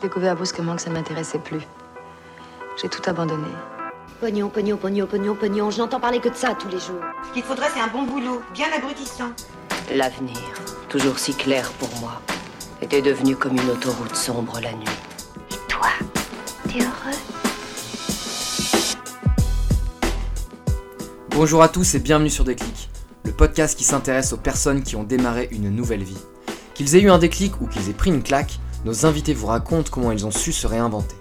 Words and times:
J'ai 0.00 0.08
découvert 0.08 0.34
brusquement 0.34 0.76
que 0.76 0.80
ça 0.80 0.88
ne 0.88 0.94
m'intéressait 0.94 1.38
plus. 1.38 1.60
J'ai 2.80 2.88
tout 2.88 3.02
abandonné. 3.04 3.48
Pognon, 4.18 4.48
pognon, 4.48 4.78
pognon, 4.78 5.06
pognon, 5.06 5.34
pognon. 5.34 5.70
Je 5.70 5.78
n'entends 5.78 6.00
parler 6.00 6.20
que 6.20 6.30
de 6.30 6.34
ça 6.34 6.54
tous 6.58 6.68
les 6.68 6.78
jours. 6.78 7.02
Ce 7.28 7.34
qu'il 7.34 7.42
faudrait, 7.42 7.68
c'est 7.74 7.80
un 7.80 7.88
bon 7.88 8.04
boulot, 8.04 8.40
bien 8.54 8.68
abrutissant. 8.74 9.30
L'avenir, 9.94 10.38
toujours 10.88 11.18
si 11.18 11.34
clair 11.34 11.70
pour 11.72 11.90
moi, 12.00 12.22
était 12.80 13.02
devenu 13.02 13.36
comme 13.36 13.56
une 13.56 13.68
autoroute 13.68 14.16
sombre 14.16 14.58
la 14.62 14.72
nuit. 14.72 14.88
Et 15.50 15.68
toi, 15.68 15.88
t'es 16.66 16.78
heureux 16.78 17.18
Bonjour 21.28 21.62
à 21.62 21.68
tous 21.68 21.94
et 21.94 21.98
bienvenue 21.98 22.30
sur 22.30 22.44
Déclic, 22.44 22.88
le 23.26 23.32
podcast 23.32 23.76
qui 23.76 23.84
s'intéresse 23.84 24.32
aux 24.32 24.38
personnes 24.38 24.82
qui 24.82 24.96
ont 24.96 25.04
démarré 25.04 25.48
une 25.52 25.68
nouvelle 25.68 26.04
vie. 26.04 26.22
Qu'ils 26.72 26.96
aient 26.96 27.02
eu 27.02 27.10
un 27.10 27.18
déclic 27.18 27.60
ou 27.60 27.66
qu'ils 27.66 27.90
aient 27.90 27.94
pris 27.94 28.08
une 28.08 28.22
claque, 28.22 28.58
nos 28.84 29.06
invités 29.06 29.34
vous 29.34 29.46
racontent 29.46 29.90
comment 29.90 30.12
ils 30.12 30.26
ont 30.26 30.30
su 30.30 30.52
se 30.52 30.66
réinventer. 30.66 31.16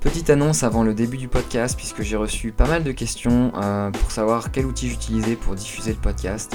Petite 0.00 0.28
annonce 0.28 0.62
avant 0.62 0.82
le 0.82 0.92
début 0.92 1.16
du 1.16 1.28
podcast, 1.28 1.76
puisque 1.76 2.02
j'ai 2.02 2.16
reçu 2.16 2.52
pas 2.52 2.66
mal 2.66 2.84
de 2.84 2.92
questions 2.92 3.52
euh, 3.56 3.90
pour 3.90 4.10
savoir 4.10 4.52
quel 4.52 4.66
outil 4.66 4.88
j'utilisais 4.90 5.34
pour 5.34 5.54
diffuser 5.54 5.92
le 5.92 5.98
podcast. 5.98 6.54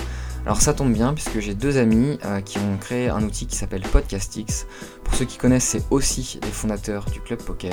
Alors 0.50 0.62
ça 0.64 0.74
tombe 0.74 0.92
bien 0.92 1.14
puisque 1.14 1.40
j'ai 1.42 1.54
deux 1.54 1.78
amis 1.78 2.18
euh, 2.26 2.42
qui 2.42 2.58
ont 2.58 2.76
créé 2.78 3.08
un 3.08 3.22
outil 3.22 3.46
qui 3.46 3.56
s'appelle 3.56 3.84
Podcastix. 3.84 4.66
Pour 5.04 5.14
ceux 5.14 5.26
qui 5.26 5.38
connaissent, 5.38 5.64
c'est 5.64 5.84
aussi 5.92 6.40
les 6.42 6.50
fondateurs 6.50 7.06
du 7.06 7.22
club 7.22 7.40
poker. 7.40 7.72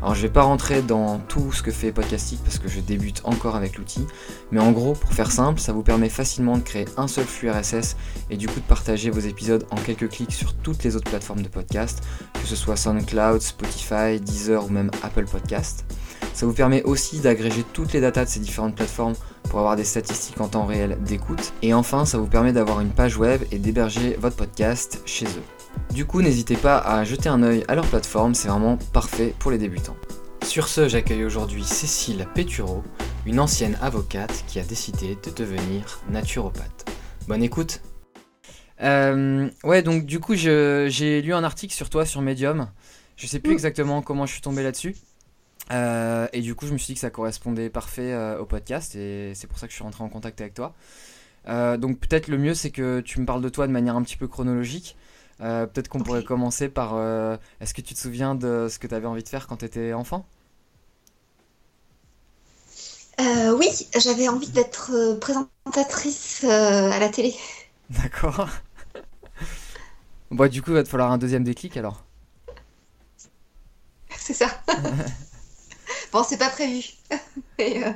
Alors 0.00 0.14
je 0.14 0.22
vais 0.22 0.28
pas 0.28 0.42
rentrer 0.42 0.82
dans 0.82 1.18
tout 1.18 1.50
ce 1.50 1.64
que 1.64 1.72
fait 1.72 1.90
Podcastix 1.90 2.40
parce 2.40 2.60
que 2.60 2.68
je 2.68 2.78
débute 2.78 3.22
encore 3.24 3.56
avec 3.56 3.76
l'outil, 3.76 4.06
mais 4.52 4.60
en 4.60 4.70
gros, 4.70 4.92
pour 4.92 5.12
faire 5.12 5.32
simple, 5.32 5.58
ça 5.58 5.72
vous 5.72 5.82
permet 5.82 6.08
facilement 6.08 6.56
de 6.56 6.62
créer 6.62 6.84
un 6.96 7.08
seul 7.08 7.24
flux 7.24 7.50
RSS 7.50 7.96
et 8.30 8.36
du 8.36 8.46
coup 8.46 8.60
de 8.60 8.66
partager 8.66 9.10
vos 9.10 9.18
épisodes 9.18 9.66
en 9.72 9.76
quelques 9.76 10.08
clics 10.08 10.32
sur 10.32 10.54
toutes 10.54 10.84
les 10.84 10.94
autres 10.94 11.10
plateformes 11.10 11.42
de 11.42 11.48
podcast, 11.48 12.04
que 12.34 12.46
ce 12.46 12.54
soit 12.54 12.76
SoundCloud, 12.76 13.42
Spotify, 13.42 14.20
Deezer 14.20 14.64
ou 14.64 14.68
même 14.68 14.92
Apple 15.02 15.24
Podcast. 15.24 15.84
Ça 16.34 16.46
vous 16.46 16.52
permet 16.52 16.84
aussi 16.84 17.18
d'agréger 17.18 17.64
toutes 17.72 17.92
les 17.92 18.00
datas 18.00 18.26
de 18.26 18.30
ces 18.30 18.38
différentes 18.38 18.76
plateformes 18.76 19.14
pour 19.48 19.58
avoir 19.58 19.76
des 19.76 19.84
statistiques 19.84 20.40
en 20.40 20.48
temps 20.48 20.66
réel 20.66 20.98
d'écoute. 21.02 21.52
Et 21.62 21.74
enfin, 21.74 22.04
ça 22.04 22.18
vous 22.18 22.26
permet 22.26 22.52
d'avoir 22.52 22.80
une 22.80 22.90
page 22.90 23.16
web 23.16 23.42
et 23.50 23.58
d'héberger 23.58 24.16
votre 24.18 24.36
podcast 24.36 25.02
chez 25.04 25.26
eux. 25.26 25.42
Du 25.92 26.06
coup, 26.06 26.22
n'hésitez 26.22 26.56
pas 26.56 26.78
à 26.78 27.04
jeter 27.04 27.28
un 27.28 27.42
œil 27.42 27.64
à 27.68 27.74
leur 27.74 27.86
plateforme, 27.86 28.34
c'est 28.34 28.48
vraiment 28.48 28.78
parfait 28.92 29.34
pour 29.38 29.50
les 29.50 29.58
débutants. 29.58 29.96
Sur 30.44 30.68
ce, 30.68 30.88
j'accueille 30.88 31.24
aujourd'hui 31.24 31.64
Cécile 31.64 32.26
Pétureau, 32.34 32.82
une 33.26 33.40
ancienne 33.40 33.78
avocate 33.80 34.44
qui 34.46 34.58
a 34.58 34.64
décidé 34.64 35.16
de 35.22 35.30
devenir 35.30 36.00
naturopathe. 36.10 36.90
Bonne 37.28 37.42
écoute 37.42 37.80
euh, 38.82 39.48
Ouais, 39.64 39.82
donc 39.82 40.04
du 40.04 40.18
coup, 40.18 40.34
j'ai 40.34 41.22
lu 41.22 41.32
un 41.32 41.44
article 41.44 41.74
sur 41.74 41.88
toi 41.88 42.04
sur 42.04 42.20
Medium. 42.20 42.68
Je 43.16 43.26
sais 43.26 43.38
plus 43.38 43.52
exactement 43.52 44.02
comment 44.02 44.26
je 44.26 44.32
suis 44.32 44.42
tombé 44.42 44.62
là-dessus. 44.62 44.96
Euh, 45.72 46.28
et 46.32 46.40
du 46.40 46.54
coup, 46.54 46.66
je 46.66 46.72
me 46.72 46.78
suis 46.78 46.88
dit 46.88 46.94
que 46.94 47.00
ça 47.00 47.10
correspondait 47.10 47.70
parfait 47.70 48.12
euh, 48.12 48.38
au 48.38 48.44
podcast 48.44 48.94
et 48.94 49.32
c'est 49.34 49.46
pour 49.46 49.58
ça 49.58 49.66
que 49.66 49.70
je 49.70 49.76
suis 49.76 49.84
rentré 49.84 50.04
en 50.04 50.08
contact 50.08 50.40
avec 50.40 50.54
toi. 50.54 50.74
Euh, 51.48 51.76
donc 51.76 51.98
peut-être 51.98 52.28
le 52.28 52.38
mieux, 52.38 52.54
c'est 52.54 52.70
que 52.70 53.00
tu 53.00 53.20
me 53.20 53.26
parles 53.26 53.42
de 53.42 53.48
toi 53.48 53.66
de 53.66 53.72
manière 53.72 53.96
un 53.96 54.02
petit 54.02 54.16
peu 54.16 54.28
chronologique. 54.28 54.96
peut-être 55.38 55.88
qu'on 55.88 56.00
pourrait 56.00 56.24
commencer 56.24 56.68
par... 56.68 56.94
Est-ce 57.60 57.74
que 57.74 57.80
tu 57.80 57.94
te 57.94 57.98
souviens 57.98 58.34
de 58.34 58.68
ce 58.70 58.78
que 58.78 58.86
tu 58.86 58.94
avais 58.94 59.06
envie 59.06 59.24
de 59.24 59.28
faire 59.28 59.46
quand 59.46 59.56
tu 59.58 59.64
étais 59.64 59.92
enfant 59.92 60.26
Oui, 63.18 63.68
j'avais 63.98 64.28
envie 64.28 64.50
d'être 64.50 65.18
présentatrice 65.20 66.44
à 66.44 66.98
la 66.98 67.08
télé. 67.08 67.34
D'accord. 67.90 68.48
bon, 70.30 70.50
du 70.50 70.62
coup, 70.62 70.70
il 70.70 70.74
va 70.74 70.82
te 70.82 70.88
falloir 70.88 71.10
un 71.10 71.18
deuxième 71.18 71.44
déclic 71.44 71.76
alors. 71.76 72.04
C'est 74.16 74.34
ça. 74.34 74.46
Bon, 76.12 76.22
c'est 76.22 76.38
pas 76.38 76.50
prévu. 76.50 76.84
Euh, 77.60 77.92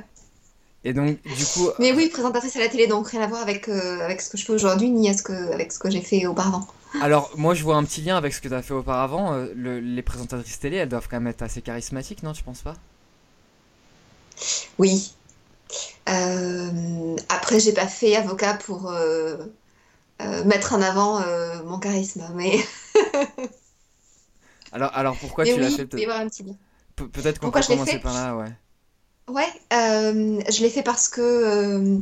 Et, 0.85 0.93
donc, 0.93 1.21
du 1.21 1.45
coup. 1.45 1.67
Mais 1.77 1.91
oui, 1.91 2.07
présentatrice 2.07 2.55
à 2.55 2.59
la 2.59 2.69
télé, 2.69 2.87
donc 2.87 3.09
rien 3.09 3.21
à 3.21 3.27
voir 3.27 3.41
avec, 3.41 3.67
euh, 3.67 3.99
avec 3.99 4.21
ce 4.21 4.29
que 4.29 4.37
je 4.37 4.45
fais 4.45 4.53
aujourd'hui, 4.53 4.89
ni 4.89 5.13
ce 5.13 5.21
que, 5.21 5.33
avec 5.51 5.73
ce 5.73 5.79
que 5.79 5.89
j'ai 5.89 5.99
fait 5.99 6.25
auparavant. 6.25 6.65
Alors, 7.01 7.31
moi, 7.35 7.53
je 7.53 7.63
vois 7.63 7.75
un 7.75 7.83
petit 7.83 8.01
lien 8.01 8.15
avec 8.15 8.33
ce 8.33 8.39
que 8.39 8.47
tu 8.47 8.53
as 8.53 8.61
fait 8.61 8.73
auparavant. 8.73 9.33
Euh, 9.33 9.81
les 9.81 10.01
présentatrices 10.01 10.59
télé, 10.59 10.77
elles 10.77 10.87
doivent 10.87 11.09
quand 11.09 11.17
même 11.17 11.27
être 11.27 11.41
assez 11.41 11.61
charismatiques, 11.61 12.23
non 12.23 12.31
Tu 12.31 12.43
penses 12.43 12.61
pas? 12.61 12.75
Oui. 14.77 15.13
après, 16.05 17.59
j'ai 17.59 17.73
pas 17.73 17.87
fait 17.87 18.15
avocat 18.15 18.53
pour 18.53 18.93
mettre 20.45 20.75
en 20.75 20.81
avant 20.81 21.19
mon 21.65 21.77
charisme, 21.77 22.25
mais. 22.35 22.57
alors, 24.71 24.91
alors, 24.93 25.17
pourquoi 25.17 25.43
tu 25.43 25.59
l'as 25.59 25.71
fait 25.71 25.85
peut-être 25.85 26.29
peut-être 27.05 27.39
qu'on 27.39 27.51
peut 27.51 27.61
commencer 27.61 27.99
par 27.99 28.13
là, 28.13 28.35
ouais. 28.35 28.51
Ouais, 29.27 29.47
euh, 29.73 30.41
je 30.49 30.61
l'ai 30.61 30.69
fait 30.69 30.83
parce 30.83 31.09
que. 31.09 31.21
Euh, 31.21 31.97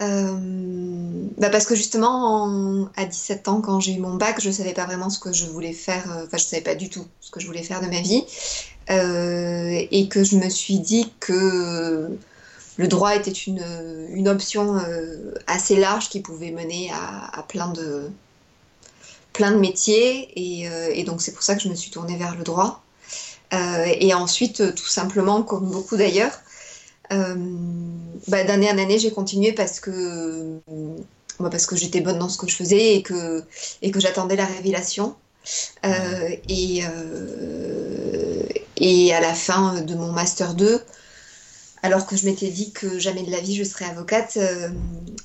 euh, 0.00 1.28
bah 1.38 1.50
parce 1.50 1.66
que 1.66 1.74
justement, 1.74 2.88
à 2.94 3.04
17 3.04 3.48
ans, 3.48 3.60
quand 3.60 3.80
j'ai 3.80 3.94
eu 3.94 3.98
mon 3.98 4.14
bac, 4.14 4.40
je 4.40 4.48
ne 4.48 4.52
savais 4.52 4.74
pas 4.74 4.84
vraiment 4.84 5.10
ce 5.10 5.18
que 5.18 5.32
je 5.32 5.46
voulais 5.46 5.72
faire. 5.72 6.04
Enfin, 6.06 6.36
je 6.36 6.44
ne 6.44 6.48
savais 6.48 6.62
pas 6.62 6.74
du 6.74 6.90
tout 6.90 7.06
ce 7.20 7.30
que 7.30 7.40
je 7.40 7.46
voulais 7.46 7.62
faire 7.62 7.80
de 7.80 7.86
ma 7.86 8.00
vie. 8.00 8.24
et 8.90 10.08
que 10.08 10.24
je 10.24 10.36
me 10.36 10.48
suis 10.50 10.78
dit 10.78 11.12
que 11.20 12.16
le 12.76 12.88
droit 12.88 13.16
était 13.16 13.32
une, 13.32 13.64
une 14.10 14.28
option 14.28 14.78
assez 15.46 15.76
large 15.76 16.10
qui 16.10 16.20
pouvait 16.20 16.52
mener 16.52 16.92
à, 16.92 17.42
plein, 17.48 17.72
de, 17.72 18.10
plein 19.32 19.50
de 19.52 19.58
métiers. 19.58 20.30
Et, 20.36 20.68
et 20.92 21.02
donc, 21.04 21.22
c'est 21.22 21.32
pour 21.32 21.42
ça 21.42 21.56
que 21.56 21.62
je 21.62 21.68
me 21.68 21.74
suis 21.74 21.90
tournée 21.90 22.16
vers 22.16 22.36
le 22.36 22.44
droit. 22.44 22.84
Euh, 23.54 23.86
et 23.98 24.12
ensuite, 24.14 24.60
euh, 24.60 24.72
tout 24.72 24.86
simplement, 24.86 25.42
comme 25.42 25.70
beaucoup 25.70 25.96
d'ailleurs, 25.96 26.40
euh, 27.12 27.34
bah, 28.28 28.44
d'année 28.44 28.70
en 28.70 28.78
année, 28.78 28.98
j'ai 28.98 29.10
continué 29.10 29.52
parce 29.52 29.80
que, 29.80 30.60
bah, 31.40 31.48
parce 31.50 31.66
que 31.66 31.76
j'étais 31.76 32.00
bonne 32.00 32.18
dans 32.18 32.28
ce 32.28 32.36
que 32.36 32.48
je 32.48 32.56
faisais 32.56 32.96
et 32.96 33.02
que, 33.02 33.42
et 33.82 33.90
que 33.90 34.00
j'attendais 34.00 34.36
la 34.36 34.46
révélation. 34.46 35.16
et, 36.48 36.82
et 38.76 39.14
à 39.14 39.20
la 39.20 39.34
fin 39.34 39.80
de 39.80 39.94
mon 39.94 40.12
Master 40.12 40.52
2, 40.54 40.82
alors 41.82 42.06
que 42.06 42.16
je 42.16 42.26
m'étais 42.26 42.48
dit 42.48 42.72
que 42.72 42.98
jamais 42.98 43.22
de 43.22 43.30
la 43.30 43.40
vie 43.40 43.54
je 43.54 43.64
serais 43.64 43.86
avocate, 43.86 44.36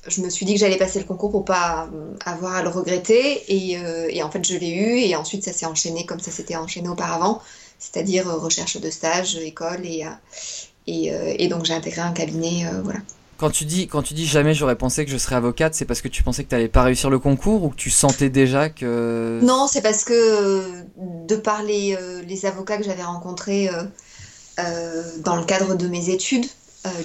je 0.06 0.20
me 0.22 0.30
suis 0.30 0.46
dit 0.46 0.54
que 0.54 0.60
j'allais 0.60 0.78
passer 0.78 0.98
le 0.98 1.04
concours 1.04 1.30
pour 1.30 1.44
pas 1.44 1.90
avoir 2.24 2.54
à 2.54 2.62
le 2.62 2.70
regretter. 2.70 3.42
Et, 3.52 3.72
et 4.08 4.22
en 4.22 4.30
fait, 4.30 4.46
je 4.46 4.56
l'ai 4.56 4.70
eu. 4.70 4.98
Et 4.98 5.14
ensuite, 5.14 5.44
ça 5.44 5.52
s'est 5.52 5.66
enchaîné 5.66 6.06
comme 6.06 6.20
ça 6.20 6.30
s'était 6.30 6.56
enchaîné 6.56 6.88
auparavant 6.88 7.42
c'est-à-dire 7.78 8.28
euh, 8.28 8.36
recherche 8.36 8.80
de 8.80 8.90
stage, 8.90 9.36
école, 9.36 9.84
et, 9.84 10.04
euh, 10.04 10.10
euh, 10.88 11.34
et, 11.38 11.48
donc 11.48 11.64
j'ai 11.64 11.74
intégré 11.74 12.00
un 12.00 12.12
cabinet, 12.12 12.66
voilà. 12.82 13.00
Quand 13.36 13.50
tu 13.50 13.64
dis, 13.64 13.88
quand 13.88 14.02
tu 14.02 14.14
dis 14.14 14.26
jamais 14.26 14.54
j'aurais 14.54 14.76
pensé 14.76 15.04
que 15.04 15.10
je 15.10 15.18
serais 15.18 15.34
avocate, 15.34 15.74
c'est 15.74 15.84
parce 15.84 16.00
que 16.00 16.08
tu 16.08 16.22
pensais 16.22 16.44
que 16.44 16.48
tu 16.48 16.54
n'allais 16.54 16.68
pas 16.68 16.82
réussir 16.82 17.10
le 17.10 17.18
concours 17.18 17.64
ou 17.64 17.68
que 17.70 17.74
tu 17.74 17.90
sentais 17.90 18.30
déjà 18.30 18.70
que... 18.70 19.40
Non, 19.42 19.66
c'est 19.66 19.82
parce 19.82 20.04
que 20.04 20.84
de 20.96 21.34
par 21.34 21.64
les, 21.64 21.96
avocats 22.44 22.78
que 22.78 22.84
j'avais 22.84 23.02
rencontrés 23.02 23.68
dans 24.56 25.36
le 25.36 25.44
cadre 25.44 25.74
de 25.74 25.88
mes 25.88 26.10
études, 26.10 26.46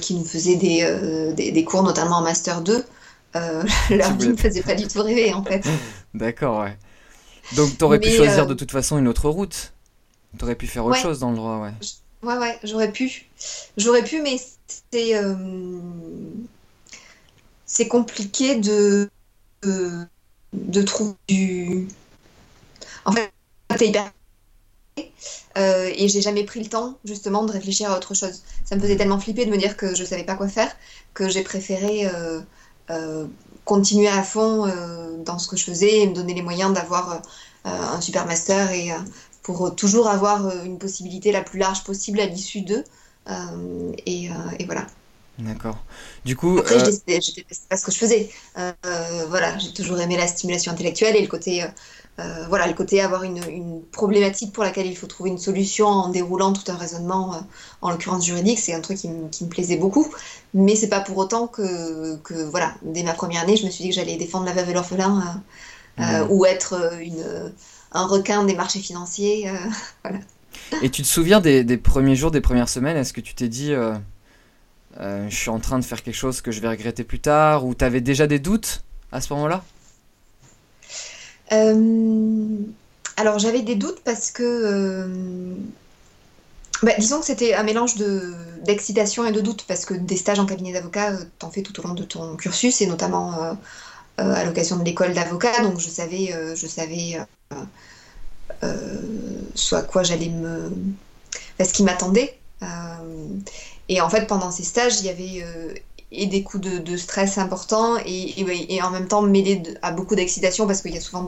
qui 0.01 0.13
nous 0.13 0.23
faisaient 0.23 0.55
des, 0.55 1.33
des, 1.51 1.63
cours, 1.63 1.81
notamment 1.81 2.17
en 2.17 2.21
Master 2.21 2.61
2, 2.61 2.85
leur 3.33 4.15
vie 4.17 4.27
ne 4.27 4.31
me 4.33 4.37
faisait 4.37 4.61
pas 4.61 4.75
du 4.75 4.87
tout 4.87 5.01
rêver 5.01 5.33
en 5.33 5.43
fait. 5.43 5.65
D'accord, 6.13 6.59
ouais. 6.61 6.77
Donc 7.55 7.75
tu 7.75 7.83
aurais 7.83 7.99
pu 7.99 8.11
choisir 8.11 8.45
de 8.45 8.53
toute 8.53 8.71
façon 8.71 8.99
une 8.99 9.07
autre 9.07 9.29
route 9.29 9.73
T'aurais 10.37 10.55
pu 10.55 10.67
faire 10.67 10.85
autre 10.85 10.97
chose 10.97 11.19
dans 11.19 11.31
le 11.31 11.37
droit, 11.37 11.57
ouais. 11.57 11.73
Ouais, 12.21 12.37
ouais, 12.37 12.59
j'aurais 12.63 12.91
pu. 12.91 13.29
J'aurais 13.77 14.03
pu, 14.03 14.21
mais 14.21 14.37
c'est. 14.91 15.15
Euh, 15.15 15.37
c'est 17.65 17.87
compliqué 17.87 18.55
de, 18.55 19.09
de. 19.63 20.81
trouver 20.81 21.15
du. 21.27 21.87
En 23.05 23.11
fait, 23.13 23.31
c'est 23.77 23.87
hyper. 23.87 24.11
Euh, 25.57 25.91
et 25.95 26.09
j'ai 26.09 26.21
jamais 26.21 26.43
pris 26.43 26.61
le 26.61 26.67
temps 26.67 26.97
justement 27.05 27.45
de 27.45 27.51
réfléchir 27.51 27.91
à 27.91 27.97
autre 27.97 28.13
chose. 28.13 28.43
Ça 28.65 28.75
me 28.75 28.81
faisait 28.81 28.97
tellement 28.97 29.19
flipper 29.19 29.45
de 29.45 29.51
me 29.51 29.57
dire 29.57 29.77
que 29.77 29.95
je 29.95 30.03
savais 30.03 30.25
pas 30.25 30.35
quoi 30.35 30.49
faire 30.49 30.71
que 31.13 31.29
j'ai 31.29 31.41
préféré 31.41 32.09
euh, 32.89 33.25
continuer 33.63 34.09
à 34.09 34.23
fond 34.23 34.67
dans 35.23 35.39
ce 35.39 35.47
que 35.47 35.55
je 35.55 35.63
faisais 35.63 36.01
et 36.01 36.07
me 36.07 36.13
donner 36.13 36.33
les 36.33 36.41
moyens 36.41 36.73
d'avoir 36.73 37.21
un 37.63 38.01
super 38.01 38.25
master 38.25 38.71
et, 38.71 38.91
pour 39.49 39.65
euh, 39.65 39.69
toujours 39.71 40.07
avoir 40.07 40.45
euh, 40.45 40.63
une 40.63 40.77
possibilité 40.77 41.31
la 41.31 41.41
plus 41.41 41.57
large 41.57 41.83
possible 41.83 42.19
à 42.19 42.27
l'issue 42.27 42.61
d'eux. 42.61 42.83
Euh, 43.27 43.91
et, 44.05 44.29
voilà. 44.67 44.85
D'accord. 45.39 45.79
Du 46.23 46.35
coup. 46.35 46.59
Après, 46.59 46.91
c'était 46.91 47.19
pas 47.67 47.75
ce 47.75 47.83
que 47.83 47.91
je 47.91 47.97
faisais. 47.97 48.29
voilà, 49.27 49.57
j'ai 49.57 49.73
toujours 49.73 49.99
aimé 49.99 50.17
la 50.17 50.27
stimulation 50.27 50.71
intellectuelle 50.71 51.15
et 51.15 51.21
le 51.21 51.27
côté. 51.27 51.65
voilà, 52.47 52.67
le 52.67 52.73
côté 52.73 53.01
avoir 53.01 53.23
une, 53.23 53.81
problématique 53.91 54.53
pour 54.53 54.63
laquelle 54.63 54.85
il 54.85 54.95
faut 54.95 55.07
trouver 55.07 55.31
une 55.31 55.39
solution 55.39 55.87
en 55.87 56.09
déroulant 56.09 56.53
tout 56.53 56.69
un 56.71 56.75
raisonnement, 56.75 57.41
en 57.81 57.89
l'occurrence 57.89 58.25
juridique, 58.25 58.59
c'est 58.59 58.73
un 58.73 58.81
truc 58.81 58.97
qui, 58.97 59.07
me 59.07 59.49
plaisait 59.49 59.77
beaucoup. 59.77 60.07
Mais 60.53 60.75
c'est 60.75 60.89
pas 60.89 60.99
pour 60.99 61.17
autant 61.17 61.47
que, 61.47 62.17
que, 62.17 62.35
voilà, 62.35 62.75
dès 62.83 63.01
ma 63.01 63.13
première 63.13 63.41
année, 63.41 63.55
je 63.55 63.65
me 63.65 63.71
suis 63.71 63.83
dit 63.83 63.89
que 63.89 63.95
j'allais 63.95 64.17
défendre 64.17 64.45
la 64.45 64.53
veuve 64.53 64.69
et 64.69 64.73
l'orphelin 64.73 65.41
ou 66.29 66.45
être 66.45 66.99
une 67.01 67.51
un 67.91 68.05
requin 68.05 68.43
des 68.43 68.55
marchés 68.55 68.79
financiers. 68.79 69.51
voilà. 70.03 70.19
Et 70.81 70.89
tu 70.89 71.01
te 71.01 71.07
souviens 71.07 71.39
des, 71.39 71.63
des, 71.63 71.77
premiers 71.77 72.15
jours, 72.15 72.31
des 72.31 72.41
premières 72.41 72.69
semaines 72.69 72.97
Est-ce 72.97 73.13
que 73.13 73.21
tu 73.21 73.33
t'es 73.33 73.47
dit, 73.47 73.73
je 74.99 75.35
suis 75.35 75.49
en 75.49 75.59
train 75.59 75.79
de 75.79 75.85
faire 75.85 76.03
quelque 76.03 76.15
chose 76.15 76.41
que 76.41 76.51
je 76.51 76.59
vais 76.59 76.69
regretter 76.69 77.03
plus 77.03 77.19
tard 77.19 77.65
Ou 77.65 77.75
tu 77.75 77.85
avais 77.85 78.01
déjà 78.01 78.27
des 78.27 78.39
doutes 78.39 78.83
à 79.11 79.21
ce 79.21 79.33
moment-là? 79.33 79.63
Alors 83.19 83.37
j'avais 83.37 83.61
des 83.61 83.75
doutes 83.75 83.99
parce 84.05 84.31
que, 84.31 84.43
euh, 84.43 85.53
bah, 86.81 86.93
disons 86.97 87.19
que 87.19 87.25
c'était 87.25 87.53
un 87.53 87.63
mélange 87.63 87.95
d'excitation 88.63 89.25
et 89.25 89.33
de 89.33 89.41
doute 89.41 89.65
parce 89.67 89.83
que 89.83 89.93
des 89.93 90.15
stages 90.15 90.39
en 90.39 90.45
cabinet 90.45 90.71
d'avocat, 90.71 91.11
euh, 91.11 91.25
t'en 91.37 91.51
fais 91.51 91.61
tout 91.61 91.77
au 91.81 91.83
long 91.85 91.95
de 91.95 92.03
ton 92.03 92.37
cursus 92.37 92.79
et 92.79 92.85
notamment 92.85 93.43
euh, 93.43 93.53
à 94.17 94.45
l'occasion 94.45 94.77
de 94.77 94.85
l'école 94.85 95.13
d'avocat, 95.13 95.61
donc 95.63 95.81
je 95.81 95.89
savais, 95.89 96.33
je 96.55 96.65
savais 96.65 97.19
soit 99.55 99.83
quoi 99.83 100.03
j'allais 100.03 100.29
me, 100.29 100.71
ce 101.63 101.73
qui 101.73 101.83
m'attendait. 101.83 102.37
et 103.87 104.01
en 104.01 104.09
fait 104.09 104.27
pendant 104.27 104.51
ces 104.51 104.63
stages, 104.63 104.99
il 104.99 105.05
y 105.05 105.09
avait 105.09 105.83
et 106.11 106.25
des 106.25 106.43
coups 106.43 106.67
de, 106.67 106.97
stress 106.97 107.37
importants 107.37 107.97
et, 108.05 108.81
en 108.81 108.89
même 108.89 109.07
temps 109.07 109.21
mêlés 109.21 109.61
à 109.81 109.91
beaucoup 109.91 110.15
d'excitation 110.15 110.65
parce 110.65 110.81
qu'il 110.81 110.93
y 110.93 110.97
a 110.97 111.01
souvent 111.01 111.27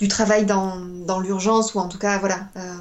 du 0.00 0.08
travail 0.08 0.46
dans, 0.46 1.20
l'urgence 1.20 1.74
ou 1.74 1.78
en 1.78 1.88
tout 1.88 1.98
cas 1.98 2.18
voilà. 2.18 2.48
Euh, 2.56 2.74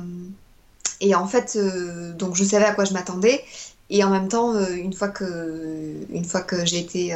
et 1.02 1.14
en 1.14 1.28
fait, 1.28 1.58
euh, 1.58 2.14
donc 2.14 2.36
je 2.36 2.44
savais 2.44 2.66
à 2.66 2.74
quoi 2.74 2.86
je 2.86 2.94
m'attendais 2.94 3.44
et 3.90 4.04
en 4.04 4.10
même 4.10 4.30
temps, 4.30 4.56
euh, 4.56 4.74
une 4.74 4.94
fois 4.94 5.10
que 5.10 5.94
une 6.10 6.26
fois 6.26 6.42
que 6.42 6.66
j'ai 6.66 6.80
été 6.80 7.16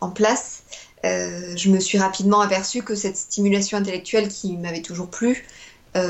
en 0.00 0.10
place, 0.10 0.62
je 1.04 1.70
me 1.70 1.80
suis 1.80 1.98
rapidement 1.98 2.40
aperçue 2.40 2.82
que 2.82 2.94
cette 2.94 3.16
stimulation 3.16 3.78
intellectuelle 3.78 4.28
qui 4.28 4.56
m'avait 4.56 4.82
toujours 4.82 5.08
plu, 5.08 5.46
là, 5.94 6.02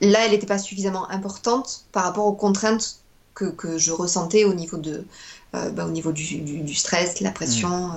elle 0.00 0.30
n'était 0.30 0.46
pas 0.46 0.58
suffisamment 0.58 1.08
importante 1.10 1.84
par 1.92 2.04
rapport 2.04 2.26
aux 2.26 2.34
contraintes 2.34 2.98
que, 3.34 3.44
que 3.44 3.78
je 3.78 3.92
ressentais 3.92 4.44
au 4.44 4.54
niveau 4.54 4.76
de 4.76 5.04
bah, 5.52 5.86
au 5.86 5.90
niveau 5.90 6.12
du, 6.12 6.38
du, 6.38 6.74
stress, 6.74 7.20
la 7.20 7.30
pression, 7.30 7.90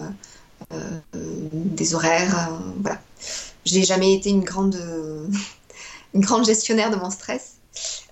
mmh. 0.72 1.18
des 1.54 1.96
horaires, 1.96 2.52
voilà 2.78 3.00
j'ai 3.66 3.84
jamais 3.84 4.14
été 4.14 4.30
une 4.30 4.44
grande, 4.44 4.78
une 6.14 6.22
grande 6.22 6.46
gestionnaire 6.46 6.92
de 6.92 6.96
mon 6.96 7.10
stress. 7.10 7.56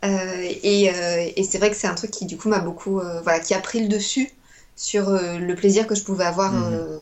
Euh, 0.05 0.51
et, 0.63 0.91
euh, 0.93 1.29
et 1.35 1.43
c'est 1.43 1.57
vrai 1.57 1.69
que 1.69 1.75
c'est 1.75 1.87
un 1.87 1.95
truc 1.95 2.11
qui 2.11 2.25
du 2.25 2.37
coup 2.37 2.49
m'a 2.49 2.59
beaucoup, 2.59 2.99
euh, 2.99 3.21
voilà, 3.21 3.39
qui 3.39 3.53
a 3.53 3.59
pris 3.59 3.81
le 3.81 3.87
dessus 3.87 4.29
sur 4.75 5.09
le 5.09 5.55
plaisir 5.55 5.87
que 5.87 5.95
je 5.95 6.03
pouvais 6.03 6.25
avoir 6.25 6.51
mhm. 6.51 6.99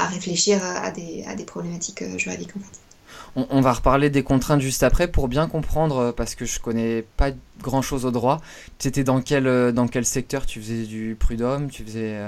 À 0.00 0.06
réfléchir 0.06 0.64
à 0.64 0.90
des, 0.90 1.24
à 1.26 1.34
des 1.34 1.44
problématiques 1.44 2.04
juridiques 2.18 2.56
en 2.56 2.60
fait. 2.60 2.78
On, 3.36 3.46
on, 3.50 3.60
va 3.60 3.72
reparler 3.72 4.10
des 4.10 4.24
contraintes 4.24 4.60
juste 4.60 4.82
après 4.82 5.06
pour 5.06 5.28
bien 5.28 5.46
comprendre, 5.46 6.12
parce 6.12 6.34
que 6.34 6.44
je 6.44 6.58
connais 6.58 7.02
pas 7.16 7.30
grand 7.62 7.82
chose 7.82 8.04
au 8.04 8.10
droit. 8.10 8.40
C'était 8.78 9.04
dans 9.04 9.20
quel, 9.20 9.72
dans 9.72 9.86
quel 9.86 10.04
secteur? 10.04 10.46
Tu 10.46 10.60
faisais 10.60 10.84
du 10.84 11.16
prud'homme 11.18 11.70
Tu 11.70 11.84
faisais. 11.84 12.18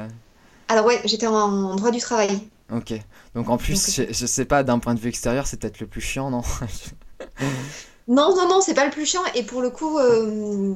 Alors, 0.69 0.87
ouais, 0.87 1.01
j'étais 1.05 1.27
en 1.27 1.75
droit 1.75 1.91
du 1.91 1.99
travail. 1.99 2.41
Ok. 2.73 2.95
Donc 3.35 3.49
en 3.49 3.59
plus, 3.59 4.01
je, 4.09 4.27
sais 4.27 4.45
pas, 4.45 4.63
d'un 4.63 4.79
point 4.79 4.95
de 4.95 5.01
vue 5.01 5.09
extérieur, 5.09 5.47
c'est 5.47 5.59
peut-être 5.59 5.81
le 5.81 5.87
plus 5.87 6.01
chiant, 6.01 6.31
non? 6.31 6.43
Non, 8.09 8.35
non, 8.35 8.49
non, 8.49 8.61
c'est 8.61 8.75
pas 8.75 8.85
le 8.85 8.91
plus 8.91 9.07
chiant. 9.07 9.23
Et 9.37 9.45
pour 9.45 9.63
le 9.63 9.71
coup, 9.71 9.99
euh, 9.99 10.75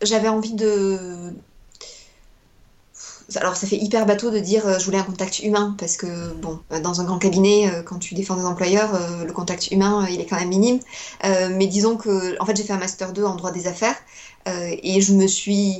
j'avais 0.00 0.28
envie 0.28 0.54
de. 0.54 1.34
Alors, 3.36 3.56
ça 3.56 3.66
fait 3.66 3.76
hyper 3.76 4.06
bateau 4.06 4.30
de 4.30 4.38
dire 4.38 4.66
euh, 4.66 4.78
je 4.78 4.84
voulais 4.84 4.98
un 4.98 5.04
contact 5.04 5.40
humain, 5.40 5.74
parce 5.78 5.96
que, 5.96 6.32
bon, 6.34 6.58
dans 6.82 7.00
un 7.00 7.04
grand 7.04 7.18
cabinet, 7.18 7.70
euh, 7.70 7.82
quand 7.82 7.98
tu 7.98 8.14
défends 8.14 8.36
des 8.36 8.44
employeurs, 8.44 8.98
le 9.24 9.32
contact 9.32 9.70
humain, 9.70 10.06
il 10.10 10.20
est 10.20 10.26
quand 10.26 10.38
même 10.38 10.48
minime. 10.48 10.80
mais 11.22 11.66
disons 11.66 11.96
que, 11.96 12.40
en 12.40 12.46
fait, 12.46 12.56
j'ai 12.56 12.64
fait 12.64 12.72
un 12.72 12.78
Master 12.78 13.12
2 13.12 13.24
en 13.24 13.36
droit 13.36 13.50
des 13.50 13.66
affaires, 13.66 13.96
et 14.46 15.00
je 15.00 15.12
me 15.12 15.26
suis 15.26 15.78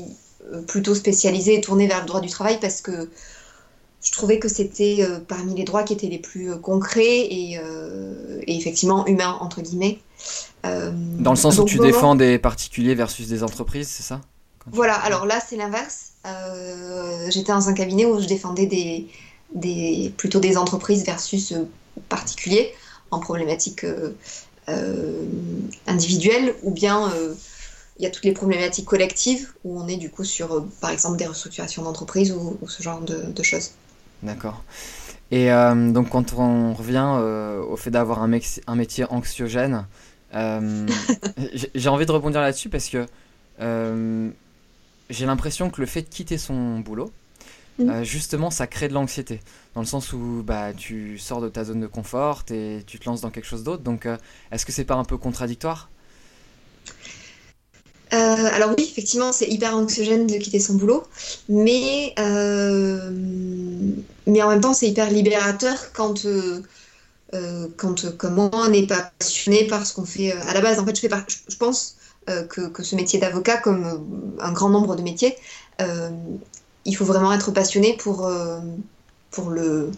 plutôt 0.67 0.95
spécialisée 0.95 1.55
et 1.55 1.61
tournée 1.61 1.87
vers 1.87 2.01
le 2.01 2.07
droit 2.07 2.21
du 2.21 2.29
travail 2.29 2.59
parce 2.61 2.81
que 2.81 3.09
je 4.05 4.13
trouvais 4.13 4.39
que 4.39 4.49
c'était 4.49 4.99
euh, 5.01 5.19
parmi 5.19 5.55
les 5.55 5.65
droits 5.65 5.83
qui 5.83 5.95
étaient 5.95 6.09
les 6.09 6.19
plus 6.19 6.53
euh, 6.53 6.57
concrets 6.57 7.27
euh, 7.59 8.41
et, 8.47 8.57
effectivement 8.57 9.07
humains, 9.07 9.39
entre 9.41 9.63
guillemets. 9.63 9.99
Dans 10.63 11.31
le 11.31 11.37
sens 11.37 11.59
où 11.59 11.65
tu 11.65 11.79
défends 11.79 12.15
des 12.15 12.39
particuliers 12.39 12.95
versus 12.95 13.29
des 13.29 13.43
entreprises, 13.43 13.89
c'est 13.89 14.03
ça? 14.03 14.21
Voilà, 14.71 14.95
alors 14.95 15.27
là 15.27 15.41
c'est 15.47 15.57
l'inverse. 15.57 16.14
J'étais 17.29 17.53
dans 17.53 17.69
un 17.69 17.75
cabinet 17.75 18.05
où 18.05 18.21
je 18.21 18.27
défendais 18.27 18.67
des, 18.67 19.09
des, 19.55 20.13
plutôt 20.17 20.41
des 20.41 20.57
entreprises 20.57 21.05
versus 21.05 21.55
particuliers 22.09 22.73
en 23.11 23.19
problématiques 23.21 23.87
individuelles 25.87 26.55
ou 26.63 26.71
bien 26.71 27.13
il 27.99 28.03
y 28.03 28.07
a 28.07 28.11
toutes 28.11 28.25
les 28.25 28.33
problématiques 28.33 28.87
collectives 28.87 29.53
où 29.65 29.81
on 29.81 29.87
est 29.87 29.97
du 29.97 30.11
coup 30.11 30.25
sur, 30.25 30.67
par 30.81 30.91
exemple, 30.91 31.17
des 31.17 31.27
restructurations 31.27 31.83
d'entreprise 31.83 32.33
ou, 32.33 32.59
ce 32.67 32.83
genre 32.83 33.01
de 33.01 33.43
choses. 33.43 33.73
D'accord. 34.23 34.63
Et 35.31 35.53
euh, 35.53 35.91
donc 35.91 36.11
quand 36.11 36.35
on 36.35 36.75
revient 36.75 37.07
euh, 37.17 37.63
au 37.63 37.77
fait 37.77 37.91
d'avoir 37.91 38.23
un, 38.23 38.31
un, 38.67 38.75
métier 38.75 39.05
anxiogène, 39.11 39.87
euh, 40.35 40.87
j'ai 41.75 41.89
envie 41.89 42.07
de 42.07 42.13
rebondir 42.13 42.41
là-dessus 42.41 42.69
parce 42.69 42.89
que 42.89 43.07
j'ai 45.11 45.27
l'impression 45.27 45.71
que 45.71 45.81
le 45.81 45.87
fait 45.87 46.03
de 46.03 46.09
quitter 46.09 46.39
son 46.39 46.81
boulot, 46.81 47.13
mm. 47.79 48.03
justement, 48.03 48.51
ça 48.51 48.67
crée 48.67 48.89
de 48.89 48.95
l'anxiété. 48.95 49.41
Dans 49.75 49.81
le 49.81 49.87
sens 49.87 50.13
où 50.13 50.43
bah, 50.45 50.73
tu 50.73 51.19
sors 51.19 51.41
de 51.41 51.49
ta 51.49 51.65
zone 51.65 51.81
de 51.81 51.87
confort 51.87 52.45
et 52.51 52.83
tu 52.87 52.99
te 52.99 53.07
lances 53.07 53.21
dans 53.21 53.31
quelque 53.31 53.47
chose 53.47 53.65
d'autre. 53.65 53.83
Donc 53.83 54.09
est-ce 54.53 54.65
que 54.65 54.73
c'est 54.73 54.85
pas 54.85 54.95
un 54.95 55.05
peu 55.05 55.17
contradictoire? 55.17 55.89
Euh, 58.15 58.49
alors 58.53 58.75
oui, 58.77 58.85
effectivement, 58.89 59.33
c'est 59.33 59.49
hyper 59.49 59.77
anxiogène 59.77 60.27
de 60.27 60.37
quitter 60.37 60.61
son 60.61 60.75
boulot, 60.75 61.03
mais, 61.49 62.15
euh, 62.19 63.11
mais 64.27 64.43
en 64.43 64.51
même 64.51 64.61
temps, 64.61 64.75
c'est 64.75 64.89
hyper 64.89 65.11
libérateur 65.11 65.93
quand, 65.93 66.25
euh, 66.27 66.61
quand 67.77 68.05
on 68.23 68.69
n'est 68.69 68.87
pas 68.87 69.11
passionné 69.19 69.67
par 69.67 69.85
ce 69.85 69.95
qu'on 69.95 70.05
fait 70.05 70.33
à 70.33 70.55
la 70.55 70.61
base. 70.61 70.79
En 70.79 70.87
fait, 70.87 70.95
je, 70.95 71.01
fais 71.01 71.11
je 71.49 71.57
pense 71.57 71.97
que, 72.27 72.69
que, 72.69 72.83
ce 72.83 72.97
métier 72.97 73.19
d'avocat, 73.19 73.59
comme 73.59 74.37
un 74.41 74.53
grand 74.53 74.71
nombre 74.71 74.97
de 74.97 75.03
métiers, 75.03 75.37
il 76.85 76.97
faut 76.97 77.05
vraiment 77.05 77.33
être 77.33 77.51
passionné 77.51 77.97
pour, 77.97 78.31
pour 79.31 79.51
le 79.51 79.91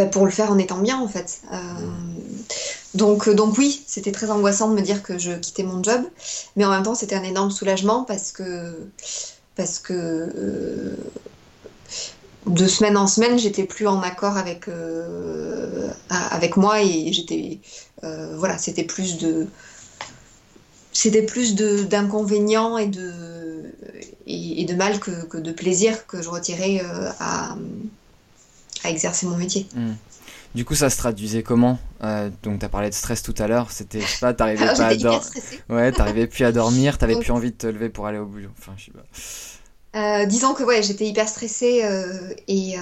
bah, 0.00 0.06
pour 0.06 0.24
le 0.24 0.30
faire 0.30 0.50
en 0.50 0.58
étant 0.58 0.78
bien 0.78 0.98
en 0.98 1.08
fait. 1.08 1.42
Euh, 1.52 1.56
donc, 2.94 3.28
euh, 3.28 3.34
donc 3.34 3.58
oui, 3.58 3.82
c'était 3.86 4.12
très 4.12 4.30
angoissant 4.30 4.70
de 4.70 4.74
me 4.74 4.80
dire 4.80 5.02
que 5.02 5.18
je 5.18 5.32
quittais 5.32 5.62
mon 5.62 5.82
job, 5.82 6.00
mais 6.56 6.64
en 6.64 6.70
même 6.70 6.82
temps 6.82 6.94
c'était 6.94 7.16
un 7.16 7.22
énorme 7.22 7.50
soulagement 7.50 8.04
parce 8.04 8.32
que 8.32 8.88
parce 9.56 9.78
que 9.78 9.92
euh, 9.92 10.96
de 12.46 12.66
semaine 12.66 12.96
en 12.96 13.06
semaine 13.06 13.38
j'étais 13.38 13.64
plus 13.64 13.86
en 13.86 14.00
accord 14.00 14.36
avec 14.38 14.70
avec 16.08 16.56
moi 16.56 16.82
et 16.82 17.12
j'étais 17.12 17.60
voilà 18.02 18.56
c'était 18.56 18.84
plus 18.84 19.18
de 19.18 19.48
c'était 21.02 21.22
plus 21.22 21.54
d'inconvénients 21.54 22.76
et 22.76 22.86
de 22.86 23.72
et, 24.26 24.64
de 24.64 24.74
mal 24.74 25.00
que, 25.00 25.24
que, 25.24 25.38
de 25.38 25.50
plaisir 25.50 26.06
que 26.06 26.20
je 26.20 26.28
retirais 26.28 26.82
à 27.20 27.56
à 28.84 28.90
exercer 28.90 29.26
mon 29.26 29.36
métier. 29.36 29.66
Hmm. 29.74 29.94
Du 30.54 30.64
coup, 30.64 30.74
ça 30.74 30.90
se 30.90 30.96
traduisait 30.96 31.42
comment? 31.42 31.78
Euh, 32.02 32.28
Donc, 32.42 32.58
tu 32.58 32.64
as 32.66 32.68
parlé 32.68 32.90
de 32.90 32.94
stress 32.94 33.22
tout 33.22 33.34
à 33.38 33.46
l'heure. 33.46 33.70
C'était, 33.70 34.00
je 34.00 34.06
sais 34.06 34.18
pas, 34.20 34.34
t'arrivais 34.34 34.66
pas 34.66 34.86
à 34.86 34.96
dormir. 34.96 35.22
Ouais, 35.68 35.92
t'arrivais 35.92 36.26
plus 36.26 36.44
à 36.44 36.52
dormir, 36.52 36.98
t'avais 36.98 37.18
plus 37.18 37.30
envie 37.30 37.52
de 37.52 37.56
te 37.56 37.66
lever 37.66 37.88
pour 37.88 38.06
aller 38.06 38.18
au 38.18 38.26
boulot. 38.26 38.50
Enfin, 38.58 38.72
je 38.76 38.86
sais 38.86 38.90
pas. 38.90 40.20
Euh, 40.22 40.26
disons 40.26 40.54
que 40.54 40.62
ouais, 40.64 40.82
j'étais 40.82 41.06
hyper 41.06 41.28
stressée 41.28 41.82
euh, 41.84 42.34
et, 42.48 42.74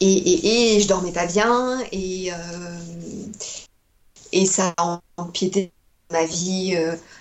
et, 0.00 0.06
et, 0.06 0.76
et, 0.76 0.80
je 0.80 0.88
dormais 0.88 1.12
pas 1.12 1.26
bien 1.26 1.80
et, 1.92 2.30
et 4.32 4.46
ça 4.46 4.74
empiétait 5.16 5.70
ma 6.10 6.24
vie 6.24 6.76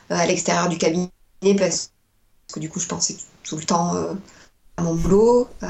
à 0.10 0.26
l'extérieur 0.26 0.70
du 0.70 0.78
cabinet 0.78 1.10
parce 1.58 1.92
que 2.54 2.60
du 2.60 2.70
coup, 2.70 2.80
je 2.80 2.88
pensais 2.88 3.16
tout 3.44 3.58
le 3.58 3.64
temps 3.64 3.96
mon 4.82 4.96
boulot. 4.96 5.48
Euh, 5.64 5.68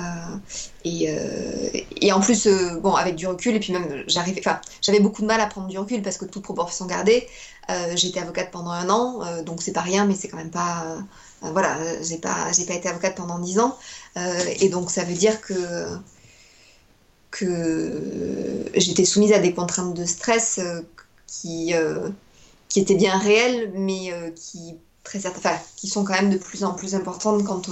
et, 0.86 1.10
euh, 1.10 1.70
et, 2.02 2.12
en 2.12 2.20
plus, 2.20 2.48
euh, 2.48 2.80
bon, 2.80 2.94
avec 2.94 3.16
du 3.16 3.28
recul, 3.28 3.56
et 3.56 3.60
puis 3.60 3.74
même, 3.74 4.04
j'arrivais, 4.08 4.40
enfin, 4.40 4.60
j'avais 4.82 5.00
beaucoup 5.00 5.22
de 5.22 5.28
mal 5.28 5.40
à 5.42 5.48
prendre 5.48 5.68
du 5.68 5.78
recul 5.78 6.02
parce 6.02 6.18
que 6.18 6.26
toute 6.26 6.44
proportion 6.44 6.86
gardée, 6.86 7.28
j'étais 7.94 8.20
avocate 8.20 8.50
pendant 8.50 8.72
un 8.72 8.90
an, 8.90 9.44
donc 9.44 9.62
c'est 9.62 9.74
pas 9.74 9.82
rien, 9.82 10.06
mais 10.06 10.16
c'est 10.16 10.28
quand 10.28 10.38
même 10.38 10.50
pas. 10.50 10.98
voilà, 11.42 11.78
j'ai 12.02 12.18
pas, 12.18 12.52
j'ai 12.52 12.66
pas 12.66 12.74
été 12.74 12.90
avocate 12.90 13.14
pendant 13.16 13.38
dix 13.38 13.60
ans, 13.60 13.78
et 14.60 14.70
donc 14.70 14.90
ça 14.90 15.04
veut 15.04 15.14
dire 15.14 15.40
que 15.40 15.54
que 17.30 18.66
j'étais 18.74 19.06
soumise 19.06 19.34
à 19.34 19.40
des 19.40 19.54
contraintes 19.54 19.94
de 19.94 20.04
stress 20.06 20.60
qui, 21.28 21.76
qui 22.70 22.80
étaient 22.80 22.96
bien 22.96 23.18
réelles, 23.18 23.72
mais 23.76 24.14
qui, 24.36 24.76
très, 25.04 25.26
enfin, 25.28 25.56
qui 25.76 25.88
sont 25.88 26.04
quand 26.04 26.14
même 26.14 26.30
de 26.30 26.38
plus 26.38 26.64
en 26.64 26.74
plus 26.74 26.96
importantes 26.96 27.44
quand 27.44 27.70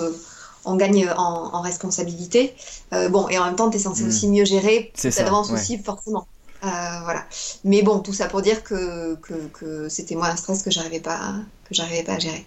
on 0.68 0.75
gagne 0.75 1.10
en, 1.18 1.62
responsabilité. 1.62 2.54
Euh, 2.94 3.10
bon, 3.10 3.27
et 3.30 3.39
en 3.39 3.46
même 3.46 3.56
temps, 3.56 3.70
tu 3.70 3.77
es 3.77 3.80
censé 3.80 4.04
hmm. 4.04 4.08
aussi 4.08 4.27
mieux 4.27 4.46
gérer, 4.46 4.92
ça 4.96 5.25
avance 5.25 5.51
aussi 5.51 5.77
forcément. 5.77 6.27
voilà. 6.62 7.25
Mais 7.63 7.82
bon, 7.82 8.00
tout 8.00 8.13
ça 8.13 8.27
pour 8.27 8.42
dire 8.42 8.63
que, 8.63 9.16
que, 9.16 9.34
que 9.54 9.89
c'était 9.89 10.16
moi 10.16 10.27
un 10.27 10.36
stress 10.36 10.62
que 10.62 10.72
j'arrivais 10.72 11.00
pas, 11.00 11.36
que 11.68 11.74
j'arrivais 11.74 12.04
pas 12.04 12.13
à 12.13 12.20
gérer. 12.20 12.46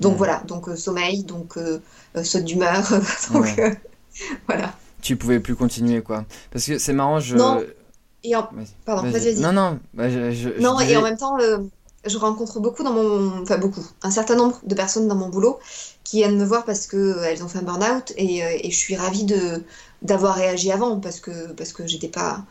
Donc 0.00 0.16
voilà, 0.16 0.42
donc 0.46 0.68
sommeil, 0.76 1.24
donc 1.24 1.58
saute 2.24 2.44
d'humeur, 2.44 2.82
donc 3.32 3.60
voilà. 4.46 4.72
Tu 5.02 5.16
pouvais 5.16 5.38
plus 5.38 5.54
continuer 5.54 6.02
quoi. 6.02 6.24
Parce 6.50 6.66
que 6.66 6.78
c'est 6.78 6.92
marrant, 6.92 7.20
je. 7.20 7.36
Non. 7.36 7.62
Et 8.24 8.34
en... 8.34 8.48
Pardon, 8.84 9.08
vas-y, 9.10 9.34
vas-y. 9.34 9.40
non, 9.40 9.52
non. 9.52 9.78
Bah, 9.94 10.10
je, 10.10 10.60
non, 10.60 10.80
et 10.80 10.96
en 10.96 11.02
même 11.02 11.16
temps, 11.16 11.36
je 12.06 12.16
rencontre 12.18 12.60
beaucoup 12.60 12.82
dans 12.82 12.92
mon. 12.92 13.42
Enfin, 13.42 13.58
beaucoup. 13.58 13.84
Un 14.02 14.10
certain 14.10 14.36
nombre 14.36 14.60
de 14.64 14.74
personnes 14.74 15.08
dans 15.08 15.16
mon 15.16 15.28
boulot 15.28 15.58
qui 16.04 16.18
viennent 16.18 16.38
me 16.38 16.44
voir 16.44 16.64
parce 16.64 16.86
qu'elles 16.86 17.42
ont 17.42 17.48
fait 17.48 17.58
un 17.58 17.62
burn-out 17.62 18.12
et, 18.16 18.38
et, 18.38 18.70
je 18.70 18.76
suis 18.76 18.96
ravie 18.96 19.24
de 19.24 19.62
d'avoir 20.02 20.36
réagi 20.36 20.72
avant 20.72 20.98
parce 21.00 21.20
que, 21.20 21.52
parce 21.52 21.72
que 21.72 21.86
j'étais 21.86 22.08
pas. 22.08 22.44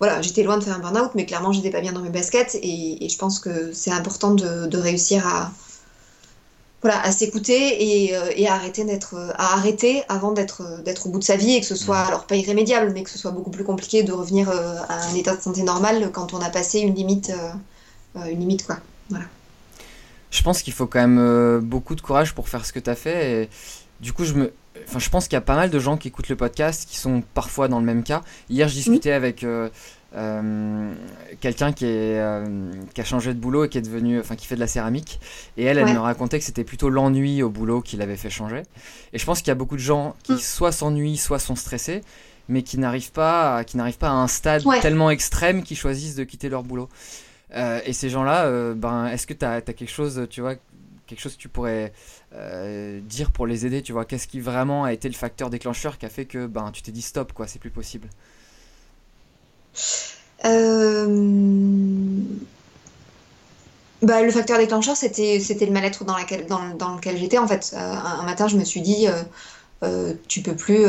Voilà, 0.00 0.22
j'étais 0.22 0.42
loin 0.44 0.58
de 0.58 0.64
faire 0.64 0.76
un 0.76 0.78
burn-out, 0.78 1.10
mais 1.14 1.26
clairement, 1.26 1.52
j'étais 1.52 1.70
pas 1.70 1.80
bien 1.80 1.92
dans 1.92 2.00
mes 2.00 2.10
baskets 2.10 2.54
et, 2.62 3.04
et 3.04 3.08
je 3.08 3.18
pense 3.18 3.40
que 3.40 3.72
c'est 3.72 3.90
important 3.90 4.32
de, 4.32 4.66
de 4.66 4.78
réussir 4.78 5.26
à 5.26 5.50
voilà, 6.80 7.00
à 7.02 7.10
s'écouter 7.10 8.04
et, 8.06 8.16
euh, 8.16 8.30
et, 8.36 8.46
à 8.46 8.54
arrêter 8.54 8.84
d'être 8.84 9.16
à 9.36 9.54
arrêter 9.54 10.02
avant 10.08 10.32
d'être 10.32 10.82
d'être 10.84 11.06
au 11.06 11.10
bout 11.10 11.18
de 11.18 11.24
sa 11.24 11.36
vie 11.36 11.54
et 11.54 11.60
que 11.60 11.66
ce 11.66 11.74
soit 11.74 11.98
alors 11.98 12.24
pas 12.26 12.36
irrémédiable 12.36 12.92
mais 12.94 13.02
que 13.02 13.10
ce 13.10 13.18
soit 13.18 13.32
beaucoup 13.32 13.50
plus 13.50 13.64
compliqué 13.64 14.04
de 14.04 14.12
revenir 14.12 14.48
euh, 14.48 14.76
à 14.88 15.08
un 15.08 15.14
état 15.14 15.34
de 15.34 15.40
santé 15.40 15.62
normal 15.62 16.10
quand 16.12 16.34
on 16.34 16.40
a 16.40 16.50
passé 16.50 16.78
une 16.80 16.94
limite 16.94 17.30
euh, 17.30 17.50
une 18.26 18.40
limite 18.40 18.66
quoi 18.66 18.78
voilà 19.08 19.26
je 20.30 20.42
pense 20.42 20.62
qu'il 20.62 20.72
faut 20.72 20.86
quand 20.86 21.06
même 21.06 21.60
beaucoup 21.60 21.94
de 21.94 22.00
courage 22.00 22.34
pour 22.34 22.48
faire 22.48 22.66
ce 22.66 22.72
que 22.72 22.80
tu 22.80 22.90
as 22.90 22.94
fait 22.94 23.42
et 23.42 23.48
du 24.00 24.12
coup 24.12 24.24
je 24.24 24.34
me 24.34 24.52
enfin 24.86 24.98
je 24.98 25.08
pense 25.08 25.26
qu'il 25.26 25.34
y 25.34 25.36
a 25.36 25.42
pas 25.42 25.56
mal 25.56 25.70
de 25.70 25.78
gens 25.78 25.96
qui 25.96 26.08
écoutent 26.08 26.28
le 26.28 26.36
podcast 26.36 26.86
qui 26.88 26.98
sont 26.98 27.22
parfois 27.34 27.68
dans 27.68 27.78
le 27.78 27.86
même 27.86 28.02
cas 28.02 28.22
hier 28.50 28.68
je 28.68 28.74
discutais 28.74 29.12
avec 29.12 29.44
euh, 30.16 30.94
quelqu'un 31.40 31.72
qui, 31.72 31.84
est, 31.84 32.18
euh, 32.18 32.70
qui 32.94 33.00
a 33.00 33.04
changé 33.04 33.34
de 33.34 33.38
boulot 33.38 33.64
et 33.64 33.68
qui 33.68 33.76
est 33.76 33.82
devenu, 33.82 34.18
enfin 34.18 34.36
qui 34.36 34.46
fait 34.46 34.54
de 34.54 34.60
la 34.60 34.66
céramique. 34.66 35.20
Et 35.56 35.64
elle, 35.64 35.78
elle 35.78 35.92
me 35.92 35.98
racontait 35.98 36.38
que 36.38 36.44
c'était 36.44 36.64
plutôt 36.64 36.88
l'ennui 36.88 37.42
au 37.42 37.50
boulot 37.50 37.82
qui 37.82 37.96
l'avait 37.96 38.16
fait 38.16 38.30
changer. 38.30 38.62
Et 39.12 39.18
je 39.18 39.24
pense 39.24 39.40
qu'il 39.40 39.48
y 39.48 39.50
a 39.50 39.56
beaucoup 39.56 39.76
de 39.76 39.82
gens 39.82 40.16
qui 40.22 40.32
mm. 40.32 40.38
soit 40.38 40.72
s'ennuient, 40.72 41.18
soit 41.18 41.38
sont 41.38 41.56
stressés, 41.56 42.02
mais 42.48 42.62
qui 42.62 42.78
n'arrivent 42.78 43.12
pas, 43.12 43.56
à, 43.56 43.64
qui 43.64 43.76
n'arrivent 43.76 43.98
pas 43.98 44.08
à 44.08 44.12
un 44.12 44.28
stade 44.28 44.62
tellement 44.80 45.10
extrême 45.10 45.62
qu'ils 45.62 45.76
choisissent 45.76 46.16
de 46.16 46.24
quitter 46.24 46.48
leur 46.48 46.62
boulot. 46.62 46.88
Euh, 47.54 47.80
et 47.84 47.92
ces 47.92 48.10
gens-là, 48.10 48.74
ben, 48.74 49.06
est-ce 49.06 49.26
que 49.26 49.34
tu 49.34 49.44
as, 49.44 49.60
quelque 49.62 49.90
chose, 49.90 50.26
tu 50.30 50.40
vois, 50.40 50.54
quelque 51.06 51.20
chose 51.20 51.36
que 51.36 51.40
tu 51.40 51.48
pourrais 51.48 51.92
dire 53.02 53.32
pour 53.32 53.46
les 53.46 53.66
aider, 53.66 53.82
tu 53.82 53.92
vois, 53.92 54.04
qu'est-ce 54.04 54.28
qui 54.28 54.40
vraiment 54.40 54.84
a 54.84 54.92
été 54.92 55.08
le 55.08 55.14
facteur 55.14 55.50
déclencheur 55.50 55.98
qui 55.98 56.06
a 56.06 56.10
fait 56.10 56.26
que 56.26 56.46
ben 56.46 56.70
tu 56.72 56.82
t'es 56.82 56.92
dit 56.92 57.02
stop, 57.02 57.32
quoi, 57.32 57.46
c'est 57.46 57.58
plus 57.58 57.70
possible? 57.70 58.08
Euh, 60.44 61.06
bah, 64.02 64.22
le 64.22 64.30
facteur 64.30 64.58
déclencheur, 64.58 64.96
c'était, 64.96 65.38
le 65.38 65.72
mal-être 65.72 66.04
dans, 66.04 66.16
dans, 66.76 66.96
lequel 66.96 67.16
j'étais. 67.16 67.38
En 67.38 67.48
fait, 67.48 67.74
euh, 67.74 67.78
un, 67.78 68.22
matin, 68.24 68.48
je 68.48 68.56
me 68.56 68.64
suis 68.64 68.80
dit, 68.80 69.08
euh, 69.82 70.14
tu 70.28 70.42
peux 70.42 70.54
plus, 70.54 70.84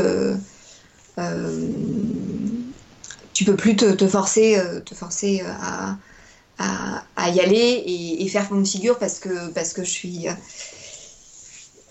tu 3.33 3.45
peux 3.45 3.55
plus 3.55 3.75
te, 3.75 4.07
forcer, 4.07 4.61
te 4.85 4.93
forcer 4.93 5.41
à, 5.61 5.97
à, 6.59 7.03
à 7.15 7.29
y 7.29 7.39
aller 7.39 7.57
et, 7.57 8.23
et, 8.23 8.27
faire 8.27 8.53
une 8.53 8.65
figure 8.65 8.99
parce 8.99 9.19
que, 9.19 9.49
parce 9.49 9.73
que 9.73 9.83
je 9.83 9.89
suis 9.89 10.27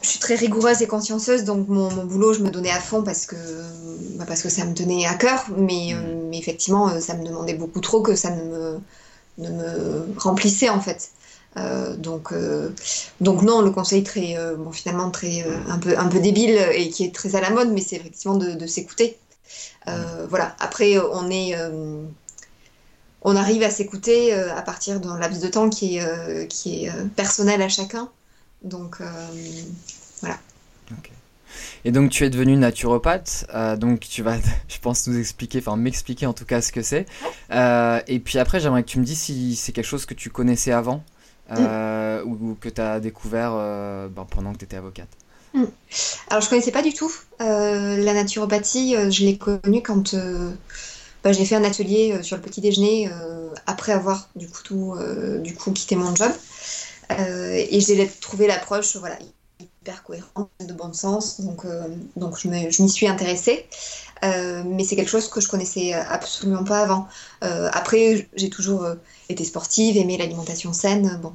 je 0.00 0.08
suis 0.08 0.18
très 0.20 0.36
rigoureuse 0.36 0.80
et 0.80 0.86
consciencieuse, 0.86 1.44
donc 1.44 1.68
mon, 1.68 1.88
boulot, 2.04 2.32
je 2.32 2.40
me 2.40 2.50
donnais 2.50 2.70
à 2.70 2.78
fond 2.80 3.02
parce 3.02 3.26
que, 3.26 3.36
bah, 4.16 4.24
parce 4.26 4.42
que 4.42 4.48
ça 4.48 4.64
me 4.64 4.74
tenait 4.74 5.06
à 5.06 5.14
cœur. 5.14 5.44
Mais, 5.56 5.92
euh, 5.92 5.96
mm. 5.96 6.28
mais, 6.30 6.38
effectivement, 6.38 6.88
euh, 6.88 7.00
ça 7.00 7.14
me 7.14 7.24
demandait 7.24 7.54
beaucoup 7.54 7.80
trop 7.80 8.00
que 8.00 8.14
ça 8.14 8.30
ne 8.30 8.44
me, 8.44 8.78
ne 9.38 9.50
me 9.50 10.06
remplissait 10.18 10.68
en 10.68 10.80
fait. 10.80 11.10
Euh, 11.56 11.96
donc, 11.96 12.32
donc 13.20 13.42
non, 13.42 13.62
le 13.62 13.70
conseil 13.70 14.04
très, 14.04 14.36
bon, 14.56 14.70
finalement 14.70 15.10
très 15.10 15.44
un 15.68 15.78
peu 15.78 15.98
un 15.98 16.06
peu 16.06 16.20
débile 16.20 16.58
et 16.72 16.88
qui 16.90 17.04
est 17.04 17.14
très 17.14 17.34
à 17.34 17.40
la 17.40 17.50
mode, 17.50 17.70
mais 17.70 17.80
c'est 17.80 17.96
effectivement 17.96 18.36
de, 18.36 18.52
de 18.52 18.66
s'écouter. 18.66 19.18
Mm. 19.86 19.92
voilà. 20.28 20.54
Après, 20.60 20.98
on 20.98 21.28
est 21.30 21.56
on 23.22 23.36
arrive 23.36 23.62
à 23.62 23.70
s'écouter 23.70 24.32
à 24.32 24.62
partir 24.62 25.00
d'un 25.00 25.18
laps 25.18 25.42
de 25.42 25.48
temps 25.48 25.68
qui 25.68 25.98
est, 25.98 26.48
qui 26.48 26.84
est 26.84 26.92
personnel 27.16 27.62
à 27.62 27.68
chacun. 27.68 28.10
Donc 28.62 28.96
euh, 29.00 29.04
voilà. 30.20 30.38
Et 31.84 31.92
donc 31.92 32.10
tu 32.10 32.24
es 32.24 32.30
devenu 32.30 32.56
naturopathe, 32.56 33.46
euh, 33.54 33.76
donc 33.76 34.00
tu 34.00 34.22
vas, 34.22 34.36
je 34.68 34.78
pense, 34.78 35.06
nous 35.06 35.18
expliquer, 35.18 35.58
enfin 35.58 35.76
m'expliquer 35.76 36.26
en 36.26 36.32
tout 36.32 36.44
cas 36.44 36.60
ce 36.60 36.72
que 36.72 36.82
c'est. 36.82 37.06
Euh, 37.50 38.00
et 38.06 38.18
puis 38.18 38.38
après, 38.38 38.60
j'aimerais 38.60 38.82
que 38.82 38.88
tu 38.88 38.98
me 38.98 39.04
dises 39.04 39.20
si 39.20 39.56
c'est 39.56 39.72
quelque 39.72 39.86
chose 39.86 40.06
que 40.06 40.14
tu 40.14 40.30
connaissais 40.30 40.72
avant 40.72 41.04
mm. 41.50 42.22
ou, 42.24 42.56
que 42.60 42.68
tu 42.68 42.80
as 42.80 43.00
découvert 43.00 43.52
ben, 43.52 44.26
pendant 44.28 44.52
que 44.52 44.58
tu 44.58 44.64
étais 44.64 44.76
avocate. 44.76 45.08
Mm. 45.54 45.64
Alors 46.30 46.42
je 46.42 46.50
connaissais 46.50 46.72
pas 46.72 46.82
du 46.82 46.92
tout 46.92 47.12
la 47.38 48.12
naturopathie, 48.12 48.96
je 49.10 49.24
l'ai 49.24 49.38
connue 49.38 49.82
quand 49.82 50.14
ben, 51.28 51.34
j'ai 51.34 51.44
fait 51.44 51.56
un 51.56 51.64
atelier 51.64 52.22
sur 52.22 52.36
le 52.36 52.42
petit 52.42 52.60
déjeuner 52.60 53.10
après 53.66 53.92
avoir 53.92 54.28
du 54.34 54.48
coup, 54.48 54.62
tout, 54.62 54.94
du 55.42 55.54
coup 55.54 55.72
quitté 55.72 55.94
mon 55.96 56.14
job. 56.14 56.32
Euh, 57.12 57.64
et 57.70 57.80
j'ai 57.80 58.06
trouvé 58.20 58.46
l'approche 58.46 58.96
voilà, 58.96 59.16
hyper 59.60 60.02
cohérente, 60.02 60.50
de 60.60 60.72
bon 60.72 60.92
sens, 60.92 61.40
donc, 61.40 61.64
euh, 61.64 61.82
donc 62.16 62.38
je 62.38 62.48
m'y 62.82 62.88
suis 62.88 63.08
intéressée. 63.08 63.66
Euh, 64.24 64.64
mais 64.66 64.82
c'est 64.82 64.96
quelque 64.96 65.10
chose 65.10 65.28
que 65.28 65.40
je 65.40 65.48
connaissais 65.48 65.92
absolument 65.92 66.64
pas 66.64 66.80
avant. 66.80 67.06
après, 67.40 68.28
j'ai 68.34 68.50
toujours 68.50 68.84
été 69.28 69.44
sportive, 69.44 69.96
aimé 69.96 70.16
l'alimentation 70.16 70.72
saine. 70.72 71.20
Bon, 71.22 71.32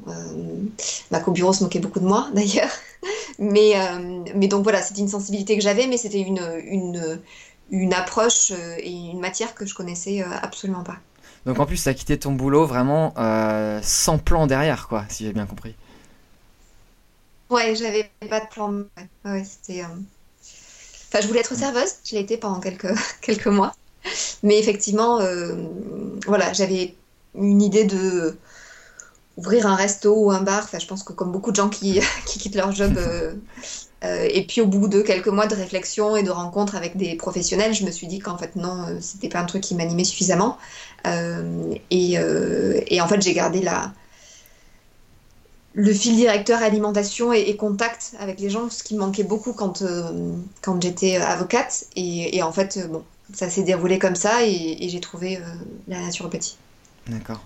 ma 1.12 1.20
co-bureau 1.20 1.54
se 1.54 1.64
moquait 1.64 1.80
beaucoup 1.80 2.02
de 2.02 2.06
moi 2.06 2.30
d'ailleurs. 2.36 2.72
mais, 3.40 3.74
mais 4.36 4.48
donc 4.48 4.64
voilà, 4.64 4.82
c'était 4.82 5.02
une 5.02 5.10
sensibilité 5.10 5.56
que 5.58 5.64
j'avais, 5.64 5.88
mais 5.88 5.98
c'était 5.98 6.20
une, 6.20 7.20
une 7.72 7.94
approche 7.94 8.52
et 8.52 8.92
une 8.92 9.20
matière 9.20 9.56
que 9.56 9.66
je 9.66 9.74
connaissais 9.74 10.22
absolument 10.22 10.84
pas. 10.84 10.98
Donc 11.46 11.60
en 11.60 11.66
plus, 11.66 11.82
tu 11.82 11.90
as 11.90 11.94
quitté 11.94 12.18
ton 12.18 12.32
boulot 12.32 12.66
vraiment 12.66 13.14
euh, 13.18 13.80
sans 13.84 14.18
plan 14.18 14.48
derrière, 14.48 14.88
quoi, 14.88 15.06
si 15.10 15.26
j'ai 15.26 15.34
bien 15.34 15.46
compris. 15.46 15.76
Ouais, 17.50 17.76
j'avais 17.76 18.10
pas 18.30 18.40
de 18.40 18.48
plan. 18.48 18.84
Ouais, 19.26 19.44
c'était. 19.44 19.82
Euh, 19.82 19.88
enfin, 21.10 21.22
je 21.22 21.28
voulais 21.28 21.42
être 21.42 21.56
serveuse, 21.56 21.96
je 22.06 22.16
l'ai 22.16 22.22
été 22.22 22.38
pendant 22.38 22.60
quelques, 22.60 22.94
quelques 23.22 23.48
mois. 23.48 23.76
Mais 24.42 24.58
effectivement, 24.60 25.20
euh, 25.20 25.56
voilà, 26.26 26.54
j'avais 26.54 26.96
une 27.36 27.62
idée 27.62 27.86
de 27.86 28.38
ouvrir 29.36 29.68
un 29.68 29.76
resto 29.76 30.16
ou 30.16 30.32
un 30.32 30.42
bar. 30.42 30.64
Enfin, 30.64 30.80
je 30.80 30.88
pense 30.88 31.04
que 31.04 31.12
comme 31.12 31.32
beaucoup 31.32 31.52
de 31.52 31.58
gens 31.58 31.70
qui, 31.70 32.00
qui 32.26 32.40
quittent 32.40 32.56
leur 32.56 32.72
job 32.72 32.98
euh, 34.04 34.28
et 34.30 34.46
puis 34.46 34.62
au 34.62 34.66
bout 34.66 34.88
de 34.88 35.02
quelques 35.02 35.28
mois 35.28 35.48
de 35.48 35.56
réflexion 35.56 36.16
et 36.16 36.24
de 36.24 36.32
rencontres 36.32 36.76
avec 36.76 36.98
des 36.98 37.16
professionnels, 37.16 37.74
je 37.74 37.86
me 37.86 37.92
suis 37.92 38.08
dit 38.08 38.20
qu'en 38.20 38.38
fait 38.38 38.56
non, 38.56 38.86
euh, 38.88 38.98
c'était 39.00 39.30
pas 39.30 39.40
un 39.40 39.46
truc 39.46 39.62
qui 39.62 39.76
m'animait 39.76 40.04
suffisamment. 40.04 40.58
Euh, 41.08 41.74
et, 41.90 43.02
en 43.02 43.08
fait, 43.08 43.22
j'ai 43.22 43.34
gardé 43.34 43.62
la, 43.62 43.94
le 45.74 45.94
fil 45.94 46.16
directeur 46.16 46.62
alimentation 46.62 47.34
et, 47.34 47.56
contact 47.56 48.14
avec 48.20 48.40
les 48.40 48.50
gens, 48.50 48.70
ce 48.70 48.84
qui 48.84 48.96
me 48.96 49.00
manquait 49.00 49.24
beaucoup 49.24 49.54
quand, 49.54 49.84
quand 50.62 50.82
j'étais 50.82 51.18
avocate. 51.18 51.86
Et, 51.96 52.38
et, 52.38 52.44
en 52.44 52.52
fait, 52.52 52.88
bon, 52.90 53.04
ça 53.34 53.50
s'est 53.50 53.64
déroulé 53.64 54.00
comme 54.00 54.16
ça 54.16 54.46
et, 54.46 54.90
j'ai 54.90 55.00
trouvé 55.00 55.40
la 55.88 56.00
naturopathie. 56.02 56.58
D'accord. 57.08 57.42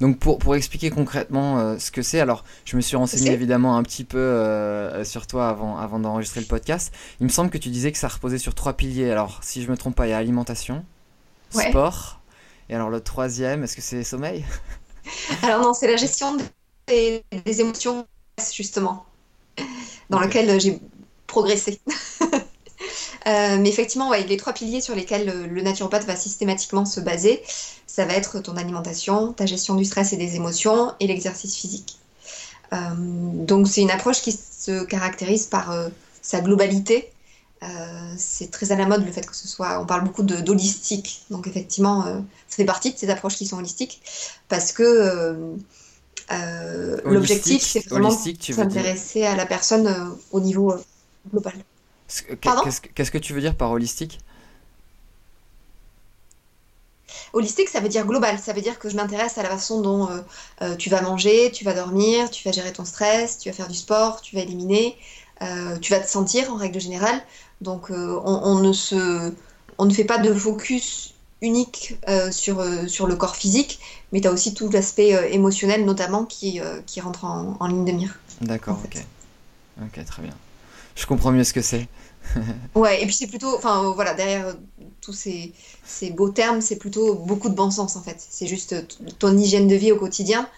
Donc 0.00 0.18
pour, 0.18 0.38
pour 0.38 0.56
expliquer 0.56 0.90
concrètement 0.90 1.58
euh, 1.58 1.78
ce 1.78 1.90
que 1.90 2.00
c'est, 2.00 2.20
alors 2.20 2.44
je 2.64 2.76
me 2.76 2.80
suis 2.80 2.96
renseigné 2.96 3.30
évidemment 3.30 3.76
un 3.76 3.82
petit 3.82 4.04
peu 4.04 4.18
euh, 4.18 5.04
sur 5.04 5.26
toi 5.26 5.48
avant, 5.50 5.76
avant 5.76 5.98
d'enregistrer 5.98 6.40
le 6.40 6.46
podcast. 6.46 6.94
Il 7.20 7.24
me 7.24 7.30
semble 7.30 7.50
que 7.50 7.58
tu 7.58 7.68
disais 7.68 7.92
que 7.92 7.98
ça 7.98 8.08
reposait 8.08 8.38
sur 8.38 8.54
trois 8.54 8.72
piliers. 8.72 9.10
Alors 9.10 9.40
si 9.42 9.62
je 9.62 9.70
me 9.70 9.76
trompe 9.76 9.96
pas, 9.96 10.06
il 10.06 10.10
y 10.10 10.12
a 10.14 10.18
alimentation, 10.18 10.84
sport, 11.50 12.20
et 12.70 12.74
alors 12.74 12.88
le 12.88 13.00
troisième, 13.00 13.64
est-ce 13.64 13.76
que 13.76 13.82
c'est 13.82 14.02
sommeil? 14.02 14.44
Alors 15.42 15.60
non, 15.60 15.74
c'est 15.74 15.88
la 15.88 15.96
gestion 15.96 16.36
des, 16.86 17.22
des 17.44 17.60
émotions 17.60 18.06
justement, 18.52 19.04
dans 20.08 20.20
lequel 20.20 20.58
j'ai 20.60 20.80
progressé. 21.26 21.80
Euh, 23.26 23.58
mais 23.60 23.68
effectivement, 23.68 24.08
ouais, 24.08 24.24
les 24.24 24.36
trois 24.36 24.52
piliers 24.52 24.80
sur 24.80 24.94
lesquels 24.94 25.48
le, 25.48 25.62
naturopathe 25.62 26.04
va 26.04 26.16
systématiquement 26.16 26.84
se 26.84 27.00
baser, 27.00 27.42
ça 27.86 28.04
va 28.04 28.14
être 28.14 28.40
ton 28.40 28.56
alimentation, 28.56 29.32
ta 29.32 29.46
gestion 29.46 29.74
du 29.74 29.84
stress 29.84 30.12
et 30.12 30.16
des 30.16 30.36
émotions 30.36 30.92
et 30.98 31.06
l'exercice 31.06 31.56
physique. 31.56 31.98
Euh, 32.72 32.76
donc 32.96 33.68
c'est 33.68 33.82
une 33.82 33.90
approche 33.90 34.22
qui 34.22 34.32
se 34.32 34.84
caractérise 34.84 35.46
par 35.46 35.70
euh, 35.70 35.88
sa 36.20 36.40
globalité. 36.40 37.10
c'est 38.16 38.50
très 38.50 38.72
à 38.72 38.76
la 38.76 38.86
mode 38.86 39.04
le 39.06 39.12
fait 39.12 39.24
que 39.24 39.36
ce 39.36 39.46
soit, 39.46 39.80
on 39.80 39.86
parle 39.86 40.02
beaucoup 40.02 40.24
d'holistique, 40.24 41.22
donc 41.30 41.46
effectivement, 41.46 42.04
ça 42.48 42.56
fait 42.56 42.64
partie 42.64 42.92
de 42.92 42.98
ces 42.98 43.08
approches 43.08 43.36
qui 43.36 43.46
sont 43.46 43.58
holistiques, 43.58 44.02
parce 44.48 44.72
que 44.72 45.54
l'objectif 47.04 47.62
c'est 47.62 47.86
vraiment 47.88 48.10
s'intéresser 48.10 49.24
à 49.24 49.36
la 49.36 49.46
personne 49.46 50.16
au 50.32 50.40
niveau 50.40 50.74
global. 51.30 51.54
Qu'est-ce 52.94 53.10
que 53.10 53.18
tu 53.18 53.32
veux 53.32 53.40
dire 53.40 53.54
par 53.54 53.70
holistique? 53.70 54.20
Holistique, 57.32 57.68
ça 57.68 57.80
veut 57.80 57.88
dire 57.88 58.06
global. 58.06 58.38
Ça 58.38 58.52
veut 58.52 58.60
dire 58.60 58.78
que 58.78 58.88
je 58.88 58.96
m'intéresse 58.96 59.38
à 59.38 59.42
la 59.42 59.50
façon 59.50 59.80
dont 59.80 60.10
euh, 60.10 60.20
euh, 60.62 60.76
tu 60.76 60.90
vas 60.90 61.00
manger, 61.02 61.50
tu 61.52 61.64
vas 61.64 61.74
dormir, 61.74 62.30
tu 62.30 62.46
vas 62.46 62.52
gérer 62.52 62.72
ton 62.72 62.84
stress, 62.84 63.38
tu 63.38 63.48
vas 63.48 63.54
faire 63.54 63.68
du 63.68 63.74
sport, 63.74 64.20
tu 64.20 64.36
vas 64.36 64.42
éliminer, 64.42 64.96
euh, 65.42 65.78
tu 65.78 65.92
vas 65.92 66.00
te 66.00 66.08
sentir 66.08 66.52
en 66.52 66.56
règle 66.56 66.80
générale. 66.80 67.22
Donc 67.60 67.90
on, 67.90 68.40
on 68.44 68.58
ne 68.58 68.72
se, 68.72 69.32
on 69.78 69.84
ne 69.84 69.92
fait 69.92 70.04
pas 70.04 70.18
de 70.18 70.34
focus 70.34 71.14
unique 71.42 71.96
sur, 72.32 72.64
sur 72.88 73.06
le 73.06 73.14
corps 73.14 73.36
physique, 73.36 73.78
mais 74.10 74.20
tu 74.20 74.26
as 74.26 74.32
aussi 74.32 74.52
tout 74.52 74.68
l'aspect 74.68 75.32
émotionnel 75.32 75.84
notamment 75.84 76.24
qui, 76.24 76.60
qui 76.86 77.00
rentre 77.00 77.24
en, 77.24 77.56
en 77.60 77.66
ligne 77.68 77.84
de 77.84 77.92
mire. 77.92 78.18
D'accord, 78.40 78.74
en 78.74 78.78
fait. 78.78 78.98
ok. 78.98 79.04
Ok, 79.96 80.04
très 80.04 80.22
bien. 80.22 80.34
Je 80.94 81.06
comprends 81.06 81.32
mieux 81.32 81.44
ce 81.44 81.52
que 81.52 81.62
c'est. 81.62 81.88
Ouais, 82.74 83.02
et 83.02 83.06
puis 83.06 83.14
c'est 83.14 83.26
plutôt, 83.26 83.54
enfin 83.56 83.84
euh, 83.84 83.90
voilà, 83.92 84.14
derrière 84.14 84.46
euh, 84.46 84.52
tous 85.00 85.12
ces, 85.12 85.52
ces 85.84 86.10
beaux 86.10 86.30
termes, 86.30 86.60
c'est 86.60 86.76
plutôt 86.76 87.14
beaucoup 87.16 87.48
de 87.48 87.54
bon 87.54 87.70
sens 87.70 87.96
en 87.96 88.02
fait. 88.02 88.16
C'est 88.30 88.46
juste 88.46 88.74
ton 89.18 89.36
hygiène 89.36 89.66
de 89.68 89.74
vie 89.74 89.90
au 89.92 89.98
quotidien. 89.98 90.48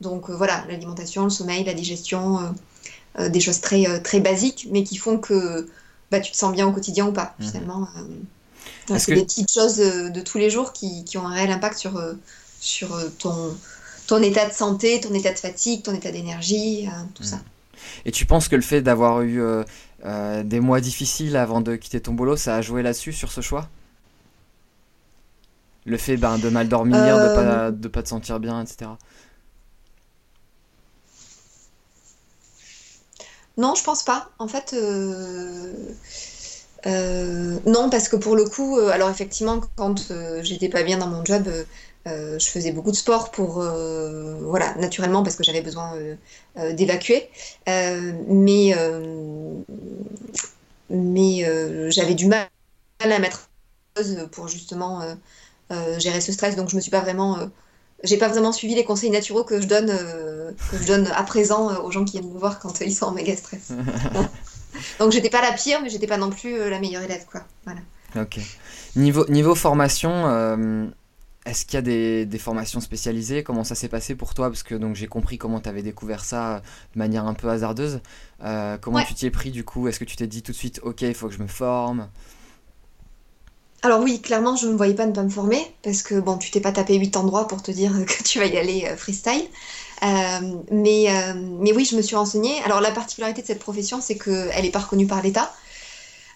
Donc 0.00 0.30
euh, 0.30 0.36
voilà, 0.36 0.64
l'alimentation, 0.68 1.24
le 1.24 1.30
sommeil, 1.30 1.64
la 1.64 1.74
digestion, 1.74 2.38
euh, 2.38 2.42
euh, 3.18 3.28
des 3.28 3.40
choses 3.40 3.60
très, 3.60 4.00
très 4.02 4.20
basiques, 4.20 4.68
mais 4.70 4.84
qui 4.84 4.96
font 4.96 5.18
que 5.18 5.68
bah, 6.10 6.20
tu 6.20 6.30
te 6.32 6.36
sens 6.36 6.52
bien 6.52 6.66
au 6.68 6.72
quotidien 6.72 7.06
ou 7.08 7.12
pas, 7.12 7.34
Mhm. 7.40 7.46
finalement. 7.46 7.88
c'est 8.86 9.06
que- 9.06 9.14
des 9.18 9.24
petites 9.24 9.52
choses 9.52 9.76
de 9.78 10.20
tous 10.20 10.38
les 10.38 10.50
jours 10.50 10.72
qui, 10.72 11.04
qui 11.04 11.18
ont 11.18 11.26
un 11.26 11.34
réel 11.34 11.50
impact 11.50 11.78
sur, 11.78 12.00
sur 12.60 12.96
ton, 13.18 13.54
ton 14.06 14.22
état 14.22 14.48
de 14.48 14.52
santé, 14.54 15.00
ton 15.00 15.12
état 15.14 15.32
de 15.32 15.38
fatigue, 15.38 15.82
ton 15.82 15.94
état 15.94 16.10
d'énergie, 16.12 16.88
tout 17.14 17.24
ça. 17.24 17.40
Et 18.04 18.12
tu 18.12 18.26
penses 18.26 18.48
que 18.48 18.56
le 18.56 18.62
fait 18.62 18.82
d'avoir 18.82 19.22
eu 19.22 19.40
euh, 19.42 19.64
euh, 20.04 20.42
des 20.44 20.60
mois 20.60 20.80
difficiles 20.80 21.36
avant 21.36 21.60
de 21.60 21.76
quitter 21.76 22.00
ton 22.00 22.12
boulot, 22.14 22.36
ça 22.36 22.56
a 22.56 22.62
joué 22.62 22.82
là-dessus, 22.82 23.12
sur 23.12 23.32
ce 23.32 23.40
choix? 23.40 23.68
Le 25.86 25.96
fait 25.96 26.16
ben, 26.16 26.38
de 26.38 26.48
mal 26.50 26.68
dormir, 26.68 27.18
de 27.18 27.26
Euh, 27.26 27.28
pas, 27.28 27.72
de 27.72 27.88
pas 27.88 28.04
te 28.04 28.08
sentir 28.08 28.38
bien, 28.38 28.62
etc. 28.62 28.96
Non, 33.56 33.74
je 33.74 33.82
pense 33.82 34.02
pas. 34.04 34.30
En 34.38 34.48
fait, 34.48 34.72
euh, 34.74 35.72
euh, 36.86 37.58
non, 37.66 37.90
parce 37.90 38.08
que 38.08 38.16
pour 38.16 38.36
le 38.36 38.44
coup, 38.44 38.78
euh, 38.78 38.88
alors 38.90 39.10
effectivement, 39.10 39.60
quand 39.76 40.10
euh, 40.10 40.40
j'étais 40.42 40.68
pas 40.68 40.82
bien 40.84 40.98
dans 40.98 41.08
mon 41.08 41.24
job, 41.24 41.48
euh, 42.08 42.38
je 42.38 42.48
faisais 42.48 42.72
beaucoup 42.72 42.90
de 42.90 42.96
sport 42.96 43.30
pour, 43.30 43.60
euh, 43.60 44.38
voilà, 44.42 44.74
naturellement, 44.76 45.22
parce 45.22 45.36
que 45.36 45.44
j'avais 45.44 45.60
besoin 45.60 45.94
euh, 45.96 46.72
d'évacuer. 46.72 47.28
Mais 47.66 48.74
mais 50.90 51.90
j'avais 51.90 52.14
du 52.14 52.26
mal 52.26 52.48
à 53.00 53.18
mettre 53.18 53.50
pour 54.32 54.48
justement 54.48 55.02
gérer 55.98 56.20
ce 56.20 56.32
stress. 56.32 56.56
Donc 56.56 56.70
je 56.70 56.76
me 56.76 56.80
suis 56.80 56.90
pas 56.90 57.00
vraiment, 57.00 57.38
j'ai 58.04 58.16
pas 58.16 58.28
vraiment 58.28 58.52
suivi 58.52 58.74
les 58.74 58.84
conseils 58.84 59.10
naturaux 59.10 59.44
que 59.44 59.60
je 59.60 59.66
donne, 59.66 59.88
que 59.88 60.78
je 60.78 60.86
donne 60.86 61.08
à 61.08 61.22
présent 61.24 61.82
aux 61.82 61.90
gens 61.90 62.04
qui 62.04 62.18
viennent 62.18 62.32
me 62.32 62.38
voir 62.38 62.58
quand 62.58 62.80
ils 62.80 62.94
sont 62.94 63.06
en 63.06 63.12
méga 63.12 63.36
stress. 63.36 63.72
Donc 64.98 65.12
j'étais 65.12 65.30
pas 65.30 65.42
la 65.42 65.52
pire, 65.52 65.80
mais 65.82 65.88
j'étais 65.88 66.06
pas 66.06 66.18
non 66.18 66.30
plus 66.30 66.70
la 66.70 66.78
meilleure 66.78 67.02
élève, 67.02 67.24
quoi. 67.30 67.42
Voilà. 67.64 67.80
Ok. 68.16 68.38
Niveau, 68.96 69.26
niveau 69.28 69.54
formation, 69.54 70.90
est-ce 71.46 71.64
qu'il 71.64 71.74
y 71.74 71.78
a 71.78 71.82
des, 71.82 72.26
des 72.26 72.38
formations 72.38 72.80
spécialisées? 72.80 73.42
Comment 73.42 73.64
ça 73.64 73.74
s'est 73.74 73.88
passé 73.88 74.14
pour 74.14 74.34
toi? 74.34 74.48
Parce 74.50 74.62
que 74.62 74.74
donc 74.74 74.96
j'ai 74.96 75.06
compris 75.06 75.38
comment 75.38 75.60
tu 75.60 75.68
avais 75.68 75.82
découvert 75.82 76.24
ça 76.24 76.56
euh, 76.56 76.60
de 76.94 76.98
manière 76.98 77.26
un 77.26 77.34
peu 77.34 77.48
hasardeuse. 77.48 78.00
Euh, 78.44 78.76
comment 78.78 78.98
Ouais. 78.98 79.02
tu 79.02 79.14
t'y 79.14 79.26
es 79.26 79.30
pris 79.30 79.50
du 79.50 79.64
coup? 79.64 79.88
Est-ce 79.88 79.98
que 79.98 80.04
tu 80.04 80.16
t'es 80.16 80.26
dit 80.26 80.42
tout 80.42 80.52
de 80.52 80.56
suite, 80.56 80.80
ok, 80.82 81.02
il 81.02 81.14
faut 81.14 81.28
que 81.28 81.34
je 81.34 81.42
me 81.42 81.48
forme? 81.48 82.08
Alors 83.82 84.00
oui, 84.00 84.20
clairement, 84.20 84.56
je 84.56 84.66
ne 84.66 84.72
me 84.72 84.76
voyais 84.76 84.94
pas 84.94 85.06
ne 85.06 85.12
pas 85.12 85.22
me 85.22 85.28
former, 85.28 85.64
parce 85.82 86.02
que 86.02 86.18
bon, 86.18 86.36
tu 86.36 86.50
t'es 86.50 86.60
pas 86.60 86.72
tapé 86.72 86.96
8 86.96 87.16
endroits 87.16 87.46
pour 87.46 87.62
te 87.62 87.70
dire 87.70 87.92
que 88.06 88.22
tu 88.24 88.38
vas 88.40 88.46
y 88.46 88.56
aller 88.58 88.84
euh, 88.86 88.96
freestyle. 88.96 89.44
Euh, 90.02 90.62
mais, 90.72 91.06
euh, 91.10 91.34
mais 91.60 91.72
oui, 91.72 91.84
je 91.84 91.96
me 91.96 92.02
suis 92.02 92.16
renseignée. 92.16 92.60
Alors 92.64 92.80
la 92.80 92.90
particularité 92.90 93.42
de 93.42 93.46
cette 93.46 93.60
profession, 93.60 94.00
c'est 94.00 94.18
qu'elle 94.18 94.62
n'est 94.62 94.70
pas 94.70 94.80
reconnue 94.80 95.06
par 95.06 95.22
l'État, 95.22 95.52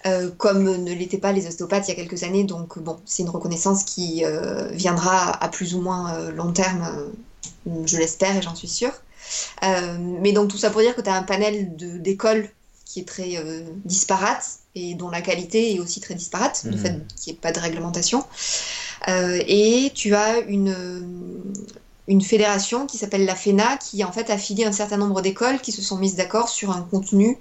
euh, 0.06 0.30
comme 0.36 0.64
ne 0.84 0.92
l'étaient 0.92 1.18
pas 1.18 1.32
les 1.32 1.46
ostéopathes 1.46 1.88
il 1.88 1.90
y 1.90 1.94
a 1.94 1.96
quelques 1.96 2.22
années. 2.24 2.44
Donc 2.44 2.78
bon, 2.78 2.98
c'est 3.04 3.22
une 3.22 3.30
reconnaissance 3.30 3.84
qui 3.84 4.24
euh, 4.24 4.68
viendra 4.72 5.30
à 5.30 5.48
plus 5.48 5.74
ou 5.74 5.80
moins 5.80 6.14
euh, 6.14 6.30
long 6.32 6.52
terme, 6.52 7.12
je 7.84 7.96
l'espère 7.96 8.36
et 8.36 8.42
j'en 8.42 8.54
suis 8.54 8.68
sûre. 8.68 8.92
Mais 9.62 10.32
donc 10.32 10.50
tout 10.50 10.58
ça 10.58 10.70
pour 10.70 10.80
dire 10.80 10.94
que 10.94 11.00
tu 11.00 11.10
as 11.10 11.14
un 11.14 11.22
panel 11.22 11.76
d'écoles 11.76 12.48
qui 12.84 13.00
est 13.00 13.08
très 13.08 13.36
euh, 13.38 13.62
disparate 13.86 14.44
et 14.74 14.94
dont 14.94 15.08
la 15.08 15.22
qualité 15.22 15.74
est 15.74 15.80
aussi 15.80 16.00
très 16.00 16.14
disparate, 16.14 16.66
du 16.66 16.76
Mhm. 16.76 16.82
fait 16.82 17.06
qu'il 17.16 17.32
n'y 17.32 17.38
ait 17.38 17.40
pas 17.40 17.52
de 17.52 17.58
réglementation. 17.60 18.22
Euh, 19.08 19.40
et 19.46 19.90
tu 19.94 20.14
as 20.14 20.40
une, 20.40 20.74
une 22.08 22.20
fédération 22.20 22.86
qui 22.86 22.98
s'appelle 22.98 23.24
la 23.24 23.34
FENA 23.34 23.76
qui 23.78 24.04
en 24.04 24.12
fait 24.12 24.30
affilie 24.30 24.64
un 24.64 24.72
certain 24.72 24.96
nombre 24.96 25.22
d'écoles 25.22 25.60
qui 25.60 25.72
se 25.72 25.82
sont 25.82 25.96
mises 25.96 26.16
d'accord 26.16 26.48
sur 26.48 26.70
un 26.70 26.82
contenu 26.82 27.38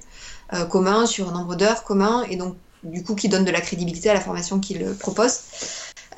euh, 0.54 0.66
commun, 0.66 1.06
sur 1.06 1.30
un 1.30 1.34
nombre 1.34 1.56
d'heures 1.56 1.84
commun, 1.84 2.24
et 2.30 2.36
donc 2.36 2.56
du 2.84 3.04
coup 3.04 3.16
qui 3.16 3.30
donne 3.30 3.46
de 3.46 3.52
la 3.52 3.62
crédibilité 3.62 4.10
à 4.10 4.14
la 4.14 4.22
formation 4.22 4.60
qu'ils 4.60 4.84
proposent. 4.96 5.40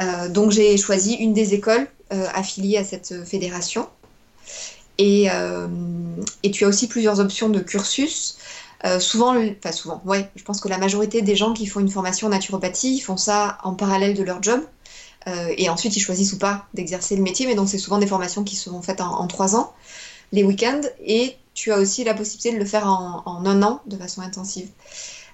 Euh, 0.01 0.29
donc 0.29 0.51
j'ai 0.51 0.77
choisi 0.77 1.13
une 1.13 1.33
des 1.33 1.53
écoles 1.53 1.87
euh, 2.11 2.27
affiliées 2.33 2.77
à 2.77 2.83
cette 2.83 3.25
fédération. 3.25 3.87
Et, 4.97 5.29
euh, 5.31 5.67
et 6.43 6.51
tu 6.51 6.65
as 6.65 6.67
aussi 6.67 6.87
plusieurs 6.87 7.19
options 7.19 7.49
de 7.49 7.59
cursus. 7.59 8.37
Euh, 8.85 8.99
souvent, 8.99 9.35
enfin 9.35 9.71
souvent, 9.71 10.01
ouais, 10.05 10.29
je 10.35 10.43
pense 10.43 10.59
que 10.61 10.67
la 10.67 10.77
majorité 10.77 11.21
des 11.21 11.35
gens 11.35 11.53
qui 11.53 11.65
font 11.65 11.79
une 11.79 11.89
formation 11.89 12.27
en 12.27 12.29
naturopathie, 12.29 12.95
ils 12.95 12.99
font 12.99 13.17
ça 13.17 13.57
en 13.63 13.73
parallèle 13.73 14.13
de 14.13 14.23
leur 14.23 14.43
job. 14.43 14.61
Euh, 15.25 15.53
et 15.57 15.69
ensuite, 15.69 15.95
ils 15.95 16.01
choisissent 16.01 16.33
ou 16.33 16.37
pas 16.37 16.67
d'exercer 16.73 17.15
le 17.15 17.23
métier. 17.23 17.47
Mais 17.47 17.55
donc, 17.55 17.69
c'est 17.69 17.77
souvent 17.77 17.97
des 17.97 18.07
formations 18.07 18.43
qui 18.43 18.55
sont 18.55 18.81
faites 18.81 19.01
en, 19.01 19.19
en 19.19 19.27
trois 19.27 19.55
ans, 19.55 19.73
les 20.31 20.43
week-ends. 20.43 20.81
Et 21.05 21.37
tu 21.53 21.71
as 21.71 21.77
aussi 21.79 22.03
la 22.03 22.13
possibilité 22.13 22.53
de 22.53 22.57
le 22.59 22.65
faire 22.65 22.87
en, 22.87 23.23
en 23.25 23.45
un 23.45 23.61
an 23.63 23.81
de 23.87 23.97
façon 23.97 24.21
intensive. 24.21 24.69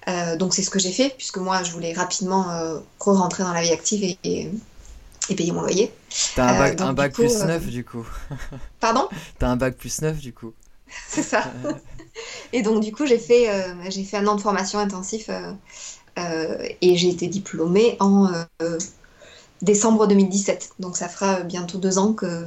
Euh, 0.08 0.36
donc, 0.36 0.54
c'est 0.54 0.62
ce 0.62 0.70
que 0.70 0.78
j'ai 0.78 0.92
fait, 0.92 1.14
puisque 1.16 1.38
moi, 1.38 1.62
je 1.62 1.72
voulais 1.72 1.92
rapidement 1.92 2.50
euh, 2.50 2.78
re-rentrer 2.98 3.42
dans 3.42 3.52
la 3.52 3.62
vie 3.62 3.72
active 3.72 4.02
et, 4.04 4.18
et- 4.24 4.50
et 5.28 5.34
payer 5.36 5.52
mon 5.52 5.60
loyer. 5.62 5.92
T'as 6.34 6.44
un 6.48 6.54
Euh, 6.54 6.58
bac, 6.58 6.76
donc, 6.76 6.88
un 6.88 6.92
bac 6.92 7.12
coup, 7.12 7.22
plus 7.22 7.36
euh, 7.42 7.46
9 7.46 7.66
du 7.68 7.84
coup. 7.84 8.06
Pardon? 8.80 9.08
T'as 9.38 9.48
un 9.48 9.56
bac 9.56 9.76
plus 9.76 10.02
9 10.02 10.18
du 10.18 10.32
coup. 10.32 10.52
C'est 11.08 11.22
ça. 11.22 11.44
Et 12.52 12.62
donc, 12.62 12.82
du 12.82 12.92
coup, 12.92 13.06
j'ai 13.06 13.18
fait, 13.18 13.48
j'ai 13.90 14.04
fait 14.04 14.16
un 14.16 14.26
an 14.26 14.34
de 14.36 14.40
formation 14.40 14.78
intensif 14.78 15.30
et 16.16 16.96
j'ai 16.96 17.08
été 17.08 17.28
diplômée 17.28 17.96
en 18.00 18.28
décembre 19.62 20.06
2017. 20.06 20.70
Donc, 20.78 20.96
ça 20.96 21.08
fera 21.08 21.40
bientôt 21.40 21.78
deux 21.78 21.98
ans 21.98 22.12
que, 22.12 22.44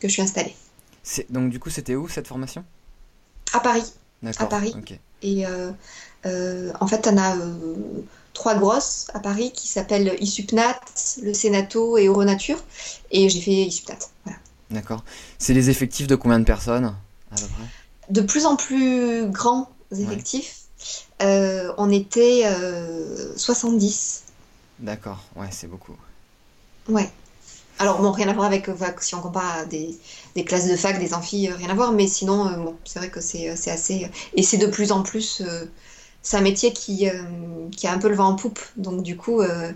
que 0.00 0.08
je 0.08 0.12
suis 0.12 0.22
installée. 0.22 0.54
Donc 1.30 1.50
du 1.50 1.58
coup, 1.58 1.70
c'était 1.70 1.96
où 1.96 2.08
cette 2.08 2.28
formation? 2.28 2.64
À 3.52 3.60
Paris. 3.60 3.92
D'accord. 4.22 4.48
Paris. 4.48 4.74
Et 5.22 5.46
euh, 5.46 5.70
euh, 6.26 6.72
en 6.80 6.86
fait, 6.86 7.08
on 7.10 7.16
a 7.16 7.36
euh, 7.36 7.54
trois 8.34 8.54
grosses 8.54 9.08
à 9.14 9.20
Paris 9.20 9.52
qui 9.52 9.68
s'appellent 9.68 10.16
Isupnat, 10.20 10.80
le 11.22 11.34
Sénato 11.34 11.98
et 11.98 12.06
Euronature. 12.06 12.58
Et 13.10 13.28
j'ai 13.28 13.40
fait 13.40 13.52
Isupnat. 13.52 13.98
Voilà. 14.24 14.38
D'accord. 14.70 15.04
C'est 15.38 15.54
les 15.54 15.70
effectifs 15.70 16.06
de 16.06 16.14
combien 16.16 16.38
de 16.38 16.44
personnes 16.44 16.94
à 17.30 17.36
peu 17.36 17.46
près? 17.46 17.64
de 18.10 18.20
plus 18.20 18.46
en 18.46 18.56
plus 18.56 19.26
grands 19.30 19.70
effectifs. 19.92 20.62
Euh, 21.22 21.72
on 21.76 21.90
était 21.90 22.42
euh, 22.44 23.36
70. 23.36 24.22
D'accord. 24.78 25.24
Ouais, 25.36 25.48
c'est 25.50 25.66
beaucoup. 25.66 25.96
Ouais. 26.88 27.10
Alors, 27.80 28.00
bon, 28.00 28.10
rien 28.10 28.28
à 28.28 28.32
voir 28.32 28.46
avec, 28.46 28.68
enfin, 28.68 28.92
si 29.00 29.14
on 29.14 29.20
compare 29.20 29.58
à 29.58 29.64
des, 29.64 29.98
classes 30.44 30.68
de 30.68 30.76
fac, 30.76 30.98
des 30.98 31.14
amphis, 31.14 31.48
euh, 31.48 31.54
rien 31.54 31.70
à 31.70 31.74
voir, 31.74 31.92
mais 31.92 32.08
sinon, 32.08 32.48
euh, 32.48 32.56
bon, 32.56 32.76
c'est 32.84 32.98
vrai 32.98 33.08
que 33.08 33.20
c'est 33.20 33.48
assez. 33.48 34.10
Et 34.34 34.42
c'est 34.42 34.58
de 34.58 34.66
plus 34.66 34.90
en 34.92 35.02
plus. 35.02 35.42
euh, 35.46 35.64
c'est 36.22 36.36
un 36.36 36.42
métier 36.42 36.72
qui, 36.72 37.08
euh, 37.08 37.22
a 37.84 37.92
un 37.92 37.98
peu 37.98 38.08
le 38.08 38.14
vent 38.14 38.28
en 38.28 38.34
poupe. 38.36 38.60
Donc, 38.76 39.02
du 39.02 39.16
coup, 39.16 39.40
euh, 39.40 39.72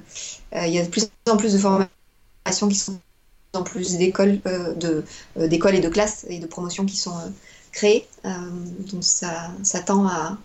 euh, 0.54 0.66
il 0.66 0.74
y 0.74 0.78
a 0.78 0.84
de 0.84 0.90
plus 0.90 1.08
en 1.30 1.36
plus 1.36 1.54
de 1.54 1.58
formations 1.58 2.68
qui 2.68 2.74
sont 2.74 2.92
de 2.92 2.98
plus 2.98 3.60
en 3.60 3.62
plus 3.62 3.96
d'écoles 3.96 4.38
euh, 4.46 4.74
de, 4.74 5.04
euh, 5.38 5.48
d'écoles 5.48 5.74
et 5.76 5.80
de 5.80 5.88
classes 5.88 6.26
et 6.28 6.38
de 6.38 6.46
promotions 6.46 6.84
qui 6.84 6.96
sont 6.96 7.16
euh, 7.16 7.30
créées. 7.70 8.06
Euh, 8.24 8.30
donc, 8.92 9.02
ça, 9.04 9.80
tend 9.86 10.06
à, 10.06 10.38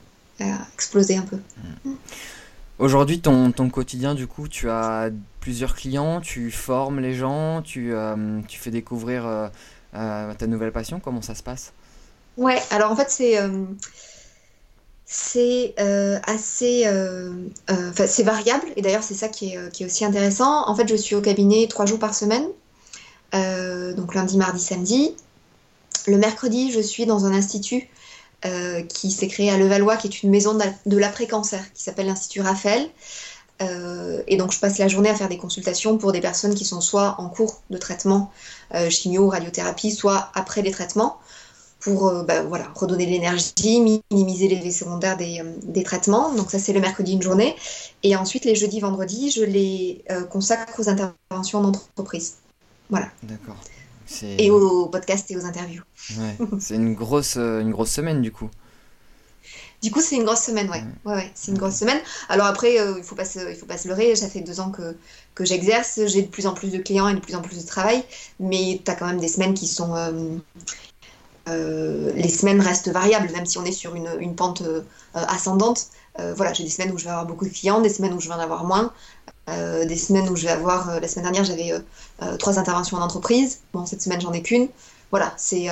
exploser 0.75 1.17
un 1.17 1.23
peu. 1.23 1.39
Aujourd'hui, 2.79 3.19
ton 3.19 3.51
quotidien, 3.69 4.13
du 4.13 4.27
coup, 4.27 4.47
tu 4.47 4.69
as 4.69 5.09
plusieurs 5.47 5.75
clients, 5.75 6.19
tu 6.19 6.51
formes 6.51 6.99
les 6.99 7.13
gens, 7.13 7.62
tu, 7.62 7.93
euh, 7.93 8.41
tu 8.49 8.60
fais 8.60 8.69
découvrir 8.69 9.25
euh, 9.25 9.47
euh, 9.95 10.33
ta 10.33 10.45
nouvelle 10.45 10.73
passion. 10.73 10.99
Comment 10.99 11.21
ça 11.21 11.36
se 11.36 11.41
passe? 11.41 11.71
Ouais, 12.36 12.62
alors 12.69 12.91
en 12.91 12.97
fait, 12.97 13.10
c'est 13.10 13.39
c'est 15.05 15.73
assez 16.25 16.86
c'est 17.95 18.23
variable 18.23 18.67
et 18.75 18.81
d'ailleurs 18.81 19.03
c'est 19.03 19.13
ça 19.13 19.29
qui 19.29 19.53
est, 19.53 19.71
qui 19.71 19.83
est 19.83 19.86
aussi 19.86 20.03
intéressant. 20.03 20.67
En 20.67 20.75
fait, 20.75 20.86
je 20.89 20.97
suis 20.97 21.15
au 21.15 21.21
cabinet 21.21 21.65
trois 21.69 21.86
jours 21.86 21.99
par 21.99 22.13
semaine, 22.13 22.45
donc 23.31 24.15
lundi, 24.15 24.36
mardi, 24.36 24.60
samedi. 24.60 25.15
Le 26.07 26.17
mercredi, 26.17 26.73
je 26.73 26.81
suis 26.81 27.05
dans 27.05 27.25
un 27.25 27.31
institut 27.31 27.88
qui 28.89 29.12
s'est 29.12 29.29
créé 29.29 29.49
à 29.49 29.57
Levallois, 29.57 29.95
qui 29.95 30.07
est 30.07 30.23
une 30.23 30.29
maison 30.29 30.60
de 30.86 30.97
l'après-cancer, 30.97 31.71
qui 31.73 31.83
s'appelle 31.83 32.07
l'Institut 32.07 32.41
Raphaël. 32.41 32.89
Euh, 33.61 34.21
et 34.27 34.37
donc, 34.37 34.51
je 34.51 34.59
passe 34.59 34.77
la 34.77 34.87
journée 34.87 35.09
à 35.09 35.15
faire 35.15 35.29
des 35.29 35.37
consultations 35.37 35.97
pour 35.97 36.11
des 36.11 36.21
personnes 36.21 36.53
qui 36.53 36.65
sont 36.65 36.81
soit 36.81 37.15
en 37.19 37.29
cours 37.29 37.61
de 37.69 37.77
traitement, 37.77 38.31
euh, 38.73 38.89
chimio, 38.89 39.29
radiothérapie, 39.29 39.91
soit 39.91 40.29
après 40.33 40.61
les 40.61 40.71
traitements, 40.71 41.17
pour 41.79 42.07
euh, 42.07 42.23
bah, 42.23 42.43
voilà, 42.43 42.67
redonner 42.75 43.05
de 43.05 43.11
l'énergie, 43.11 44.01
minimiser 44.11 44.47
les 44.47 44.57
effets 44.57 44.71
secondaires 44.71 45.17
des, 45.17 45.41
des, 45.63 45.83
traitements. 45.83 46.33
Donc, 46.33 46.51
ça, 46.51 46.59
c'est 46.59 46.73
le 46.73 46.81
mercredi 46.81 47.13
une 47.13 47.21
journée. 47.21 47.55
Et 48.03 48.15
ensuite, 48.15 48.45
les 48.45 48.55
jeudis, 48.55 48.79
vendredis, 48.79 49.31
je 49.31 49.43
les 49.43 50.03
consacre 50.29 50.79
aux 50.79 50.89
interventions 50.89 51.61
d'entreprise. 51.61 52.35
Voilà. 52.89 53.07
D'accord. 53.23 53.57
Et 54.21 54.49
aux 54.51 54.85
podcasts 54.85 55.29
et 55.31 55.35
aux 55.35 55.45
interviews. 55.45 55.83
Ouais. 56.17 56.37
c'est 56.59 56.75
une 56.75 56.93
grosse, 56.93 57.35
une 57.35 57.71
grosse 57.71 57.91
semaine, 57.91 58.21
du 58.21 58.31
coup. 58.31 58.49
Du 59.83 59.91
coup, 59.91 60.01
c'est 60.01 60.15
une 60.15 60.23
grosse 60.23 60.41
semaine, 60.41 60.69
ouais. 60.71 60.83
Ouais, 61.05 61.13
ouais 61.13 61.31
c'est 61.35 61.51
une 61.51 61.57
grosse 61.57 61.75
semaine. 61.75 61.99
Alors 62.29 62.47
après, 62.47 62.79
euh, 62.79 62.95
il 62.97 63.03
faut 63.03 63.15
pas 63.15 63.25
se, 63.25 63.51
il 63.51 63.55
faut 63.55 63.67
pas 63.67 63.77
se 63.77 63.87
leurrer. 63.87 64.15
Ça 64.15 64.27
fait 64.27 64.41
deux 64.41 64.59
ans 64.59 64.71
que, 64.71 64.95
que 65.35 65.45
j'exerce. 65.45 65.99
J'ai 66.07 66.23
de 66.23 66.27
plus 66.27 66.47
en 66.47 66.53
plus 66.53 66.71
de 66.71 66.79
clients 66.79 67.07
et 67.07 67.13
de 67.13 67.19
plus 67.19 67.35
en 67.35 67.41
plus 67.41 67.61
de 67.61 67.67
travail. 67.67 68.03
Mais 68.39 68.81
tu 68.83 68.91
as 68.91 68.95
quand 68.95 69.05
même 69.05 69.19
des 69.19 69.27
semaines 69.27 69.53
qui 69.53 69.67
sont. 69.67 69.95
Euh, 69.95 70.37
euh, 71.47 72.11
les 72.15 72.29
semaines 72.29 72.59
restent 72.59 72.89
variables, 72.89 73.31
même 73.31 73.45
si 73.45 73.57
on 73.57 73.65
est 73.65 73.71
sur 73.71 73.95
une, 73.95 74.09
une 74.19 74.35
pente 74.35 74.63
ascendante. 75.13 75.87
voilà, 76.35 76.53
j'ai 76.53 76.63
des 76.63 76.69
semaines 76.69 76.91
où 76.91 76.97
je 76.97 77.05
vais 77.05 77.11
avoir 77.11 77.25
beaucoup 77.25 77.45
de 77.45 77.53
clients, 77.53 77.79
des 77.79 77.89
semaines 77.89 78.13
où 78.13 78.19
je 78.19 78.27
vais 78.27 78.33
en 78.33 78.39
avoir 78.39 78.65
moins. 78.65 78.91
des 79.47 79.95
semaines 79.95 80.27
où 80.27 80.35
je 80.35 80.43
vais 80.43 80.51
avoir. 80.51 80.99
la 80.99 81.07
semaine 81.07 81.23
dernière, 81.23 81.45
j'avais 81.45 81.71
trois 82.37 82.59
interventions 82.59 82.97
en 82.97 83.01
entreprise. 83.01 83.59
Bon, 83.73 83.85
cette 83.85 84.01
semaine, 84.01 84.19
j'en 84.19 84.33
ai 84.33 84.41
qu'une. 84.41 84.67
Voilà, 85.11 85.33
c'est 85.37 85.67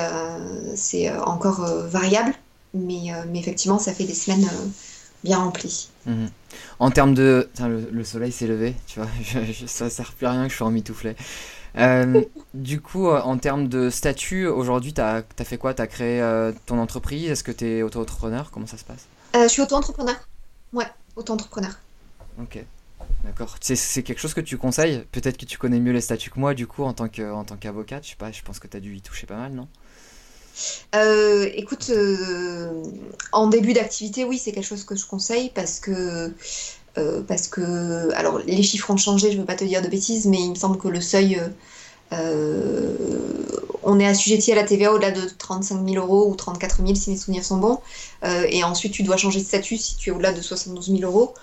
c'est 0.76 1.12
encore 1.18 1.60
variable. 1.88 2.32
Euh, 2.76 3.24
mais, 3.28 3.38
effectivement, 3.38 3.78
ça 3.78 3.92
fait 3.92 4.04
des 4.04 4.14
semaines 4.14 4.44
euh, 4.44 4.66
bien 5.24 5.38
remplies. 5.38 5.88
Mhm. 6.06 6.30
En 6.78 6.90
termes 6.90 7.14
de. 7.14 7.48
le, 7.60 8.04
soleil 8.04 8.32
s'est 8.32 8.46
levé, 8.46 8.74
tu 8.86 9.00
vois, 9.00 9.08
ça 9.66 9.90
sert 9.90 10.12
plus 10.12 10.26
à 10.26 10.32
rien 10.32 10.44
que 10.44 10.50
je 10.50 10.54
suis 10.54 10.64
en 10.64 10.70
mitouflet. 10.70 11.16
Euh, 11.78 12.22
du 12.54 12.80
coup, 12.80 13.08
en 13.08 13.38
termes 13.38 13.68
de 13.68 13.90
statut, 13.90 14.46
aujourd'hui, 14.46 14.94
tu 14.94 15.00
as, 15.00 15.24
fait 15.44 15.58
quoi? 15.58 15.74
Tu 15.74 15.82
as 15.82 15.86
créé 15.86 16.20
ton 16.66 16.78
entreprise? 16.78 17.30
Est-ce 17.30 17.44
que 17.44 17.52
tu 17.52 17.66
es 17.66 17.82
auto-entrepreneur? 17.82 18.50
Comment 18.50 18.66
ça 18.66 18.78
se 18.78 18.84
passe? 18.84 19.06
Je 19.34 19.48
suis 19.48 19.60
auto-entrepreneur. 19.60 20.16
Ouais, 20.72 20.86
auto-entrepreneur. 21.16 21.72
Ok, 22.40 22.58
d'accord. 23.24 23.56
C'est 23.60 24.02
quelque 24.02 24.20
chose 24.20 24.32
que 24.32 24.40
tu 24.40 24.56
conseilles? 24.56 25.04
Peut-être 25.12 25.36
que 25.36 25.44
tu 25.44 25.58
connais 25.58 25.80
mieux 25.80 25.92
les 25.92 26.00
statuts 26.00 26.30
que 26.30 26.40
moi, 26.40 26.54
du 26.54 26.66
coup, 26.66 26.84
en 26.84 26.94
tant 26.94 27.08
qu'avocat. 27.08 28.00
Je 28.02 28.10
sais 28.10 28.16
pas, 28.16 28.32
je 28.32 28.42
pense 28.42 28.58
que 28.58 28.68
tu 28.68 28.76
as 28.76 28.80
dû 28.80 28.96
y 28.96 29.02
toucher 29.02 29.26
pas 29.26 29.36
mal, 29.36 29.52
non? 29.52 29.68
Euh, 30.94 31.48
écoute, 31.54 31.90
euh, 31.90 32.82
en 33.32 33.48
début 33.48 33.72
d'activité, 33.72 34.24
oui, 34.24 34.38
c'est 34.38 34.52
quelque 34.52 34.66
chose 34.66 34.84
que 34.84 34.96
je 34.96 35.06
conseille 35.06 35.50
parce 35.54 35.80
que, 35.80 36.32
euh, 36.98 37.22
parce 37.22 37.48
que, 37.48 38.10
alors 38.14 38.38
les 38.38 38.62
chiffres 38.62 38.90
ont 38.90 38.96
changé, 38.96 39.30
je 39.30 39.36
ne 39.36 39.40
veux 39.40 39.46
pas 39.46 39.56
te 39.56 39.64
dire 39.64 39.82
de 39.82 39.88
bêtises, 39.88 40.26
mais 40.26 40.38
il 40.38 40.50
me 40.50 40.54
semble 40.54 40.78
que 40.78 40.88
le 40.88 41.00
seuil, 41.00 41.40
on 43.82 44.00
est 44.00 44.06
assujetti 44.06 44.52
à 44.52 44.54
la 44.54 44.64
TVA 44.64 44.92
au-delà 44.92 45.10
de 45.10 45.28
35 45.38 45.86
000 45.88 46.04
euros 46.04 46.30
ou 46.30 46.34
34 46.34 46.76
000 46.76 46.94
si 46.94 47.10
mes 47.10 47.16
souvenirs 47.16 47.44
sont 47.44 47.58
bons, 47.58 47.80
et 48.24 48.64
ensuite 48.64 48.92
tu 48.92 49.02
dois 49.02 49.16
changer 49.16 49.40
de 49.40 49.44
statut 49.44 49.76
si 49.76 49.96
tu 49.96 50.10
es 50.10 50.12
au-delà 50.12 50.32
de 50.32 50.40
72 50.40 50.98
000 50.98 51.02
euros. 51.02 51.34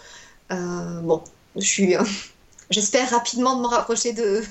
bon, 0.49 1.21
je 1.55 1.65
suis, 1.65 1.95
j'espère 2.69 3.09
rapidement 3.11 3.57
de 3.57 3.61
me 3.61 3.67
rapprocher 3.67 4.13
de, 4.13 4.41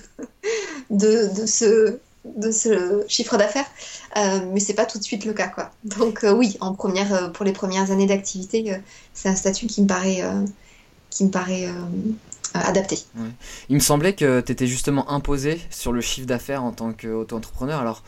ce 1.47 1.99
de 2.25 2.51
ce 2.51 3.05
chiffre 3.09 3.37
d'affaires, 3.37 3.67
euh, 4.17 4.41
mais 4.53 4.61
c'est 4.61 4.75
pas 4.75 4.87
tout 4.87 4.99
de 4.99 5.03
suite 5.03 5.25
le 5.25 5.33
cas 5.33 5.49
quoi. 5.49 5.71
Donc 5.85 6.25
euh, 6.25 6.33
oui, 6.33 6.57
en 6.61 6.75
première, 6.75 7.13
euh, 7.15 7.29
pour 7.29 7.45
les 7.45 7.53
premières 7.53 7.91
années 7.91 8.07
d'activité, 8.07 8.77
c'est 9.13 9.29
un 9.29 9.35
statut 9.35 9.67
qui 9.67 9.83
me 9.83 9.87
paraît, 9.87 10.23
qui 11.11 11.25
me 11.25 11.31
paraît 11.31 11.69
adapté. 12.55 12.99
Il 13.69 13.75
me 13.75 13.81
semblait 13.81 14.15
que 14.15 14.41
tu 14.41 14.53
étais 14.53 14.67
justement 14.67 15.11
imposé 15.11 15.61
sur 15.71 15.93
le 15.93 16.01
chiffre 16.01 16.27
d'affaires 16.27 16.63
en 16.63 16.73
tant 16.73 16.93
qu'auto-entrepreneur. 16.93 17.81
Alors 17.81 18.03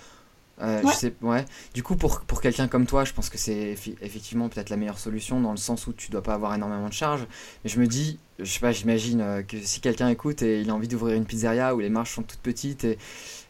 ouais. 0.60 0.82
Je 0.84 0.96
sais, 0.96 1.14
ouais. 1.22 1.44
Du 1.74 1.82
coup, 1.82 1.96
pour, 1.96 2.20
pour 2.20 2.40
quelqu'un 2.40 2.68
comme 2.68 2.86
toi, 2.86 3.04
je 3.04 3.12
pense 3.12 3.28
que 3.28 3.38
c'est 3.38 3.76
effectivement 4.00 4.48
peut-être 4.48 4.70
la 4.70 4.76
meilleure 4.76 4.98
solution 4.98 5.40
dans 5.40 5.52
le 5.52 5.56
sens 5.56 5.86
où 5.86 5.92
tu 5.92 6.10
dois 6.10 6.22
pas 6.22 6.34
avoir 6.34 6.54
énormément 6.54 6.88
de 6.88 6.92
charges. 6.92 7.26
Mais 7.64 7.70
je 7.70 7.80
me 7.80 7.86
dis, 7.86 8.18
je 8.38 8.44
sais 8.44 8.60
pas, 8.60 8.72
j'imagine 8.72 9.44
que 9.46 9.60
si 9.62 9.80
quelqu'un 9.80 10.08
écoute 10.08 10.42
et 10.42 10.60
il 10.60 10.70
a 10.70 10.74
envie 10.74 10.88
d'ouvrir 10.88 11.16
une 11.16 11.26
pizzeria 11.26 11.74
où 11.74 11.80
les 11.80 11.90
marges 11.90 12.12
sont 12.12 12.22
toutes 12.22 12.40
petites 12.40 12.84
et 12.84 12.98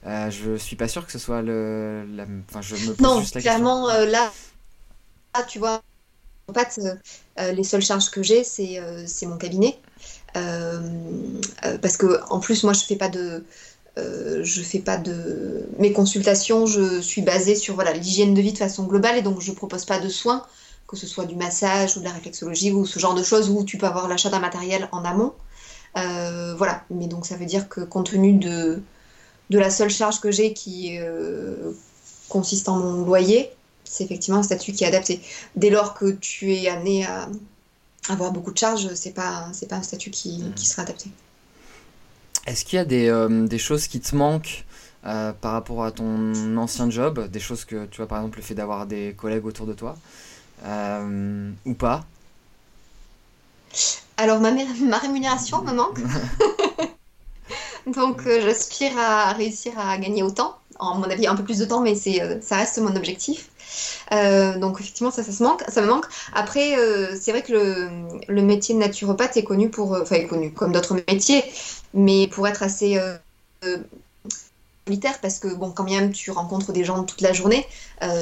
euh, 0.06 0.30
je 0.30 0.56
suis 0.56 0.76
pas 0.76 0.88
sûr 0.88 1.06
que 1.06 1.12
ce 1.12 1.18
soit 1.18 1.42
le. 1.42 2.04
Enfin, 2.48 2.60
je 2.60 2.74
me 2.74 2.94
pose 2.94 3.00
non, 3.00 3.20
juste 3.20 3.34
la 3.36 3.40
clairement, 3.40 3.88
euh, 3.88 4.04
là, 4.06 4.32
tu 5.48 5.58
vois, 5.58 5.82
en 6.48 6.52
fait, 6.52 6.78
euh, 7.38 7.52
les 7.52 7.64
seules 7.64 7.82
charges 7.82 8.10
que 8.10 8.22
j'ai, 8.22 8.44
c'est 8.44 9.26
mon 9.26 9.38
cabinet. 9.38 9.78
parce 10.34 11.96
que, 11.96 12.20
en 12.28 12.40
plus, 12.40 12.64
moi, 12.64 12.74
je 12.74 12.84
fais 12.84 12.96
pas 12.96 13.08
de. 13.08 13.44
Je 13.96 14.62
fais 14.62 14.80
pas 14.80 14.96
de. 14.96 15.68
Mes 15.78 15.92
consultations, 15.92 16.66
je 16.66 17.00
suis 17.00 17.22
basée 17.22 17.54
sur 17.54 17.74
voilà 17.74 17.92
l'hygiène 17.92 18.35
de 18.35 18.40
vie 18.40 18.52
de 18.52 18.59
façon 18.59 18.85
globale 18.85 19.16
et 19.16 19.22
donc 19.22 19.40
je 19.40 19.52
propose 19.52 19.85
pas 19.85 19.98
de 19.98 20.09
soins, 20.09 20.44
que 20.88 20.96
ce 20.96 21.07
soit 21.07 21.26
du 21.26 21.37
massage 21.37 21.96
ou 21.96 22.00
de 22.00 22.04
la 22.04 22.12
réflexologie 22.12 22.72
ou 22.72 22.87
ce 22.87 22.98
genre 22.98 23.14
de 23.14 23.22
choses 23.22 23.50
où 23.50 23.64
tu 23.64 23.78
peux 23.78 23.87
avoir 23.87 24.09
l'achat 24.09 24.30
d'un 24.30 24.40
matériel 24.40 24.88
en 24.92 25.04
amont. 25.04 25.33
voilà, 25.94 26.85
mais 26.90 27.07
donc 27.07 27.26
ça 27.26 27.37
veut 27.37 27.46
dire 27.46 27.68
que 27.68 27.80
compte 27.83 28.11
tenu 28.11 28.33
de, 28.35 28.83
de 29.50 29.59
la 29.59 29.70
seule 29.70 29.90
charge 29.90 30.20
que 30.20 30.30
j'ai 30.30 30.52
qui 30.52 30.98
euh, 30.98 31.72
consiste 32.28 32.68
en 32.68 32.78
mon 32.78 33.04
loyer, 33.04 33.50
c'est 33.85 34.04
effectivement 34.04 34.40
un 34.40 34.44
statut 34.44 34.72
qui 34.72 34.85
est 34.85 34.87
adapté. 34.87 35.20
Dès 35.57 35.70
lors 35.70 35.94
que 35.94 36.11
tu 36.12 36.54
es 36.54 36.68
amené 36.68 37.04
à 37.04 37.28
avoir 38.09 38.33
beaucoup 38.33 38.52
de 38.52 38.59
charges, 38.59 38.92
c'est 38.94 39.12
pas 39.12 39.48
c'est 39.52 39.68
pas 39.68 39.76
un 39.76 39.83
statut 39.83 40.11
qui, 40.11 40.38
mmh. 40.38 40.54
qui 40.54 40.66
sera 40.66 40.83
adapté. 40.83 41.11
Est-ce 42.46 42.64
qu'il 42.64 42.76
y 42.76 42.80
a 42.80 42.85
des, 42.85 43.09
euh, 43.09 43.46
des, 43.46 43.59
choses 43.59 43.87
qui 43.87 44.00
te 44.00 44.14
manquent 44.14 44.64
euh, 45.07 45.33
par 45.33 45.52
rapport 45.52 45.85
à 45.85 45.92
ton 45.92 46.57
ancien 46.57 46.90
job, 46.90 47.28
des 47.28 47.40
choses 47.40 47.64
que 47.64 47.87
tu 47.87 47.98
vois 47.98 48.07
par 48.07 48.18
exemple 48.18 48.38
le 48.38 48.42
fait 48.42 48.54
d'avoir 48.54 48.87
des 48.87 49.14
collègues 49.16 49.46
autour 49.46 49.66
de 49.66 49.74
toi 49.74 49.96
ou 51.66 51.74
pas? 51.74 52.04
Alors 54.16 54.40
ma, 54.40 54.50
ma 54.52 54.98
rémunération 54.98 55.62
me 55.62 55.72
manque. 55.72 55.98
Donc 57.87 58.26
euh, 58.26 58.40
j'aspire 58.40 58.96
à 58.98 59.33
réussir 59.33 59.78
à 59.78 59.96
gagner 59.98 60.22
autant. 60.22 60.57
En 60.78 60.96
mon 60.96 61.04
avis, 61.04 61.26
un 61.26 61.37
peu 61.37 61.44
plus 61.44 61.59
de 61.59 61.64
temps, 61.64 61.80
mais 61.80 61.94
euh, 62.20 62.40
ça 62.40 62.57
reste 62.57 62.78
mon 62.78 62.96
objectif. 62.96 63.50
Euh, 64.12 64.58
donc 64.58 64.80
effectivement, 64.80 65.10
ça, 65.10 65.22
se 65.22 65.42
manque, 65.42 65.62
ça 65.68 65.80
me 65.82 65.87
manque. 65.87 66.06
Après, 66.32 66.76
c'est 67.20 67.32
vrai 67.32 67.42
que 67.42 67.52
le, 68.28 68.42
métier 68.42 68.74
de 68.74 68.80
naturopathe 68.80 69.37
est 69.37 69.44
connu 69.44 69.70
pour, 69.70 69.92
enfin 69.92 70.16
est 70.16 70.26
connu 70.26 70.52
comme 70.52 70.72
d'autres 70.72 70.94
métiers, 71.08 71.44
mais 71.92 72.28
pour 72.28 72.46
être 72.48 72.62
assez 72.62 73.00
solitaire 74.87 75.18
parce 75.20 75.38
que 75.38 75.48
bon, 75.48 75.70
quand 75.70 75.84
même, 75.84 76.12
tu 76.12 76.30
rencontres 76.30 76.72
des 76.72 76.84
gens 76.84 77.02
toute 77.04 77.20
la 77.20 77.32
journée. 77.32 77.66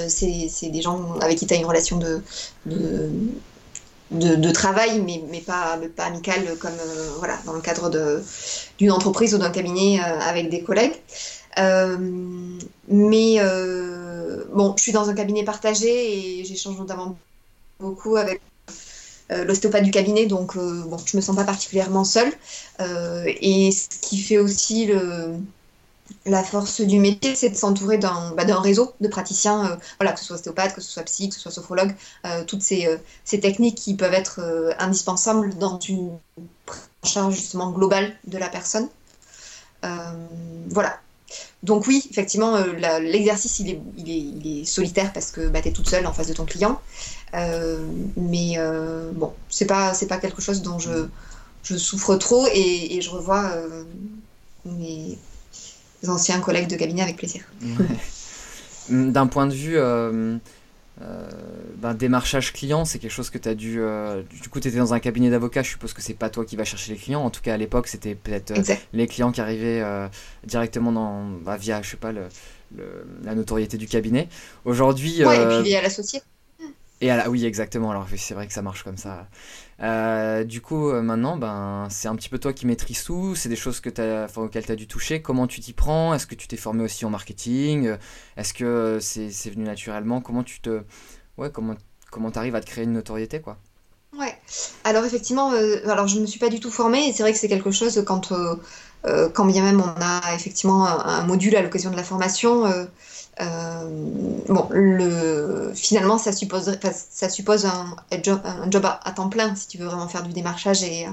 c'est, 0.09 0.71
des 0.71 0.83
gens 0.83 1.19
avec 1.21 1.38
qui 1.38 1.47
tu 1.47 1.55
as 1.55 1.57
une 1.57 1.67
relation 1.67 1.99
de, 1.99 2.23
de 4.12 4.51
travail, 4.51 5.01
mais, 5.01 5.23
mais, 5.31 5.41
pas, 5.41 5.79
pas 5.97 6.05
amical 6.05 6.57
comme 6.61 6.73
euh, 6.73 7.11
voilà, 7.19 7.38
dans 7.47 7.53
le 7.53 7.61
cadre 7.61 7.91
d'une 8.79 8.93
entreprise 8.93 9.35
ou 9.35 9.38
d'un 9.38 9.51
cabinet 9.51 10.01
euh, 10.01 10.19
avec 10.21 10.51
des 10.51 10.62
collègues. 10.62 10.95
Euh, 11.59 11.97
mais 12.88 13.38
bon, 14.53 14.75
je 14.77 14.83
suis 14.83 14.93
dans 14.93 15.09
un 15.09 15.15
cabinet 15.15 15.45
partagé 15.45 16.41
et 16.41 16.45
j'échange 16.45 16.79
notamment 16.79 17.17
beaucoup 17.81 18.17
avec 18.17 18.41
l'ostéopathe 19.31 19.85
du 19.85 19.91
cabinet, 19.91 20.27
donc 20.27 20.57
bon, 20.57 20.99
je 21.05 21.17
me 21.17 21.23
sens 21.23 21.35
pas 21.35 21.45
particulièrement 21.45 22.05
seule. 22.05 22.33
et 22.81 23.71
ce 23.73 23.88
qui 24.01 24.19
fait 24.19 24.38
aussi 24.38 24.91
la 26.25 26.43
force 26.43 26.81
du 26.81 26.99
métier, 26.99 27.35
c'est 27.35 27.51
de 27.51 27.57
s'entourer 27.57 27.99
d'un 27.99 28.33
bah, 28.33 28.45
réseau 28.61 28.93
de 29.01 29.09
praticiens, 29.09 29.73
euh, 29.73 29.77
voilà, 29.99 30.12
que 30.12 30.21
ce 30.21 30.27
soit 30.27 30.37
ostéopathe, 30.37 30.75
que 30.75 30.81
ce 30.81 30.91
soit 30.91 31.03
psy, 31.05 31.29
que 31.29 31.35
ce 31.35 31.41
soit 31.41 31.51
sophrologue, 31.51 31.95
euh, 32.27 32.45
toutes 32.45 32.62
ces, 32.62 32.87
euh, 32.87 32.97
ces, 33.25 33.41
techniques 33.41 33.77
qui 33.77 33.95
peuvent 33.95 34.15
être 34.15 34.41
indispensables 34.79 35.57
dans 35.59 35.79
une 35.81 36.19
charge 37.05 37.35
justement 37.35 37.71
globale 37.71 38.15
de 38.27 38.38
la 38.38 38.49
personne. 38.49 38.88
voilà. 39.83 41.01
Donc 41.62 41.87
oui, 41.87 42.05
effectivement, 42.11 42.57
l'exercice, 43.01 43.61
il 43.61 44.61
est, 44.61 44.64
solitaire 44.64 45.12
parce 45.12 45.31
que 45.31 45.49
bah, 45.49 45.61
tu 45.62 45.68
es 45.68 45.73
toute 45.73 45.88
seule 45.88 46.07
en 46.07 46.12
face 46.12 46.29
de 46.29 46.35
ton 46.35 46.45
client. 46.45 46.81
mais 47.33 48.57
bon, 49.14 49.33
c'est 49.49 49.66
pas, 49.66 49.92
pas 50.09 50.18
quelque 50.18 50.42
chose 50.42 50.62
dont 50.62 50.79
je, 50.79 51.77
souffre 51.77 52.16
trop 52.16 52.47
et, 52.53 53.01
je 53.01 53.11
revois 53.11 53.53
mes 54.64 55.18
anciens 56.09 56.40
collègues 56.40 56.68
de 56.68 56.77
cabinet 56.77 57.03
avec 57.03 57.16
plaisir. 57.16 57.45
D'un 58.88 59.27
point 59.27 59.47
de 59.47 59.55
vue 59.55 59.77
euh, 59.77 60.12
euh, 60.12 60.38
ben, 60.99 61.95
démarchage 61.95 62.53
client, 62.53 62.85
c'est 62.85 62.99
quelque 62.99 63.11
chose 63.11 63.31
que 63.31 63.39
tu 63.39 63.49
as 63.49 63.55
dû. 63.55 63.81
Euh, 63.81 64.23
du 64.43 64.49
coup, 64.49 64.61
tu 64.61 64.69
étais 64.69 64.79
dans 64.79 64.95
un 64.95 65.01
cabinet 65.01 65.31
d'avocats, 65.31 65.63
je 65.63 65.71
suppose 65.71 65.93
que 65.93 66.03
c'est 66.03 66.15
pas 66.15 66.31
toi 66.31 66.45
qui 66.45 66.57
vas 66.57 66.65
chercher 66.65 66.93
les 66.93 66.99
clients. 66.99 67.23
En 67.23 67.31
tout 67.31 67.41
cas, 67.41 67.55
à 67.55 67.57
l'époque, 67.57 67.89
c'était 67.89 68.15
peut-être 68.15 68.53
les 68.93 69.07
clients 69.07 69.33
qui 69.33 69.41
arrivaient 69.41 69.83
directement 70.45 70.93
dans, 70.93 71.25
bah, 71.25 71.57
via, 71.57 71.83
je 71.83 71.91
sais 71.91 71.97
pas, 71.97 72.13
le, 72.13 72.29
la 73.25 73.35
notoriété 73.35 73.77
du 73.77 73.87
cabinet. 73.87 74.29
Aujourd'hui. 74.65 75.25
Ouais, 75.25 75.43
et 75.43 75.47
puis 75.47 75.63
via 75.71 75.83
l'associé. 75.83 76.23
Et 77.01 77.11
à 77.11 77.17
la... 77.17 77.31
oui, 77.31 77.45
exactement. 77.45 77.91
Alors 77.91 78.07
c'est 78.17 78.35
vrai 78.35 78.47
que 78.47 78.53
ça 78.53 78.63
marche 78.63 78.85
comme 78.85 78.97
ça. 78.97 79.27
Euh, 79.83 80.45
du 80.45 80.61
coup, 80.61 80.90
euh, 80.90 81.03
maintenant, 81.03 81.37
ben, 81.37 81.88
c'est 81.90 82.07
un 82.09 82.14
petit 82.14 82.29
peu 82.29 82.38
toi 82.38 82.53
qui 82.53 82.66
maîtrises 82.66 83.03
tout. 83.05 83.35
C'est 83.35 83.49
des 83.49 83.57
choses 83.57 83.81
que 83.81 83.90
as, 84.01 84.25
enfin, 84.25 84.42
auxquelles 84.42 84.66
tu 84.66 84.73
as 84.73 84.77
dû 84.77 84.87
toucher. 84.87 85.23
Comment 85.23 85.47
tu 85.47 85.61
t'y 85.61 85.73
prends? 85.73 86.14
Est-ce 86.14 86.27
que 86.27 86.35
tu 86.35 86.47
t'es 86.47 86.57
formé 86.57 86.85
aussi 86.85 87.05
en 87.05 87.11
marketing? 87.11 87.97
Est-ce 88.37 88.55
que 88.55 88.99
c'est 89.01 89.51
venu 89.51 89.64
naturellement? 89.64 90.21
Comment 90.21 90.45
tu 90.45 90.61
te, 90.61 90.83
ouais, 91.37 91.51
comment 91.51 91.75
comment 92.11 92.31
t'arrives 92.31 92.55
à 92.55 92.61
te 92.61 92.66
créer 92.66 92.85
une 92.85 92.92
notoriété, 92.92 93.40
quoi? 93.40 93.57
Ouais. 94.18 94.37
Alors 94.85 95.05
effectivement, 95.07 95.53
euh, 95.53 95.79
alors 95.88 96.07
je 96.07 96.16
ne 96.16 96.21
me 96.21 96.27
suis 96.27 96.38
pas 96.38 96.51
du 96.51 96.61
tout 96.61 96.71
formée 96.71 97.09
et 97.09 97.12
c'est 97.14 97.23
vrai 97.23 97.33
que 97.33 97.38
c'est 97.38 97.49
quelque 97.49 97.71
chose 97.71 98.05
quand, 98.07 98.35
quand 99.33 99.45
bien 99.47 99.62
même 99.62 99.81
on 99.81 100.01
a 100.03 100.35
effectivement 100.35 100.87
un, 100.87 101.25
module 101.25 101.57
à 101.57 101.62
l'occasion 101.62 101.90
de 101.90 101.97
la 101.97 102.05
formation. 102.05 102.64
Bon, 103.40 104.68
le, 104.71 105.73
finalement, 105.75 106.18
ça 106.18 106.33
suppose, 106.33 106.79
ça 107.11 107.29
suppose 107.29 107.66
un, 107.66 107.97
job, 108.23 108.40
un 108.45 108.71
job 108.71 108.85
à, 108.85 109.12
temps 109.12 109.29
plein 109.29 109.55
si 109.55 109.68
tu 109.68 109.79
veux 109.79 109.87
vraiment 109.87 110.09
faire 110.09 110.23
du 110.23 110.33
démarchage. 110.33 110.83
Et, 110.83 111.07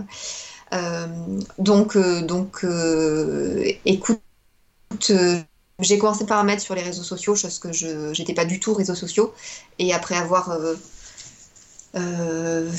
donc, 1.57 1.97
donc 1.97 2.65
écoute, 3.85 4.21
j'ai 5.79 5.97
commencé 5.97 6.25
par 6.25 6.43
mettre 6.43 6.61
sur 6.61 6.75
les 6.75 6.81
réseaux 6.81 7.03
sociaux, 7.03 7.35
chose 7.35 7.59
que 7.59 7.71
je 7.71 8.09
n'étais 8.19 8.33
pas 8.33 8.45
du 8.45 8.59
tout 8.59 8.73
réseaux 8.73 8.95
sociaux. 8.95 9.33
Et 9.77 9.93
après 9.93 10.15
avoir 10.15 10.49
euh, 10.49 10.75
euh, 11.95 12.69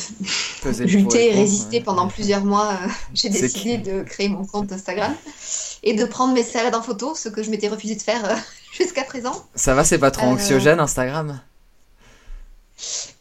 lutté 0.80 1.30
et 1.30 1.34
résisté 1.34 1.80
pendant 1.80 2.08
plusieurs 2.08 2.44
mois, 2.44 2.72
euh, 2.72 2.88
j'ai 3.14 3.30
décidé 3.30 3.78
de 3.78 4.02
créer 4.02 4.28
mon 4.28 4.44
compte 4.44 4.70
Instagram 4.72 5.14
et 5.82 5.94
de 5.94 6.04
prendre 6.04 6.34
mes 6.34 6.42
salades 6.42 6.74
en 6.74 6.82
photo, 6.82 7.14
ce 7.14 7.28
que 7.28 7.42
je 7.42 7.50
m'étais 7.50 7.68
refusé 7.68 7.96
de 7.96 8.02
faire 8.02 8.22
jusqu'à 8.72 9.04
présent. 9.04 9.46
Ça 9.54 9.74
va, 9.74 9.84
c'est 9.84 9.98
pas 9.98 10.10
trop 10.10 10.26
anxiogène 10.26 10.80
Instagram? 10.80 11.40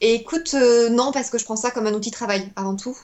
Et 0.02 0.14
Écoute, 0.14 0.56
non, 0.92 1.12
parce 1.12 1.30
que 1.30 1.38
je 1.38 1.46
prends 1.46 1.58
ça 1.58 1.72
comme 1.72 1.88
un 1.88 1.94
outil 1.94 2.12
de 2.12 2.16
travail 2.16 2.50
avant 2.56 2.76
tout. 2.76 2.98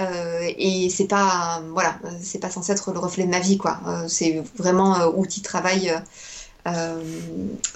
Euh, 0.00 0.50
et 0.56 0.88
c'est 0.90 1.06
pas 1.06 1.62
voilà, 1.70 1.98
c'est 2.20 2.38
pas 2.38 2.50
censé 2.50 2.72
être 2.72 2.92
le 2.92 2.98
reflet 2.98 3.24
de 3.24 3.30
ma 3.30 3.40
vie 3.40 3.58
quoi. 3.58 3.80
Euh, 3.86 4.08
c'est 4.08 4.42
vraiment 4.56 4.98
euh, 5.00 5.10
outil 5.14 5.40
de 5.40 5.44
travail. 5.44 5.92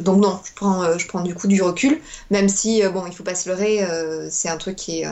donc 0.01 0.19
non, 0.19 0.41
je 0.45 0.53
prends, 0.55 0.99
je 0.99 1.07
prends 1.07 1.23
du 1.23 1.35
coup 1.35 1.49
du 1.49 1.61
recul, 1.63 2.01
même 2.31 2.49
si 2.49 2.83
bon, 2.89 3.05
il 3.07 3.13
faut 3.15 3.25
pas 3.25 3.35
se 3.35 3.49
leurrer, 3.49 3.85
c'est 4.31 4.49
un 4.49 4.57
truc 4.57 4.77
qui 4.77 5.03
est 5.03 5.07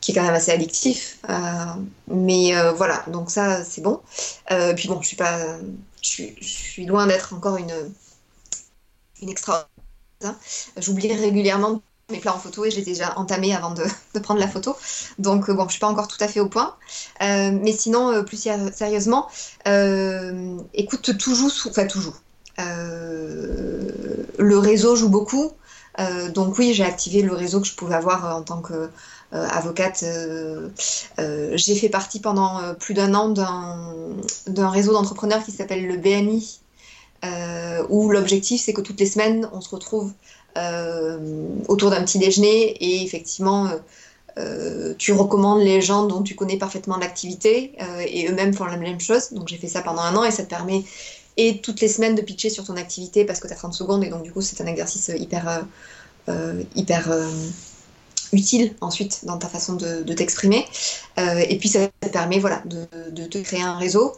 qui 0.00 0.12
est 0.12 0.14
quand 0.14 0.22
même 0.22 0.34
assez 0.34 0.52
addictif. 0.52 1.18
mais 2.08 2.52
voilà, 2.76 3.04
donc 3.08 3.30
ça 3.30 3.64
c'est 3.64 3.82
bon. 3.82 4.00
puis 4.76 4.88
bon, 4.88 5.02
je 5.02 5.08
suis 5.08 5.16
pas, 5.16 5.38
je 6.06 6.34
suis, 6.40 6.86
loin 6.86 7.06
d'être 7.06 7.34
encore 7.34 7.56
une 7.56 7.74
une 9.22 9.28
extra. 9.28 9.68
Hein. 10.22 10.36
J'oublie 10.76 11.12
régulièrement 11.12 11.82
mes 12.10 12.18
plats 12.18 12.34
en 12.34 12.38
photo 12.38 12.64
et 12.64 12.70
je 12.70 12.80
déjà 12.80 13.18
entamés 13.18 13.54
avant 13.54 13.70
de, 14.14 14.18
prendre 14.20 14.40
la 14.40 14.48
photo. 14.48 14.76
Donc 15.18 15.48
euh, 15.48 15.54
bon, 15.54 15.64
je 15.66 15.72
suis 15.72 15.80
pas 15.80 15.88
encore 15.88 16.08
tout 16.08 16.22
à 16.22 16.28
fait 16.28 16.40
au 16.40 16.48
point. 16.48 16.76
Euh, 17.22 17.50
mais 17.52 17.72
sinon, 17.72 18.12
euh, 18.12 18.22
plus 18.22 18.48
sérieusement, 18.72 19.28
écoute, 20.74 21.18
tout 21.18 21.34
joue, 21.34 21.50
enfin 21.68 21.86
tout 21.86 22.14
le 24.38 24.58
réseau 24.58 24.96
joue 24.96 25.08
beaucoup. 25.08 25.52
donc 26.34 26.58
oui, 26.58 26.72
j'ai 26.74 26.84
activé 26.84 27.22
le 27.22 27.34
réseau 27.34 27.60
que 27.60 27.66
je 27.66 27.74
pouvais 27.74 27.96
avoir 27.96 28.36
en 28.36 28.42
tant 28.42 28.60
que 28.60 28.90
avocate. 29.50 30.04
j'ai 31.18 31.74
fait 31.74 31.88
partie 31.88 32.20
pendant 32.20 32.74
plus 32.74 32.94
d'un 32.94 33.14
an 33.14 33.28
d'un 34.46 34.70
réseau 34.70 34.92
d'entrepreneurs 34.92 35.44
qui 35.44 35.52
s'appelle 35.52 35.86
le 35.86 35.96
BNI, 35.96 36.60
où 37.88 38.10
l'objectif 38.10 38.62
c'est 38.62 38.72
que 38.72 38.80
toutes 38.80 39.00
les 39.00 39.06
semaines 39.06 39.48
on 39.52 39.60
se 39.60 39.70
retrouve 39.70 40.12
euh, 40.56 41.18
autour 41.68 41.90
d'un 41.90 42.02
petit 42.02 42.18
déjeuner 42.18 42.70
et 42.82 43.02
effectivement 43.02 43.66
euh, 43.66 43.76
euh, 44.38 44.94
tu 44.96 45.12
recommandes 45.12 45.60
les 45.60 45.82
gens 45.82 46.06
dont 46.06 46.22
tu 46.22 46.34
connais 46.34 46.56
parfaitement 46.56 46.96
l'activité 46.96 47.72
et 48.06 48.28
eux-mêmes 48.28 48.54
font 48.54 48.64
la 48.64 48.76
même 48.76 49.00
chose. 49.00 49.32
Donc 49.32 49.48
j'ai 49.48 49.56
fait 49.56 49.68
ça 49.68 49.82
pendant 49.82 50.02
un 50.02 50.16
an 50.16 50.24
et 50.24 50.30
ça 50.30 50.44
te 50.44 50.48
permet 50.48 50.84
et 51.36 51.60
toutes 51.60 51.80
les 51.80 51.88
semaines 51.88 52.14
de 52.14 52.22
pitcher 52.22 52.48
sur 52.48 52.64
ton 52.64 52.76
activité 52.76 53.24
parce 53.24 53.40
que 53.40 53.48
tu 53.48 53.52
as 53.52 53.56
30 53.56 53.74
secondes 53.74 54.04
et 54.04 54.08
donc 54.08 54.22
du 54.22 54.32
coup 54.32 54.40
c'est 54.40 54.62
un 54.62 54.66
exercice 54.66 55.10
hyper, 55.14 55.66
hyper 56.74 57.10
utile 58.32 58.74
ensuite 58.80 59.24
dans 59.24 59.38
ta 59.38 59.48
façon 59.48 59.74
de, 59.74 60.12
t'exprimer. 60.12 60.64
et 61.16 61.58
puis 61.58 61.68
ça 61.68 61.88
te 62.00 62.08
permet 62.08 62.38
voilà, 62.38 62.62
de, 62.64 63.24
te 63.24 63.38
créer 63.38 63.62
un 63.62 63.76
réseau. 63.76 64.16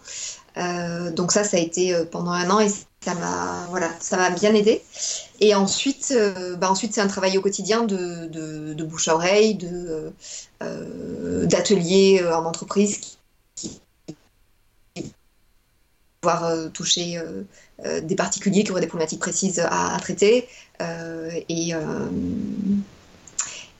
donc 0.56 1.32
ça, 1.32 1.44
ça 1.44 1.56
a 1.56 1.60
été 1.60 1.94
pendant 2.10 2.32
un 2.32 2.50
an 2.50 2.60
et 2.60 2.68
ça 3.00 3.14
m'a 3.14 3.66
voilà, 3.70 3.90
ça 4.00 4.16
m'a 4.16 4.30
bien 4.30 4.54
aidé. 4.54 4.82
Et 5.40 5.54
ensuite, 5.54 6.12
euh, 6.16 6.56
bah 6.56 6.70
ensuite 6.70 6.94
c'est 6.94 7.00
un 7.00 7.06
travail 7.06 7.38
au 7.38 7.40
quotidien 7.40 7.84
de, 7.84 8.26
de, 8.26 8.84
bouche 8.84 9.08
à 9.08 9.14
oreille, 9.14 9.54
de 9.54 10.12
euh, 10.62 11.46
d'ateliers 11.46 12.20
euh, 12.22 12.36
en 12.36 12.44
entreprise 12.44 12.98
qui, 12.98 13.18
qui 13.54 13.80
pouvoir 16.20 16.72
toucher 16.72 17.22
des 18.02 18.16
particuliers 18.16 18.64
qui 18.64 18.72
auraient 18.72 18.80
des 18.80 18.88
problématiques 18.88 19.20
précises 19.20 19.60
à, 19.60 19.96
traiter 20.00 20.48
et, 20.80 21.72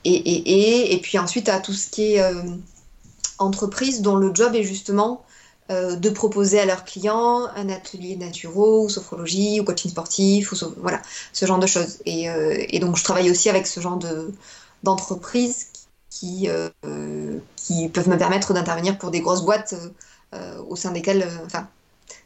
et, 0.05 0.13
et, 0.13 0.93
et, 0.93 1.01
puis 1.01 1.17
ensuite 1.17 1.49
à 1.49 1.59
tout 1.59 1.73
ce 1.73 1.89
qui 1.89 2.13
est 2.13 2.23
entreprise 3.39 4.01
dont 4.01 4.15
le 4.15 4.33
job 4.33 4.55
est 4.55 4.63
justement 4.63 5.23
euh, 5.71 5.95
de 5.95 6.09
proposer 6.09 6.59
à 6.59 6.65
leurs 6.65 6.83
clients 6.83 7.47
un 7.55 7.69
atelier 7.69 8.15
naturo 8.15 8.85
ou 8.85 8.89
sophrologie 8.89 9.59
ou 9.59 9.63
coaching 9.63 9.91
sportif 9.91 10.51
ou 10.51 10.55
voilà 10.77 10.99
ce 11.31 11.45
genre 11.45 11.59
de 11.59 11.67
choses. 11.67 11.99
Et, 12.05 12.29
euh, 12.29 12.55
et, 12.69 12.79
donc 12.79 12.97
je 12.97 13.03
travaille 13.03 13.29
aussi 13.29 13.49
avec 13.49 13.67
ce 13.67 13.79
genre 13.79 13.97
de 13.97 14.33
d'entreprises 14.83 15.67
qui 16.09 16.49
euh, 16.49 16.69
qui 17.55 17.87
peuvent 17.89 18.09
me 18.09 18.17
permettre 18.17 18.53
d'intervenir 18.53 18.97
pour 18.97 19.11
des 19.11 19.21
grosses 19.21 19.43
boîtes 19.43 19.75
au 20.67 20.75
sein 20.75 20.91
desquelles 20.91 21.27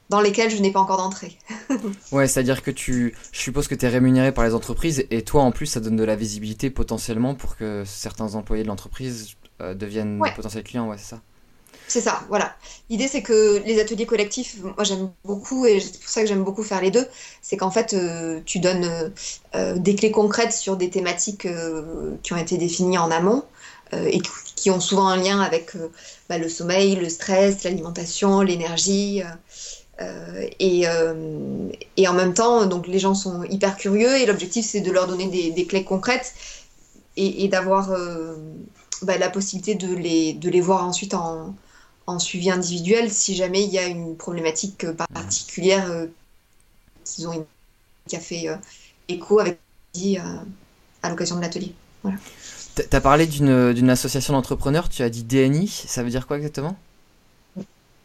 dans 0.09 0.21
lesquelles 0.21 0.51
je 0.51 0.61
n'ai 0.61 0.71
pas 0.71 0.79
encore 0.79 0.97
d'entrée. 0.97 1.37
ouais, 2.11 2.27
c'est-à-dire 2.27 2.61
que 2.61 2.71
tu, 2.71 3.15
je 3.31 3.39
suppose 3.39 3.67
que 3.67 3.75
tu 3.75 3.85
es 3.85 3.89
rémunéré 3.89 4.31
par 4.31 4.45
les 4.45 4.53
entreprises 4.53 5.05
et 5.09 5.21
toi 5.23 5.43
en 5.43 5.51
plus 5.51 5.65
ça 5.65 5.79
donne 5.79 5.95
de 5.95 6.03
la 6.03 6.15
visibilité 6.15 6.69
potentiellement 6.69 7.35
pour 7.35 7.55
que 7.55 7.83
certains 7.85 8.35
employés 8.35 8.63
de 8.63 8.67
l'entreprise 8.67 9.35
deviennent 9.59 10.19
des 10.19 10.31
potentiels 10.31 10.63
clients, 10.63 10.89
ouais, 10.89 10.97
c'est 10.97 11.11
ça. 11.15 11.21
C'est 11.87 12.01
ça, 12.01 12.23
voilà. 12.29 12.55
L'idée, 12.89 13.07
c'est 13.07 13.21
que 13.21 13.61
les 13.65 13.79
ateliers 13.79 14.05
collectifs, 14.05 14.57
moi 14.63 14.83
j'aime 14.83 15.11
beaucoup, 15.25 15.65
et 15.65 15.79
c'est 15.79 15.99
pour 15.99 16.09
ça 16.09 16.21
que 16.21 16.27
j'aime 16.27 16.43
beaucoup 16.43 16.63
faire 16.63 16.81
les 16.81 16.91
deux, 16.91 17.05
c'est 17.41 17.57
qu'en 17.57 17.71
fait, 17.71 17.93
euh, 17.93 18.39
tu 18.45 18.59
donnes 18.59 18.85
euh, 18.85 19.09
euh, 19.55 19.77
des 19.77 19.95
clés 19.95 20.11
concrètes 20.11 20.53
sur 20.53 20.77
des 20.77 20.89
thématiques 20.89 21.47
qui 22.23 22.33
ont 22.33 22.37
été 22.37 22.57
définies 22.57 22.97
en 22.97 23.11
amont 23.11 23.43
et 23.91 24.19
qui 24.55 24.71
ont 24.71 24.79
souvent 24.79 25.07
un 25.07 25.17
lien 25.17 25.39
avec 25.39 25.73
bah, 26.27 26.39
le 26.39 26.49
sommeil, 26.49 26.95
le 26.95 27.09
stress, 27.09 27.63
l'alimentation, 27.63 28.41
l'énergie. 28.41 29.21
Et, 30.60 30.86
et, 31.97 32.08
en 32.08 32.13
même 32.13 32.34
temps, 32.34 32.65
donc 32.65 32.88
les 32.88 32.99
gens 32.99 33.13
sont 33.13 33.43
hyper 33.43 33.77
curieux 33.77 34.17
et 34.17 34.25
l'objectif, 34.25 34.65
c'est 34.65 34.82
de 34.82 34.91
leur 34.91 35.08
donner 35.08 35.27
des, 35.51 35.65
clés 35.65 35.84
concrètes 35.84 36.34
et, 37.15 37.47
d'avoir 37.47 37.89
bah, 39.03 39.17
la 39.17 39.29
possibilité 39.29 39.75
de 39.75 39.93
les, 39.93 40.34
de 40.34 40.49
les 40.49 40.62
voir 40.62 40.86
ensuite 40.86 41.13
en, 41.13 41.53
suivi 42.19 42.49
individuel 42.51 43.12
si 43.12 43.36
jamais 43.36 43.63
il 43.63 43.69
y 43.69 43.79
a 43.79 43.88
une 43.88 44.15
problématique 44.15 44.84
euh, 44.84 44.93
particulière 44.93 45.89
euh, 45.89 46.08
qu'ils 47.06 47.27
ont 47.27 47.45
qui 48.08 48.15
a 48.15 48.19
fait 48.19 48.49
euh, 48.49 48.56
écho 49.08 49.39
avec 49.39 49.60
à 51.01 51.10
l'occasion 51.10 51.38
de 51.38 51.41
l'atelier. 51.41 51.73
Voilà. 52.01 52.17
Tu 52.75 52.95
as 52.95 53.01
parlé 53.01 53.27
d'une 53.27 53.89
association 53.89 54.34
d'entrepreneurs, 54.34 54.89
tu 54.89 55.03
as 55.03 55.10
dit 55.10 55.23
DNI, 55.23 55.67
ça 55.67 56.03
veut 56.03 56.10
dire 56.10 56.27
quoi 56.27 56.38
exactement? 56.38 56.77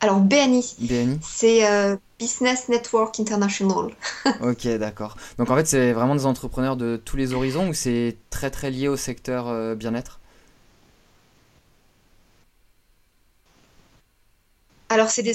Alors 0.01 0.21
BNI, 0.21 0.77
BNI. 0.79 1.19
c'est 1.23 1.99
Business 2.19 2.69
Network 2.69 3.19
International. 3.19 3.91
ok, 4.41 4.67
d'accord. 4.79 5.17
Donc 5.39 5.51
en 5.51 5.57
fait 5.57 5.67
c'est 5.67 5.93
vraiment 5.93 6.15
des 6.15 6.27
entrepreneurs 6.27 6.77
de 6.77 7.01
tous 7.05 7.17
les 7.17 7.33
horizons 7.33 7.69
ou 7.69 7.75
c'est 7.75 8.17
très 8.31 8.51
très 8.51 8.71
lié 8.71 8.89
au 8.89 8.97
secteur 8.97 9.77
bien-être? 9.77 10.21
Alors, 14.89 15.11
c'est 15.11 15.23
des... 15.23 15.35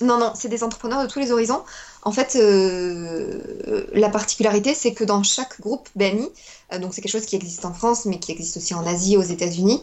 Non, 0.00 0.18
non, 0.18 0.32
c'est 0.34 0.48
des 0.48 0.62
entrepreneurs 0.62 1.02
de 1.02 1.08
tous 1.08 1.18
les 1.18 1.32
horizons. 1.32 1.62
En 2.02 2.12
fait, 2.12 2.36
euh, 2.36 3.86
la 3.92 4.08
particularité, 4.08 4.74
c'est 4.74 4.92
que 4.92 5.04
dans 5.04 5.22
chaque 5.22 5.60
groupe 5.60 5.88
BNI, 5.96 6.28
euh, 6.72 6.78
donc 6.78 6.94
c'est 6.94 7.00
quelque 7.00 7.12
chose 7.12 7.26
qui 7.26 7.34
existe 7.34 7.64
en 7.64 7.72
France, 7.72 8.04
mais 8.04 8.18
qui 8.18 8.30
existe 8.30 8.58
aussi 8.58 8.74
en 8.74 8.86
Asie, 8.86 9.16
aux 9.16 9.22
États-Unis, 9.22 9.82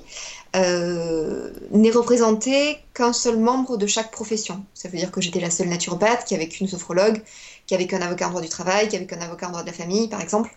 euh, 0.55 1.51
n'est 1.71 1.91
représenté 1.91 2.77
qu'un 2.93 3.11
seul 3.11 3.39
membre 3.39 3.75
de 3.75 3.87
chaque 3.87 4.11
profession. 4.11 4.63
Ça 4.73 4.87
veut 4.87 4.97
dire 4.97 5.11
que 5.11 5.19
j'étais 5.19 5.39
la 5.39 5.49
seule 5.49 5.67
naturopathe, 5.67 6.25
qui 6.25 6.35
avait 6.35 6.47
qu'une 6.47 6.67
sophrologue, 6.67 7.21
qui 7.65 7.75
avait 7.75 7.87
qu'un 7.87 8.01
avocat 8.01 8.27
en 8.27 8.29
droit 8.29 8.41
du 8.41 8.49
travail, 8.49 8.87
qui 8.87 8.95
avait 8.95 9.07
qu'un 9.07 9.21
avocat 9.21 9.47
en 9.47 9.51
droit 9.51 9.63
de 9.63 9.67
la 9.67 9.73
famille, 9.73 10.07
par 10.07 10.21
exemple. 10.21 10.55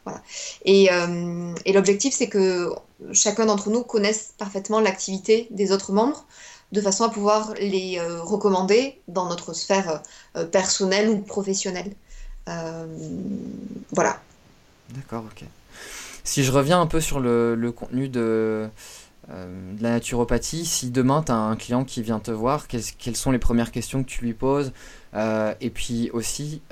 Et 0.64 0.88
l'objectif, 1.72 2.14
c'est 2.14 2.28
que 2.28 2.72
chacun 3.12 3.46
d'entre 3.46 3.70
nous 3.70 3.82
connaisse 3.82 4.34
parfaitement 4.38 4.80
l'activité 4.80 5.48
des 5.50 5.72
autres 5.72 5.92
membres 5.92 6.26
de 6.72 6.80
façon 6.80 7.04
à 7.04 7.08
pouvoir 7.08 7.54
les 7.60 7.98
euh, 7.98 8.20
recommander 8.22 9.00
dans 9.08 9.28
notre 9.28 9.52
sphère 9.52 10.02
euh, 10.36 10.44
personnelle 10.44 11.08
ou 11.08 11.18
professionnelle. 11.18 11.92
Euh, 12.48 12.86
voilà. 13.92 14.20
D'accord, 14.90 15.24
ok. 15.24 15.44
Si 16.24 16.42
je 16.42 16.50
reviens 16.50 16.80
un 16.80 16.86
peu 16.86 17.00
sur 17.00 17.20
le, 17.20 17.70
contenu 17.74 18.08
de, 18.08 18.68
la 19.28 19.90
naturopathie, 19.90 20.64
si 20.64 20.90
demain 20.90 21.22
tu 21.22 21.30
as 21.30 21.36
un 21.36 21.54
client 21.56 21.84
qui 21.84 22.02
vient 22.02 22.18
te 22.18 22.32
voir, 22.32 22.66
quelles, 22.66 23.16
sont 23.16 23.30
les 23.30 23.38
premières 23.38 23.70
questions 23.70 24.02
que 24.02 24.08
tu 24.08 24.24
lui 24.24 24.34
poses? 24.34 24.72
Et 25.60 25.70
puis 25.70 26.10
aussi, 26.12 26.62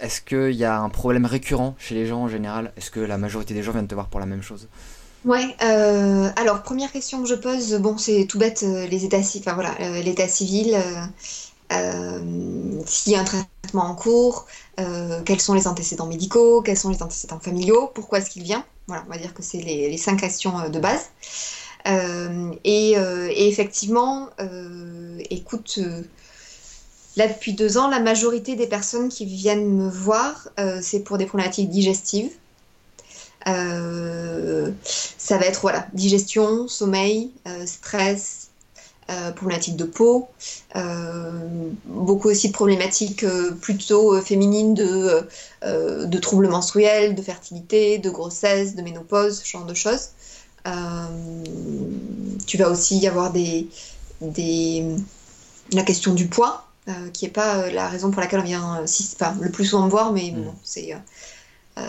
est-ce 0.00 0.20
qu'il 0.20 0.56
y 0.56 0.64
a 0.64 0.78
un 0.78 0.90
problème 0.90 1.24
récurrent 1.24 1.74
chez 1.78 1.94
les 1.94 2.06
gens 2.06 2.22
en 2.22 2.28
général? 2.28 2.72
Est-ce 2.76 2.90
que 2.90 3.00
la 3.00 3.16
majorité 3.16 3.54
des 3.54 3.62
gens 3.62 3.72
viennent 3.72 3.88
te 3.88 3.94
voir 3.94 4.08
pour 4.08 4.20
la 4.20 4.26
même 4.26 4.42
chose? 4.42 4.68
Ouais, 5.26 5.56
euh, 5.62 6.30
alors 6.36 6.62
première 6.62 6.92
question 6.92 7.20
que 7.22 7.28
je 7.28 7.34
pose, 7.34 7.74
bon 7.74 7.98
c'est 7.98 8.26
tout 8.26 8.38
bête, 8.38 8.62
les 8.62 9.04
états 9.04 9.18
enfin 9.18 9.54
voilà, 9.54 9.74
l'état 10.00 10.28
civil, 10.28 10.78
s'il 12.86 13.12
y 13.12 13.16
a 13.16 13.20
un 13.20 13.24
traitement 13.24 13.86
en 13.86 13.94
cours, 13.96 14.46
quels 14.76 15.40
sont 15.40 15.54
les 15.54 15.66
antécédents 15.66 16.06
médicaux, 16.06 16.62
quels 16.62 16.76
sont 16.76 16.90
les 16.90 17.02
antécédents 17.02 17.40
familiaux, 17.40 17.90
pourquoi 17.92 18.18
est-ce 18.18 18.30
qu'il 18.30 18.44
vient 18.44 18.64
Voilà, 18.86 19.04
on 19.08 19.10
va 19.10 19.18
dire 19.18 19.34
que 19.34 19.42
c'est 19.42 19.58
les, 19.58 19.96
cinq 19.98 20.20
questions 20.20 20.70
de 20.70 20.78
base. 20.78 21.10
Euh, 21.88 22.52
et, 22.64 22.96
euh, 22.96 23.30
effectivement, 23.34 24.30
euh, 24.40 25.18
écoute, 25.30 25.78
là 27.16 27.28
depuis 27.28 27.52
deux 27.52 27.78
ans, 27.78 27.88
la 27.88 28.00
majorité 28.00 28.56
des 28.56 28.66
personnes 28.66 29.08
qui 29.08 29.24
viennent 29.24 29.68
me 29.68 29.88
voir, 29.88 30.48
c'est 30.82 31.00
pour 31.00 31.18
des 31.18 31.26
problématiques 31.26 31.70
digestives. 31.70 32.30
Ça 33.46 35.38
va 35.38 35.46
être 35.46 35.60
voilà, 35.60 35.86
digestion, 35.92 36.68
sommeil, 36.68 37.30
stress, 37.64 38.48
euh, 39.08 39.30
problématiques 39.30 39.76
de 39.76 39.84
peau, 39.84 40.26
euh, 40.74 41.70
beaucoup 41.84 42.28
aussi 42.28 42.48
de 42.48 42.52
problématiques 42.52 43.22
euh, 43.22 43.52
plutôt 43.52 44.20
féminines 44.20 44.74
de, 44.74 45.28
de, 45.62 46.18
troubles 46.18 46.48
menstruels, 46.48 47.14
de 47.14 47.22
fertilité, 47.22 47.98
de 47.98 48.10
grossesse, 48.10 48.74
de 48.74 48.82
ménopause, 48.82 49.40
ce 49.40 49.46
genre 49.46 49.64
de 49.64 49.74
choses. 49.74 50.08
Euh, 50.66 51.44
tu 52.46 52.56
vas 52.56 52.68
aussi 52.68 52.98
y 52.98 53.06
avoir 53.06 53.32
des, 53.32 53.68
des, 54.20 54.84
la 55.72 55.82
question 55.82 56.14
du 56.14 56.26
poids, 56.26 56.66
euh, 56.88 57.10
qui 57.12 57.24
n'est 57.24 57.30
pas 57.30 57.58
euh, 57.58 57.70
la 57.70 57.88
raison 57.88 58.10
pour 58.10 58.20
laquelle 58.20 58.40
on 58.40 58.44
vient 58.44 58.82
si, 58.86 59.14
pas 59.16 59.34
le 59.40 59.50
plus 59.50 59.66
souvent 59.66 59.84
me 59.84 59.90
voir, 59.90 60.12
mais 60.12 60.32
mm. 60.32 60.42
bon, 60.42 60.54
c'est. 60.64 60.96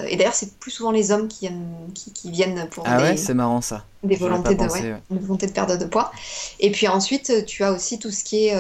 Et 0.10 0.18
d'ailleurs, 0.18 0.34
c'est 0.34 0.58
plus 0.60 0.72
souvent 0.72 0.92
les 0.92 1.12
hommes 1.12 1.28
qui 1.28 1.48
viennent, 1.48 1.66
qui, 1.94 2.12
qui 2.12 2.30
viennent 2.30 2.68
pour 2.70 2.84
ah 2.86 2.98
des, 2.98 3.04
ouais, 3.04 3.18
c'est 3.18 3.34
marrant 3.34 3.62
ça. 3.62 3.86
Des 4.04 4.18
volontés 4.18 4.56
de, 4.56 4.60
pensé, 4.60 4.82
ouais, 4.82 4.92
ouais. 5.10 5.20
volonté 5.20 5.48
de 5.48 5.52
perte 5.52 5.72
de 5.72 5.86
poids. 5.86 6.12
Et 6.60 6.72
puis 6.72 6.88
ensuite, 6.88 7.46
tu 7.46 7.64
as 7.64 7.72
aussi 7.72 7.98
tout 7.98 8.12
ce 8.12 8.24
qui 8.24 8.48
est 8.48 8.56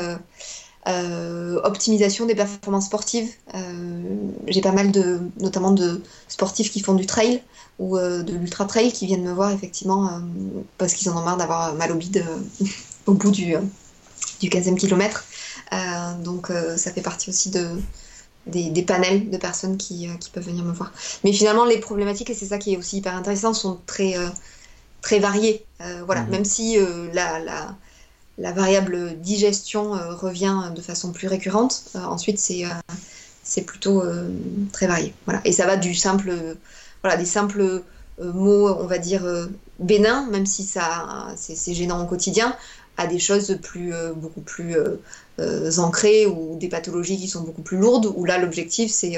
euh, 0.87 1.59
optimisation 1.63 2.25
des 2.25 2.35
performances 2.35 2.85
sportives. 2.85 3.29
Euh, 3.55 4.01
J'ai 4.47 4.61
pas 4.61 4.71
mal 4.71 4.91
de, 4.91 5.19
notamment 5.39 5.71
de 5.71 6.01
sportifs 6.27 6.71
qui 6.71 6.79
font 6.79 6.93
du 6.93 7.05
trail 7.05 7.41
ou 7.79 7.97
euh, 7.97 8.23
de 8.23 8.33
l'ultra 8.33 8.65
trail 8.65 8.91
qui 8.91 9.05
viennent 9.05 9.23
me 9.23 9.33
voir 9.33 9.51
effectivement 9.51 10.07
euh, 10.07 10.19
parce 10.77 10.93
qu'ils 10.93 11.09
en 11.09 11.17
ont 11.17 11.23
marre 11.23 11.37
d'avoir 11.37 11.73
mal 11.75 11.91
au 11.91 11.95
bide 11.95 12.23
euh, 12.25 12.65
au 13.05 13.13
bout 13.13 13.31
du, 13.31 13.55
du 14.39 14.49
15e 14.49 14.75
kilomètre. 14.75 15.25
donc 16.23 16.51
ça 16.75 16.91
fait 16.91 17.01
partie 17.01 17.29
aussi 17.29 17.49
de, 17.49 17.69
des, 18.47 18.69
des, 18.69 18.83
panels 18.83 19.29
de 19.29 19.37
personnes 19.37 19.77
qui, 19.77 20.07
qui, 20.19 20.29
peuvent 20.29 20.45
venir 20.45 20.63
me 20.63 20.73
voir. 20.73 20.91
Mais 21.23 21.31
finalement, 21.33 21.65
les 21.65 21.79
problématiques, 21.79 22.29
et 22.29 22.33
c'est 22.33 22.47
ça 22.47 22.57
qui 22.57 22.73
est 22.73 22.77
aussi 22.77 22.97
hyper 22.97 23.15
intéressant, 23.15 23.53
sont 23.53 23.79
très, 23.85 24.15
très 25.01 25.19
variées. 25.19 25.65
voilà, 26.05 26.23
mmh. 26.23 26.29
même 26.29 26.45
si 26.45 26.77
la, 27.13 27.39
la 27.39 27.75
la 28.37 28.51
variable 28.51 29.19
digestion 29.19 29.95
euh, 29.95 30.13
revient 30.13 30.71
de 30.75 30.81
façon 30.81 31.11
plus 31.11 31.27
récurrente. 31.27 31.85
Euh, 31.95 31.99
ensuite, 31.99 32.39
c'est 32.39 32.65
euh, 32.65 32.69
c'est 33.43 33.61
plutôt 33.61 34.03
très 34.73 34.87
varié. 34.87 35.13
Voilà. 35.23 35.39
Et 35.45 35.53
ça 35.53 35.65
va 35.65 35.77
du 35.77 35.95
simple, 35.95 36.33
voilà, 37.01 37.15
des 37.15 37.23
simples 37.23 37.81
mots, 38.21 38.75
on 38.77 38.87
va 38.87 38.97
dire, 38.97 39.23
bénins, 39.79 40.27
même 40.29 40.45
si 40.45 40.65
ça 40.65 41.29
c'est 41.37 41.73
gênant 41.73 42.03
au 42.03 42.05
quotidien, 42.05 42.53
à 42.97 43.07
des 43.07 43.19
choses 43.19 43.57
plus, 43.61 43.93
beaucoup 44.15 44.41
plus 44.41 44.75
ancrées 45.77 46.25
ou 46.25 46.57
des 46.59 46.67
pathologies 46.67 47.17
qui 47.17 47.27
sont 47.27 47.41
beaucoup 47.41 47.61
plus 47.61 47.77
lourdes, 47.77 48.11
où 48.15 48.25
là, 48.25 48.37
l'objectif, 48.37 48.91
c'est 48.91 49.17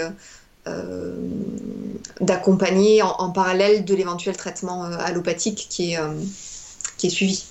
d'accompagner 2.22 3.02
en, 3.02 3.32
parallèle 3.32 3.86
de 3.86 3.96
l'éventuel 3.96 4.36
traitement 4.38 4.84
allopathique 4.84 5.68
qui 5.70 5.94
est, 5.94 6.00
qui 6.98 7.08
est 7.08 7.12
suivi. 7.12 7.46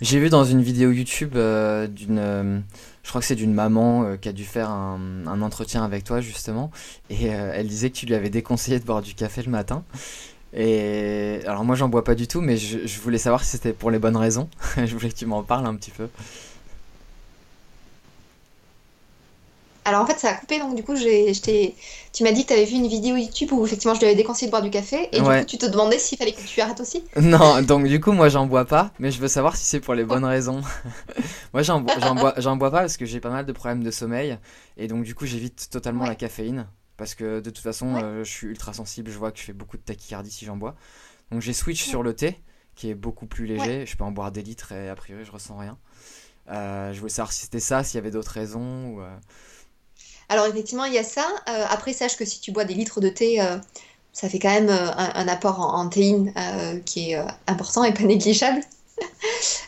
J'ai 0.00 0.20
vu 0.20 0.28
dans 0.28 0.44
une 0.44 0.62
vidéo 0.62 0.92
YouTube 0.92 1.32
euh, 1.34 1.88
d'une, 1.88 2.20
euh, 2.20 2.60
je 3.02 3.08
crois 3.08 3.20
que 3.20 3.26
c'est 3.26 3.34
d'une 3.34 3.52
maman 3.52 4.04
euh, 4.04 4.16
qui 4.16 4.28
a 4.28 4.32
dû 4.32 4.44
faire 4.44 4.70
un, 4.70 5.42
entretien 5.42 5.84
avec 5.84 6.04
toi 6.04 6.20
justement, 6.20 6.70
et 7.10 7.26
elle 7.26 7.66
disait 7.66 7.90
que 7.90 7.96
tu 7.96 8.06
lui 8.06 8.14
avais 8.14 8.30
déconseillé 8.30 8.78
de 8.78 8.84
boire 8.84 9.02
du 9.02 9.14
café 9.14 9.42
le 9.42 9.50
matin. 9.50 9.84
Et 10.54 11.40
alors 11.46 11.64
moi 11.64 11.76
j'en 11.76 11.88
bois 11.88 12.04
pas 12.04 12.14
du 12.14 12.26
tout, 12.26 12.40
mais 12.40 12.56
je, 12.56 12.86
je 12.86 13.00
voulais 13.00 13.18
savoir 13.18 13.44
si 13.44 13.50
c'était 13.50 13.72
pour 13.72 13.90
les 13.90 13.98
bonnes 13.98 14.16
raisons. 14.16 14.48
je 14.76 14.94
voulais 14.94 15.10
que 15.10 15.16
tu 15.16 15.26
m'en 15.26 15.42
parles 15.42 15.66
un 15.66 15.74
petit 15.74 15.90
peu. 15.90 16.08
Alors 19.88 20.02
en 20.02 20.06
fait, 20.06 20.18
ça 20.18 20.28
a 20.28 20.34
coupé, 20.34 20.58
donc 20.58 20.74
du 20.74 20.82
coup, 20.82 20.94
tu 20.94 22.22
m'as 22.22 22.32
dit 22.32 22.42
que 22.42 22.48
tu 22.48 22.52
avais 22.52 22.66
vu 22.66 22.74
une 22.74 22.88
vidéo 22.88 23.16
YouTube 23.16 23.52
où 23.52 23.64
effectivement 23.64 23.94
je 23.94 24.00
lui 24.00 24.06
avais 24.06 24.16
déconseillé 24.16 24.48
de 24.48 24.50
boire 24.50 24.62
du 24.62 24.68
café, 24.68 25.08
et 25.12 25.20
ouais. 25.22 25.38
du 25.38 25.40
coup, 25.40 25.50
tu 25.52 25.56
te 25.56 25.64
demandais 25.64 25.98
s'il 25.98 26.18
fallait 26.18 26.32
que 26.32 26.42
tu 26.42 26.60
arrêtes 26.60 26.80
aussi 26.80 27.04
Non, 27.18 27.62
donc 27.62 27.86
du 27.86 27.98
coup, 27.98 28.12
moi 28.12 28.28
j'en 28.28 28.44
bois 28.44 28.66
pas, 28.66 28.90
mais 28.98 29.10
je 29.10 29.18
veux 29.18 29.28
savoir 29.28 29.56
si 29.56 29.64
c'est 29.64 29.80
pour 29.80 29.94
les 29.94 30.04
bonnes 30.04 30.26
raisons. 30.26 30.60
moi 31.54 31.62
j'en 31.62 31.80
bois, 31.80 31.94
bois, 32.12 32.54
bois 32.56 32.70
pas 32.70 32.80
parce 32.80 32.98
que 32.98 33.06
j'ai 33.06 33.18
pas 33.18 33.30
mal 33.30 33.46
de 33.46 33.52
problèmes 33.52 33.82
de 33.82 33.90
sommeil, 33.90 34.36
et 34.76 34.88
donc 34.88 35.04
du 35.04 35.14
coup, 35.14 35.24
j'évite 35.24 35.70
totalement 35.70 36.02
ouais. 36.02 36.10
la 36.10 36.16
caféine, 36.16 36.66
parce 36.98 37.14
que 37.14 37.40
de 37.40 37.48
toute 37.48 37.62
façon, 37.62 37.94
ouais. 37.94 38.02
euh, 38.02 38.24
je 38.24 38.30
suis 38.30 38.48
ultra 38.48 38.74
sensible, 38.74 39.10
je 39.10 39.16
vois 39.16 39.32
que 39.32 39.38
je 39.38 39.44
fais 39.44 39.54
beaucoup 39.54 39.78
de 39.78 39.82
tachycardie 39.82 40.30
si 40.30 40.44
j'en 40.44 40.56
bois. 40.56 40.74
Donc 41.30 41.40
j'ai 41.40 41.54
switch 41.54 41.82
sur 41.82 42.02
le 42.02 42.14
thé, 42.14 42.38
qui 42.74 42.90
est 42.90 42.94
beaucoup 42.94 43.26
plus 43.26 43.46
léger, 43.46 43.86
je 43.86 43.96
peux 43.96 44.04
en 44.04 44.10
boire 44.10 44.32
des 44.32 44.42
litres 44.42 44.72
et 44.72 44.90
a 44.90 44.94
priori 44.94 45.24
je 45.24 45.30
ressens 45.30 45.56
rien. 45.56 45.78
Euh, 46.50 46.92
je 46.92 46.98
voulais 46.98 47.12
savoir 47.12 47.32
si 47.32 47.42
c'était 47.42 47.60
ça, 47.60 47.84
s'il 47.84 47.96
y 47.96 47.98
avait 47.98 48.10
d'autres 48.10 48.32
raisons. 48.32 48.88
Ou, 48.88 49.00
euh... 49.00 49.16
Alors 50.28 50.46
effectivement, 50.46 50.84
il 50.84 50.92
y 50.92 50.98
a 50.98 51.04
ça. 51.04 51.24
Après, 51.46 51.92
sache 51.92 52.16
que 52.16 52.24
si 52.24 52.40
tu 52.40 52.50
bois 52.52 52.64
des 52.64 52.74
litres 52.74 53.00
de 53.00 53.08
thé, 53.08 53.38
ça 54.12 54.28
fait 54.28 54.38
quand 54.38 54.52
même 54.52 54.68
un, 54.68 55.12
un, 55.14 55.28
apport 55.28 55.60
en, 55.60 55.80
en 55.80 55.88
théine 55.88 56.34
qui 56.84 57.12
est 57.12 57.24
important 57.46 57.84
et 57.84 57.94
pas 57.94 58.02
négligeable. 58.02 58.60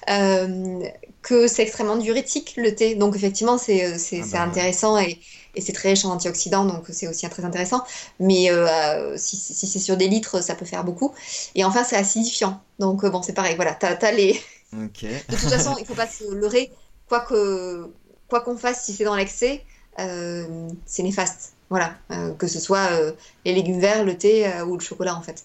que 1.22 1.46
c'est 1.46 1.62
extrêmement 1.62 1.96
diurétique 1.96 2.54
le 2.56 2.74
thé. 2.74 2.94
Donc 2.94 3.14
effectivement, 3.14 3.56
c'est 3.58 3.84
ah 3.84 4.24
bah, 4.32 4.42
intéressant 4.42 4.98
et, 4.98 5.18
et 5.54 5.60
c'est 5.60 5.72
très 5.72 5.90
riche 5.90 6.04
en 6.04 6.12
antioxydants, 6.12 6.64
donc 6.64 6.84
c'est 6.90 7.08
aussi 7.08 7.28
très 7.28 7.44
intéressant. 7.44 7.84
Mais 8.18 8.50
euh, 8.50 9.16
si, 9.16 9.36
si 9.36 9.66
c'est 9.66 9.78
sur 9.78 9.96
des 9.96 10.08
litres, 10.08 10.42
ça 10.42 10.54
peut 10.54 10.66
faire 10.66 10.84
beaucoup. 10.84 11.12
Et 11.54 11.64
enfin, 11.64 11.84
c'est 11.84 11.96
acidifiant. 11.96 12.60
Donc 12.78 13.04
bon, 13.04 13.22
c'est 13.22 13.32
pareil, 13.32 13.56
voilà, 13.56 13.74
t'as 13.74 13.94
as 13.94 14.12
les... 14.12 14.40
Okay. 14.72 15.24
De 15.28 15.34
toute 15.34 15.48
façon, 15.48 15.74
il 15.78 15.82
ne 15.82 15.86
faut 15.86 15.94
pas 15.94 16.06
se 16.06 16.32
leurrer. 16.32 16.70
Quoi 17.08 17.20
qu'on 17.22 17.90
quoi 18.28 18.40
qu'on 18.40 18.56
fasse, 18.56 18.84
si 18.84 18.92
c'est 18.92 19.04
dans 19.04 19.16
l'excès, 19.16 19.64
euh, 19.98 20.68
c'est 20.86 21.02
néfaste. 21.02 21.52
Voilà, 21.68 21.94
euh, 22.10 22.32
que 22.32 22.48
ce 22.48 22.58
soit 22.58 22.88
euh, 22.92 23.12
les 23.44 23.52
légumes 23.52 23.78
verts, 23.78 24.04
le 24.04 24.16
thé 24.16 24.50
ou 24.66 24.74
le 24.74 24.80
chocolat 24.80 25.14
en 25.14 25.22
fait. 25.22 25.44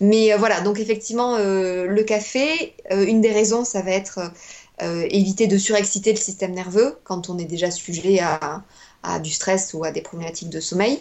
mais 0.00 0.36
voilà, 0.36 0.60
donc 0.60 0.78
effectivement, 0.78 1.38
le 1.38 2.02
café, 2.02 2.74
une 2.90 3.20
des 3.20 3.32
raisons, 3.32 3.64
ça 3.64 3.82
va 3.82 3.92
être 3.92 4.20
éviter 4.80 5.46
de 5.46 5.56
surexciter 5.56 6.12
le 6.12 6.18
système 6.18 6.52
nerveux 6.52 6.98
quand 7.04 7.30
on 7.30 7.38
est 7.38 7.44
déjà 7.44 7.70
sujet 7.70 8.20
à, 8.20 8.62
du 9.20 9.30
stress 9.30 9.72
ou 9.72 9.84
à 9.84 9.90
des 9.90 10.02
problématiques 10.02 10.50
de 10.50 10.60
sommeil. 10.60 10.98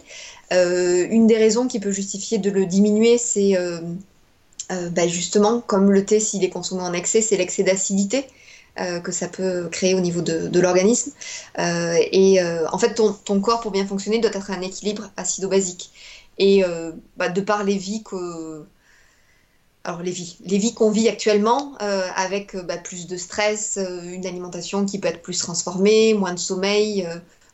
Euh, 0.54 1.08
une 1.10 1.28
des 1.28 1.38
raisons 1.38 1.68
qui 1.68 1.80
peut 1.80 1.92
justifier 1.92 2.38
de 2.38 2.52
le 2.52 2.66
diminuer, 2.66 3.18
c'est 3.18 3.58
euh, 3.58 3.80
euh, 4.72 4.90
bah 4.90 5.08
justement, 5.08 5.62
comme 5.62 5.92
le 5.92 6.06
thé, 6.06 6.20
s'il 6.20 6.44
est 6.44 6.50
consommé 6.50 6.84
en 6.84 6.94
excès, 6.94 7.22
c'est 7.22 7.38
l'excès 7.38 7.64
d'acidité. 7.64 8.28
Euh, 8.78 9.00
que 9.00 9.14
ça 9.14 9.30
peut 9.30 9.70
créer 9.72 9.96
au 9.96 10.02
niveau 10.02 10.20
de, 10.20 10.60
l'organisme. 10.60 11.14
Euh, 11.60 11.96
et 12.12 12.42
euh, 12.42 12.68
en 12.74 12.78
fait, 12.78 12.94
ton, 12.94 13.14
ton, 13.14 13.40
corps, 13.40 13.62
pour 13.62 13.72
bien 13.72 13.88
fonctionner, 13.88 14.20
doit 14.20 14.32
être 14.34 14.52
un 14.52 14.60
équilibre 14.60 15.12
acido-basique. 15.16 15.92
Et 16.38 16.62
bah, 17.16 17.30
de 17.30 17.40
par 17.40 17.64
les 17.64 17.78
vies 17.78 18.04
que... 18.04 18.66
Alors 19.86 20.02
les 20.02 20.12
vies, 20.12 20.38
les 20.44 20.58
vies 20.58 20.74
qu'on 20.74 20.92
vit 20.92 21.08
actuellement, 21.08 21.76
avec 21.80 22.58
bah, 22.58 22.78
plus 22.78 23.08
de 23.08 23.18
stress, 23.18 23.78
une 23.78 24.26
alimentation 24.26 24.86
qui 24.86 25.00
peut 25.00 25.08
être 25.08 25.22
plus 25.22 25.38
transformée, 25.38 26.14
moins 26.16 26.34
de 26.34 26.40
sommeil, 26.40 27.08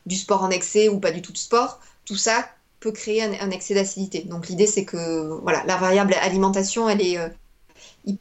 du 0.06 0.16
sport 0.16 0.42
en 0.42 0.50
excès 0.50 0.88
ou 0.88 0.98
pas 0.98 1.10
du 1.12 1.20
tout 1.20 1.32
de 1.32 1.38
sport, 1.38 1.78
tout 2.06 2.16
ça 2.16 2.48
peut 2.80 2.90
créer 2.90 3.22
un, 3.22 3.50
excès 3.50 3.74
d'acidité. 3.74 4.22
Donc 4.22 4.48
l'idée, 4.48 4.66
c'est 4.66 4.84
que 4.84 5.38
voilà, 5.42 5.62
la 5.66 5.76
variable 5.76 6.14
alimentation, 6.22 6.88
elle 6.88 7.02
est 7.02 7.18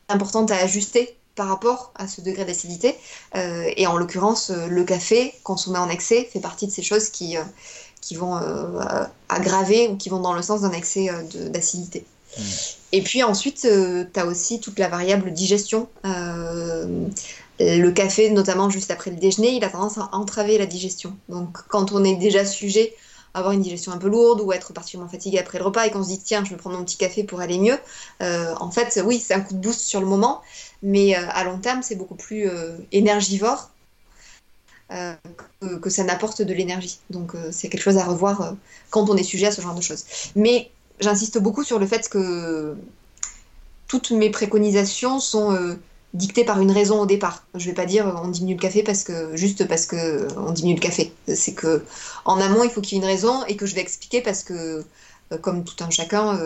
importante 0.09 0.51
à 0.51 0.57
ajuster 0.57 1.17
par 1.35 1.47
rapport 1.47 1.91
à 1.95 2.07
ce 2.07 2.21
degré 2.21 2.45
d'acidité. 2.45 2.95
Euh, 3.35 3.69
et 3.77 3.87
en 3.87 3.97
l'occurrence, 3.97 4.49
euh, 4.49 4.67
le 4.67 4.83
café 4.83 5.33
consommé 5.43 5.79
en 5.79 5.89
excès 5.89 6.25
fait 6.31 6.39
partie 6.39 6.67
de 6.67 6.71
ces 6.71 6.83
choses 6.83 7.09
qui, 7.09 7.37
euh, 7.37 7.43
qui 8.01 8.15
vont 8.15 8.35
euh, 8.37 9.05
aggraver 9.29 9.87
ou 9.87 9.95
qui 9.95 10.09
vont 10.09 10.19
dans 10.19 10.33
le 10.33 10.41
sens 10.41 10.61
d'un 10.61 10.71
excès 10.71 11.09
euh, 11.09 11.49
d'acidité. 11.49 12.05
Mmh. 12.37 12.41
Et 12.93 13.01
puis 13.01 13.23
ensuite, 13.23 13.65
euh, 13.65 14.05
tu 14.13 14.19
as 14.19 14.25
aussi 14.25 14.59
toute 14.59 14.79
la 14.79 14.87
variable 14.87 15.31
digestion. 15.31 15.87
le 16.03 17.91
café, 17.91 18.29
notamment 18.31 18.69
juste 18.69 18.91
après 18.91 19.11
le 19.11 19.17
déjeuner, 19.17 19.51
il 19.51 19.63
a 19.63 19.69
tendance 19.69 19.97
à 19.97 20.09
entraver 20.13 20.57
la 20.57 20.65
digestion. 20.65 21.15
Donc 21.29 21.57
quand 21.67 21.91
on 21.91 22.03
est 22.03 22.15
déjà 22.15 22.45
sujet 22.45 22.93
avoir 23.33 23.53
une 23.53 23.61
digestion 23.61 23.93
un 23.93 23.97
peu 23.97 24.09
lourde 24.09 24.41
ou 24.41 24.51
être 24.51 24.73
particulièrement 24.73 25.09
fatigué 25.09 25.39
après 25.39 25.57
le 25.57 25.63
repas 25.63 25.85
et 25.85 25.91
qu'on 25.91 26.03
se 26.03 26.09
dit 26.09 26.19
tiens, 26.19 26.43
je 26.43 26.49
vais 26.49 26.57
prendre 26.57 26.77
mon 26.77 26.83
petit 26.83 26.97
café 26.97 27.23
pour 27.23 27.39
aller 27.39 27.59
mieux. 27.59 27.77
en 28.19 28.71
fait, 28.71 28.99
oui, 29.05 29.19
c'est 29.19 29.33
un 29.33 29.39
coup 29.39 29.53
de 29.53 29.59
boost 29.59 29.79
sur 29.79 30.01
le 30.01 30.07
moment, 30.07 30.41
mais 30.83 31.15
à 31.15 31.43
long 31.45 31.59
terme, 31.59 31.81
c'est 31.81 31.95
beaucoup 31.95 32.15
plus 32.15 32.49
énergivore 32.91 33.69
que, 34.89 35.77
que, 35.81 35.89
ça 35.89 36.03
n'apporte 36.03 36.41
de 36.41 36.53
l'énergie. 36.53 36.99
Donc 37.09 37.33
c'est 37.51 37.69
quelque 37.69 37.83
chose 37.83 37.97
à 37.97 38.03
revoir 38.03 38.55
quand 38.89 39.09
on 39.09 39.15
est 39.15 39.23
sujet 39.23 39.45
à 39.45 39.51
ce 39.51 39.61
genre 39.61 39.75
de 39.75 39.81
choses. 39.81 40.03
Mais 40.35 40.71
j'insiste 41.01 41.39
beaucoup 41.39 41.63
sur 41.63 41.79
le 41.79 41.87
fait 41.87 42.07
que 42.09 42.75
toutes 43.87 44.11
mes 44.11 44.29
préconisations 44.29 45.19
sont 45.19 45.51
euh, 45.51 45.75
dictées 46.13 46.45
par 46.45 46.61
une 46.61 46.71
raison 46.71 47.01
au 47.01 47.05
départ. 47.05 47.43
Je 47.55 47.65
vais 47.65 47.73
pas 47.73 47.85
dire 47.85 48.07
euh, 48.07 48.21
on 48.23 48.29
diminue 48.29 48.53
le 48.53 48.59
café 48.61 48.83
parce 48.83 49.03
que 49.03 49.35
juste 49.35 49.67
parce 49.67 49.85
que 49.85 49.97
euh, 49.97 50.27
on 50.37 50.51
diminue 50.51 50.75
le 50.75 50.79
café. 50.79 51.11
C'est 51.27 51.53
que 51.53 51.83
en 52.23 52.39
amont 52.39 52.63
il 52.63 52.69
faut 52.69 52.79
qu'il 52.79 52.97
y 52.97 53.01
ait 53.01 53.03
une 53.03 53.09
raison 53.09 53.43
et 53.45 53.57
que 53.57 53.65
je 53.65 53.75
vais 53.75 53.81
expliquer 53.81 54.21
parce 54.21 54.43
que 54.43 54.85
comme 55.41 55.63
tout 55.63 55.81
un 55.81 55.89
chacun, 55.89 56.37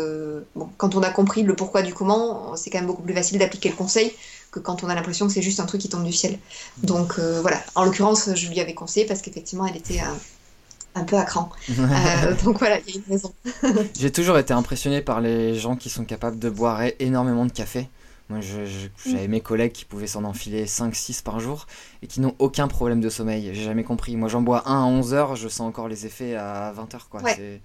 quand 0.78 0.94
on 0.94 1.02
a 1.02 1.10
compris 1.10 1.42
le 1.42 1.56
pourquoi 1.56 1.82
du 1.82 1.92
comment, 1.92 2.56
c'est 2.56 2.70
quand 2.70 2.78
même 2.78 2.86
beaucoup 2.86 3.02
plus 3.02 3.16
facile 3.16 3.40
d'appliquer 3.40 3.70
le 3.70 3.76
conseil 3.76 4.14
que 4.52 4.60
quand 4.60 4.84
on 4.84 4.90
a 4.90 4.94
l'impression 4.94 5.26
que 5.26 5.34
c'est 5.34 5.42
juste 5.42 5.60
un 5.60 5.66
truc 5.66 5.82
qui 5.82 5.90
tombe 5.90 6.04
du 6.04 6.14
ciel. 6.14 6.38
Donc 6.84 7.18
voilà, 7.18 7.60
en 7.74 7.84
l'occurrence, 7.84 8.30
je 8.36 8.48
lui 8.48 8.60
avais 8.60 8.76
conseillé 8.76 9.08
parce 9.08 9.24
qu'effectivement, 9.24 9.66
elle 9.66 9.78
était 9.78 10.02
un 10.96 11.04
peu 11.04 11.18
à 11.18 11.24
cran. 11.24 11.50
Euh, 11.78 12.36
donc 12.44 12.60
voilà, 12.60 12.80
il 12.88 12.96
y 12.96 12.98
a 12.98 13.02
une 13.02 13.12
raison. 13.12 13.34
J'ai 14.00 14.12
toujours 14.12 14.38
été 14.38 14.54
impressionné 14.54 15.02
par 15.02 15.22
les 15.22 15.56
gens 15.56 15.76
qui 15.76 15.90
sont 15.90 16.04
capables 16.04 16.40
de 16.40 16.50
boire 16.50 16.82
énormément 17.00 17.46
de 17.46 17.52
café. 17.52 17.90
Moi, 18.30 18.40
j'avais 18.42 19.28
mes 19.28 19.42
collègues 19.42 19.72
qui 19.72 19.86
pouvaient 19.86 20.08
s'en 20.08 20.24
enfiler 20.24 20.66
5-6 20.66 21.22
par 21.22 21.40
jour 21.40 21.68
et 22.02 22.08
qui 22.08 22.22
n'ont 22.22 22.34
aucun 22.40 22.68
problème 22.68 23.00
de 23.00 23.10
sommeil. 23.10 23.52
J'ai 23.54 23.64
jamais 23.64 23.84
compris. 23.84 24.16
Moi, 24.16 24.30
j'en 24.30 24.42
bois 24.42 24.64
un 24.68 24.84
à 24.84 24.86
11 24.86 25.14
heures, 25.14 25.36
je 25.36 25.48
sens 25.48 25.68
encore 25.68 25.88
les 25.88 26.08
effets 26.08 26.36
à 26.36 26.72
20 26.76 26.96
heures. 26.96 27.08
Quoi. 27.10 27.22
Ouais. 27.22 27.62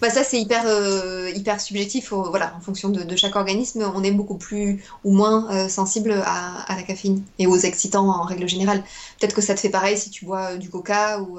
Bah 0.00 0.08
ça 0.08 0.24
c'est 0.24 0.40
hyper 0.40 0.62
euh, 0.64 1.30
hyper 1.34 1.60
subjectif 1.60 2.10
voilà 2.10 2.54
en 2.56 2.60
fonction 2.60 2.88
de, 2.88 3.16
chaque 3.16 3.36
organisme 3.36 3.82
on 3.94 4.02
est 4.02 4.12
beaucoup 4.12 4.38
plus 4.38 4.82
ou 5.04 5.12
moins 5.12 5.46
euh, 5.52 5.68
sensible 5.68 6.22
à, 6.24 6.74
la 6.74 6.82
caféine 6.82 7.22
et 7.38 7.46
aux 7.46 7.58
excitants 7.58 8.08
en 8.08 8.22
règle 8.22 8.48
générale 8.48 8.82
peut-être 9.20 9.34
que 9.34 9.42
ça 9.42 9.54
te 9.54 9.60
fait 9.60 9.68
pareil 9.68 9.98
si 9.98 10.08
tu 10.08 10.24
bois 10.24 10.56
du 10.56 10.70
coca 10.70 11.20
ou 11.20 11.38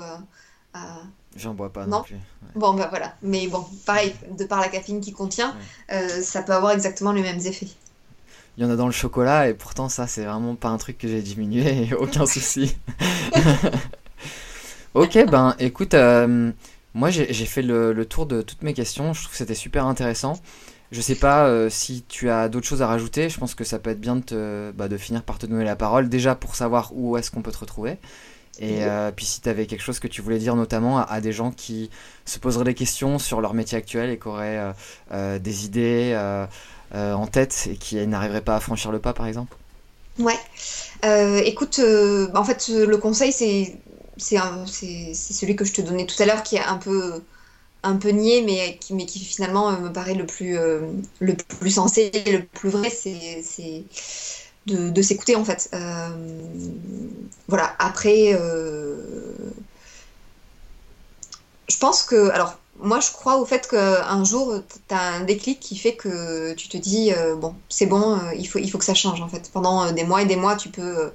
J'en 1.35 1.53
bois 1.53 1.71
pas 1.71 1.85
non, 1.85 2.01
plus. 2.01 2.15
Bon, 2.55 2.73
bah 2.73 2.87
voilà. 2.89 3.13
Mais 3.21 3.47
bon, 3.47 3.65
pareil, 3.85 4.13
de 4.37 4.45
par 4.45 4.59
la 4.59 4.67
caféine 4.67 4.99
qui 4.99 5.11
contient, 5.11 5.55
euh, 5.91 6.21
ça 6.21 6.41
peut 6.41 6.53
avoir 6.53 6.71
exactement 6.71 7.11
les 7.11 7.21
mêmes 7.21 7.39
effets. 7.39 7.67
Il 8.57 8.63
y 8.63 8.65
en 8.65 8.71
a 8.71 8.75
dans 8.75 8.87
le 8.87 8.91
chocolat 8.91 9.47
et 9.47 9.53
pourtant, 9.53 9.89
ça, 9.89 10.07
c'est 10.07 10.25
vraiment 10.25 10.55
pas 10.55 10.69
un 10.69 10.77
truc 10.77 10.97
que 10.97 11.07
j'ai 11.07 11.21
diminué, 11.21 11.93
aucun 11.99 12.25
souci. 12.25 12.75
ok, 14.95 15.25
ben 15.29 15.55
écoute, 15.59 15.93
euh, 15.93 16.51
moi 16.93 17.09
j'ai 17.09 17.45
fait 17.45 17.61
le, 17.61 18.05
tour 18.05 18.25
de 18.25 18.41
toutes 18.41 18.63
mes 18.63 18.73
questions. 18.73 19.13
Je 19.13 19.21
trouve 19.21 19.31
que 19.31 19.37
c'était 19.37 19.55
super 19.55 19.85
intéressant. 19.85 20.39
Je 20.91 21.01
sais 21.01 21.15
pas 21.15 21.45
euh, 21.45 21.69
si 21.69 22.03
tu 22.07 22.31
as 22.31 22.49
d'autres 22.49 22.65
choses 22.65 22.81
à 22.81 22.87
rajouter. 22.87 23.29
Je 23.29 23.37
pense 23.37 23.53
que 23.53 23.63
ça 23.63 23.77
peut 23.77 23.91
être 23.91 24.01
bien 24.01 24.15
de, 24.15 24.21
te, 24.21 24.71
bah, 24.71 24.87
de 24.87 24.97
finir 24.97 25.21
par 25.21 25.37
te 25.37 25.45
donner 25.45 25.63
la 25.63 25.75
parole, 25.75 26.09
déjà 26.09 26.33
pour 26.33 26.55
savoir 26.55 26.91
où 26.93 27.15
est-ce 27.15 27.29
qu'on 27.29 27.43
peut 27.43 27.51
te 27.51 27.59
retrouver. 27.59 27.99
Et 28.59 28.83
euh, 28.83 29.11
puis 29.11 29.25
si 29.25 29.41
tu 29.41 29.47
avais 29.47 29.65
quelque 29.67 29.81
chose 29.81 29.99
que 29.99 30.07
tu 30.07 30.21
voulais 30.21 30.37
dire 30.37 30.55
notamment 30.55 30.99
à, 30.99 31.21
des 31.21 31.31
gens 31.31 31.51
qui 31.51 31.89
se 32.25 32.39
poseraient 32.39 32.65
des 32.65 32.73
questions 32.73 33.17
sur 33.17 33.39
leur 33.39 33.53
métier 33.53 33.77
actuel 33.77 34.09
et 34.09 34.19
qui 34.19 34.27
auraient 34.27 34.57
euh, 34.57 34.71
euh, 35.11 35.39
des 35.39 35.65
idées 35.65 36.13
en 36.93 37.27
tête 37.27 37.69
et 37.71 37.75
qui 37.75 38.05
n'arriveraient 38.05 38.41
pas 38.41 38.55
à 38.55 38.59
franchir 38.59 38.91
le 38.91 38.99
pas 38.99 39.13
par 39.13 39.27
exemple? 39.27 39.55
Ouais. 40.17 40.37
écoute, 41.45 41.79
en 41.79 42.43
fait 42.43 42.69
le 42.69 42.97
conseil 42.97 43.31
c'est 43.31 43.77
c'est 44.17 45.33
celui 45.33 45.55
que 45.55 45.63
je 45.63 45.71
te 45.71 45.81
donnais 45.81 46.05
tout 46.05 46.21
à 46.21 46.25
l'heure 46.25 46.43
qui 46.43 46.57
est 46.57 46.63
un 46.63 46.77
peu 46.77 47.21
un 47.83 47.95
peu 47.95 48.09
niais 48.09 48.43
mais 48.45 48.77
qui, 48.81 48.93
mais 48.93 49.05
qui 49.05 49.23
finalement 49.23 49.71
me 49.71 49.89
paraît 49.93 50.15
le 50.15 50.25
plus, 50.25 50.57
le 51.19 51.35
plus 51.59 51.71
sensé, 51.71 52.11
le 52.25 52.43
plus 52.43 52.69
vrai, 52.69 52.89
c'est 52.89 53.41
de, 54.67 55.01
s'écouter 55.01 55.35
en 55.35 55.45
fait. 55.45 55.69
Euh, 55.73 56.09
voilà, 57.47 57.73
après, 57.79 58.33
euh, 58.33 59.33
je 61.67 61.77
pense 61.77 62.03
que, 62.03 62.29
alors, 62.29 62.57
moi 62.81 62.99
je 62.99 63.11
crois 63.11 63.37
au 63.37 63.45
fait 63.45 63.67
qu'un 63.67 64.23
jour, 64.23 64.53
tu 64.87 64.95
as 64.95 65.01
un 65.01 65.21
déclic 65.21 65.59
qui 65.59 65.77
fait 65.77 65.95
que 65.95 66.53
tu 66.53 66.69
te 66.69 66.77
dis, 66.77 67.11
euh, 67.13 67.35
bon, 67.35 67.55
c'est 67.69 67.87
bon, 67.87 68.19
il, 68.37 68.47
faut, 68.47 68.77
que 68.77 68.85
ça 68.85 68.93
change 68.93 69.21
en 69.21 69.27
fait. 69.27 69.49
Pendant 69.51 69.91
des 69.91 70.03
mois 70.03 70.21
et 70.21 70.25
des 70.25 70.35
mois, 70.35 70.55
tu 70.55 70.69
peux 70.69 71.11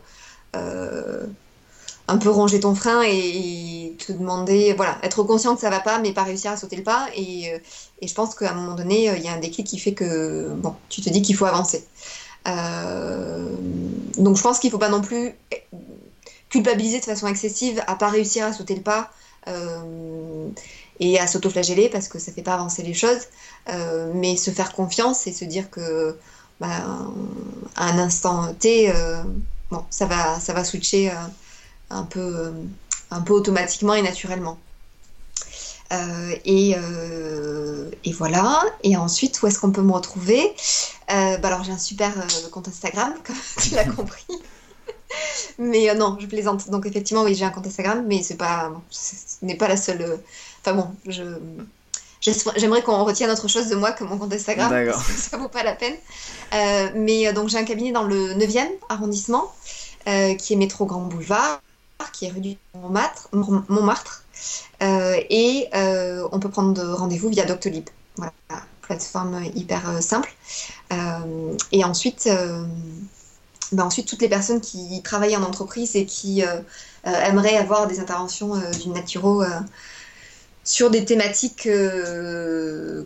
un 2.07 2.19
peu 2.19 2.29
ranger 2.29 2.61
ton 2.61 2.75
frein 2.75 3.03
et, 3.07 3.97
te 3.99 4.13
demander, 4.13 4.75
voilà, 4.75 4.99
être 5.03 5.23
conscient 5.23 5.55
que 5.55 5.61
ça 5.61 5.71
va 5.71 5.81
pas, 5.81 5.99
mais 6.01 6.13
pas 6.13 6.25
réussir 6.25 6.51
à 6.51 6.57
sauter 6.57 6.77
le 6.77 6.83
pas. 6.83 7.09
Et, 7.17 7.53
et 8.01 8.09
je 8.09 8.15
pense 8.15 8.35
qu'à 8.35 8.51
un 8.51 8.55
moment 8.55 8.75
donné, 8.75 9.11
il 9.17 9.23
y 9.23 9.29
a 9.29 9.33
un 9.33 9.39
déclic 9.39 9.67
qui 9.67 9.79
fait 9.79 9.95
que, 9.95 10.51
bon, 10.55 10.75
tu 10.89 11.01
te 11.01 11.09
dis 11.09 11.23
qu'il 11.23 11.37
faut 11.37 11.47
avancer. 11.47 11.87
Euh, 12.47 13.49
donc 14.19 14.37
je 14.37 14.43
pense 14.43 14.59
qu'il 14.59 14.69
ne 14.69 14.73
faut 14.73 14.79
pas 14.79 14.89
non 14.89 15.01
plus 15.01 15.35
culpabiliser 16.49 17.01
de 17.01 17.05
façon 17.05 17.27
excessive 17.27 17.83
à 17.87 17.97
pas 17.97 18.09
réussir 18.09 18.45
à 18.47 18.53
sauter 18.53 18.75
le 18.75 18.83
pas 18.83 19.11
euh, 19.49 20.49
et 21.01 21.19
à 21.19 21.27
s'autoflageller 21.27 21.89
parce 21.89 22.09
que 22.09 22.19
ça 22.19 22.31
ne 22.31 22.37
fait 22.37 22.43
pas 22.43 22.55
avancer 22.55 22.83
les 22.83 22.95
choses, 22.95 23.23
euh, 23.71 24.13
mais 24.15 24.37
se 24.37 24.51
faire 24.51 24.73
confiance 24.73 25.27
et 25.27 25.33
se 25.33 25.45
dire 25.45 25.71
que 25.71 26.17
bah, 26.61 26.85
à 27.77 27.91
un 27.91 27.99
instant 27.99 28.55
T, 28.55 28.93
ça 29.91 30.07
va, 30.07 30.39
ça 30.39 30.65
switcher 30.65 31.13
un 31.91 32.05
peu, 32.05 32.53
un 33.11 33.21
peu 33.23 33.33
automatiquement 33.33 33.95
et 33.95 34.03
naturellement. 34.03 34.59
Euh, 35.95 36.35
et, 36.45 36.75
euh, 36.77 37.91
et, 38.05 38.13
voilà. 38.13 38.63
Et 38.83 38.97
ensuite, 38.97 39.41
où 39.43 39.47
est-ce 39.47 39.59
qu'on 39.59 39.71
peut 39.71 39.83
me 39.83 39.93
retrouver? 39.93 40.55
Euh, 41.11 41.37
bah 41.39 41.49
Alors, 41.49 41.65
j'ai 41.65 41.73
un 41.73 41.79
super 41.79 42.13
compte 42.51 42.69
Instagram, 42.69 43.15
comme 43.25 43.37
tu 43.61 43.75
l'as 43.75 43.85
compris. 43.97 44.25
mais 45.59 45.95
non, 45.95 46.17
je 46.21 46.27
plaisante. 46.27 46.69
Donc, 46.71 46.87
effectivement, 46.87 47.23
oui, 47.23 47.35
j'ai 47.35 47.45
un 47.45 47.51
compte 47.51 47.67
Instagram, 47.67 48.05
mais 48.07 48.23
c'est 48.23 48.37
pas, 48.37 48.73
ce 48.91 49.45
n'est 49.45 49.57
pas 49.57 49.69
la 49.69 49.77
seule. 49.77 50.19
Enfin 50.61 50.75
bon, 50.75 50.89
je. 51.07 51.23
J'aimerais 52.57 52.81
qu'on 52.81 53.05
retienne 53.05 53.31
autre 53.31 53.49
chose 53.49 53.69
de 53.69 53.77
moi 53.77 53.93
que 53.93 54.03
mon 54.03 54.17
compte 54.17 54.33
Instagram, 54.33 54.71
parce 54.71 55.07
que 55.07 55.13
ça 55.13 55.37
vaut 55.37 55.49
pas 55.49 55.63
la 55.63 55.75
peine. 55.75 55.95
mais 56.95 57.31
donc 57.35 57.51
j'ai 57.51 57.59
un 57.59 57.65
cabinet 57.65 57.93
dans 57.93 58.05
le 58.05 58.33
9e 58.33 58.67
arrondissement, 58.89 59.53
qui 60.07 60.55
est 60.55 60.57
métro 60.57 60.87
Grand 60.87 61.03
Boulevard, 61.03 61.61
qui 62.15 62.25
est 62.25 62.31
rue 62.31 62.41
du 62.41 62.57
Montmartre, 62.75 63.29
Montmartre 63.35 64.24
et 64.81 65.69
euh, 65.75 66.29
on 66.33 66.39
peut 66.39 66.51
prendre 66.51 66.83
rendez-vous 66.95 67.29
via 67.29 67.45
Doctolib. 67.45 67.89
Voilà, 68.17 68.33
plateforme 68.83 69.45
hyper 69.55 69.89
euh, 69.89 70.01
simple. 70.01 70.33
et 71.73 71.85
ensuite, 71.85 72.29
ben 73.73 73.85
ensuite, 73.85 74.07
toutes 74.07 74.23
les 74.23 74.29
personnes 74.29 74.61
qui 74.61 75.03
travaillent 75.03 75.37
en 75.37 75.43
entreprise 75.43 75.97
et 75.97 76.07
qui 76.07 76.43
aimeraient 77.05 77.57
avoir 77.57 77.87
des 77.87 78.01
interventions 78.01 78.55
d'une 78.81 78.93
naturo 78.93 79.43
sur 80.67 80.91
des 80.91 81.05
thématiques 81.05 81.69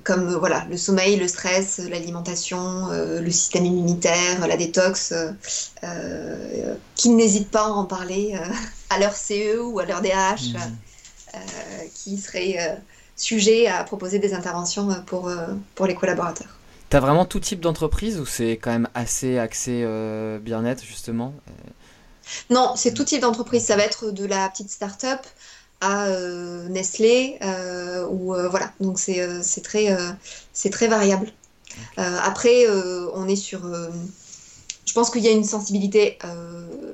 comme 0.05 0.41
le 0.70 0.76
sommeil, 0.76 1.16
le 1.16 1.26
stress, 1.26 1.78
l'alimentation, 1.78 2.89
le 2.91 3.30
système 3.30 3.64
immunitaire, 3.64 4.47
la 4.47 4.57
détox, 4.59 5.14
qui 6.97 7.09
n'hésitent 7.09 7.51
pas 7.51 7.66
à 7.66 7.70
en 7.70 7.84
parler 7.84 8.39
à 8.91 8.99
leur 8.99 9.14
CE 9.14 9.61
ou 9.61 9.78
à 9.78 9.84
leur 9.84 10.01
DH. 10.01 10.55
Euh, 10.55 10.59
qui 11.95 12.18
serait 12.18 12.57
euh, 12.59 12.74
sujet 13.16 13.66
à 13.66 13.82
proposer 13.84 14.18
des 14.18 14.34
interventions 14.34 14.91
euh, 14.91 15.01
pour, 15.07 15.30
pour 15.74 15.86
les 15.86 15.95
collaborateurs. 15.95 16.59
Tu 16.91 16.97
as 16.97 17.01
vraiment 17.01 17.24
tout 17.24 17.41
type 17.41 17.61
d'entreprise 17.61 18.18
ou 18.18 18.26
c'est 18.26 18.53
quand 18.53 18.70
même 18.70 18.89
assez 18.95 19.39
axé 19.39 19.86
bien-être 20.41 20.82
justement 20.82 21.34
Non, 22.49 22.72
c'est 22.76 22.95
tout 22.95 23.05
type 23.05 23.20
d'entreprise. 23.20 23.64
Ça 23.64 23.76
va 23.76 23.82
être 23.84 24.11
de 24.11 24.24
la 24.24 24.49
petite 24.49 24.70
start-up 24.70 25.20
à 25.82 26.09
Nestlé 26.70 27.39
ou 28.11 28.32
voilà. 28.49 28.72
Donc 28.80 28.99
c'est 28.99 29.62
très, 29.62 29.95
c'est 30.55 30.70
très 30.70 30.89
variable. 30.89 31.30
après, 31.99 32.64
on 33.12 33.28
est 33.28 33.36
sur. 33.36 33.70
je 34.86 34.93
pense 34.95 35.11
qu'il 35.11 35.22
y 35.22 35.28
a 35.28 35.32
une 35.32 35.45
sensibilité 35.45 36.18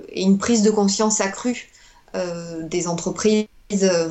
et 0.09 0.23
une 0.23 0.39
prise 0.39 0.63
de 0.63 0.73
conscience 0.73 1.21
accrue 1.21 1.71
des 2.15 2.89
entreprises 2.89 3.47
euh, 3.83 4.11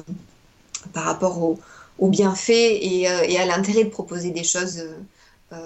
par 0.93 1.05
rapport 1.05 1.41
au, 1.41 1.59
au 1.99 2.09
bienfait 2.09 2.85
et, 2.85 3.09
euh, 3.09 3.23
et, 3.23 3.37
à 3.37 3.45
l'intérêt 3.45 3.85
de 3.85 3.89
proposer 3.89 4.31
des 4.31 4.43
choses 4.43 4.83
euh, 5.53 5.57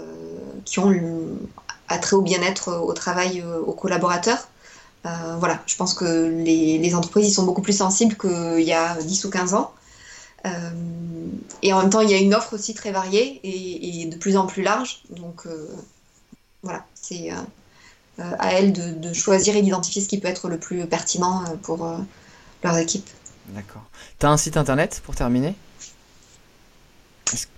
qui 0.66 0.80
ont 0.80 0.94
attrait 1.88 2.16
au 2.16 2.22
bien-être 2.22 2.74
au 2.74 2.94
travail 2.94 3.44
aux 3.66 3.74
collaborateurs. 3.74 4.50
voilà, 5.40 5.64
je 5.66 5.76
pense 5.78 5.94
que 5.94 6.28
les, 6.44 6.96
entreprises 6.96 7.30
y 7.30 7.32
sont 7.34 7.46
beaucoup 7.46 7.62
plus 7.62 7.78
sensibles 7.78 8.18
qu'il 8.18 8.66
y 8.66 8.74
a 8.74 8.96
10 9.02 9.26
ou 9.26 9.30
15 9.30 9.54
ans. 9.54 9.74
et 11.62 11.72
en 11.72 11.80
même 11.80 11.90
temps, 11.90 12.02
il 12.02 12.12
y 12.12 12.14
a 12.14 12.18
une 12.18 12.36
offre 12.36 12.54
aussi 12.56 12.74
très 12.74 12.92
variée 12.92 13.40
et, 13.44 14.06
de 14.06 14.18
plus 14.18 14.36
en 14.36 14.48
plus 14.48 14.64
large. 14.64 15.02
Donc 15.12 15.48
voilà, 16.62 16.86
c'est 16.94 17.30
à 18.20 18.52
elles 18.52 18.74
de, 18.74 19.14
choisir 19.14 19.56
et 19.56 19.62
d'identifier 19.62 20.02
ce 20.02 20.10
qui 20.10 20.20
peut 20.20 20.28
être 20.28 20.50
le 20.50 20.58
plus 20.58 20.86
pertinent 20.88 21.46
pour 21.64 21.90
leurs 22.66 22.78
équipes. 22.78 23.10
D'accord. 23.50 23.84
T'as 24.20 24.30
un 24.30 24.38
site 24.38 24.58
internet 24.58 25.02
pour 25.06 25.16
terminer? 25.16 25.56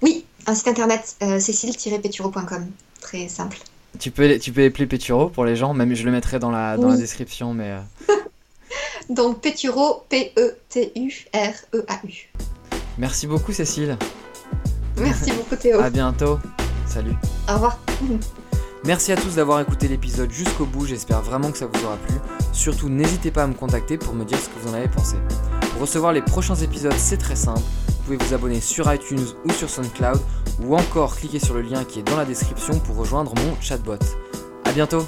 Oui, 0.01 0.25
un 0.47 0.55
site 0.55 0.67
internet, 0.67 1.15
euh, 1.21 1.39
cécile-péturo.com. 1.39 2.67
Très 3.01 3.27
simple. 3.27 3.57
Tu 3.99 4.11
peux, 4.11 4.37
tu 4.37 4.51
peux 4.51 4.65
appeler 4.65 4.85
Péturo 4.85 5.29
pour 5.29 5.45
les 5.45 5.55
gens, 5.55 5.73
même 5.73 5.95
je 5.95 6.03
le 6.03 6.11
mettrai 6.11 6.37
dans 6.39 6.51
la, 6.51 6.77
dans 6.77 6.89
la 6.89 6.97
description, 6.97 7.53
mais... 7.53 7.71
euh, 7.71 8.13
Donc 9.09 9.41
Péturo, 9.41 10.03
E 10.13 10.55
P-E-T-U-R-E-A-U. 10.69 12.29
Merci 12.99 13.25
beaucoup 13.27 13.51
Cécile. 13.51 13.97
Merci 14.97 15.31
beaucoup 15.31 15.55
Théo. 15.59 15.79
À 15.79 15.89
bientôt. 15.89 16.39
Salut. 16.87 17.15
Au 17.49 17.53
revoir. 17.53 17.79
Merci 18.85 19.11
à 19.11 19.17
tous 19.17 19.35
d'avoir 19.35 19.59
écouté 19.59 19.87
l'épisode 19.87 20.31
jusqu'au 20.31 20.65
bout, 20.65 20.85
j'espère 20.85 21.21
vraiment 21.21 21.51
que 21.51 21.57
ça 21.57 21.65
vous 21.65 21.83
aura 21.83 21.97
plu. 21.97 22.15
Surtout 22.53 22.89
n'hésitez 22.89 23.31
pas 23.31 23.43
à 23.43 23.47
me 23.47 23.53
contacter 23.53 23.97
pour 23.97 24.13
me 24.13 24.23
dire 24.23 24.39
ce 24.39 24.47
que 24.49 24.59
vous 24.59 24.69
en 24.69 24.73
avez 24.73 24.87
pensé. 24.87 25.17
Pour 25.79 25.87
recevoir 25.87 26.11
les 26.11 26.21
prochains 26.21 26.55
épisodes, 26.55 26.91
c'est 26.97 27.15
très 27.15 27.37
simple. 27.37 27.61
Vous 27.87 28.03
pouvez 28.03 28.17
vous 28.17 28.33
abonner 28.33 28.59
sur 28.59 28.93
iTunes 28.93 29.25
ou 29.45 29.51
sur 29.53 29.69
SoundCloud 29.69 30.19
ou 30.61 30.75
encore 30.75 31.15
cliquer 31.15 31.39
sur 31.39 31.53
le 31.53 31.61
lien 31.61 31.85
qui 31.85 31.99
est 31.99 32.03
dans 32.03 32.17
la 32.17 32.25
description 32.25 32.77
pour 32.79 32.97
rejoindre 32.97 33.33
mon 33.35 33.55
chatbot. 33.61 33.93
A 34.65 34.73
bientôt 34.73 35.07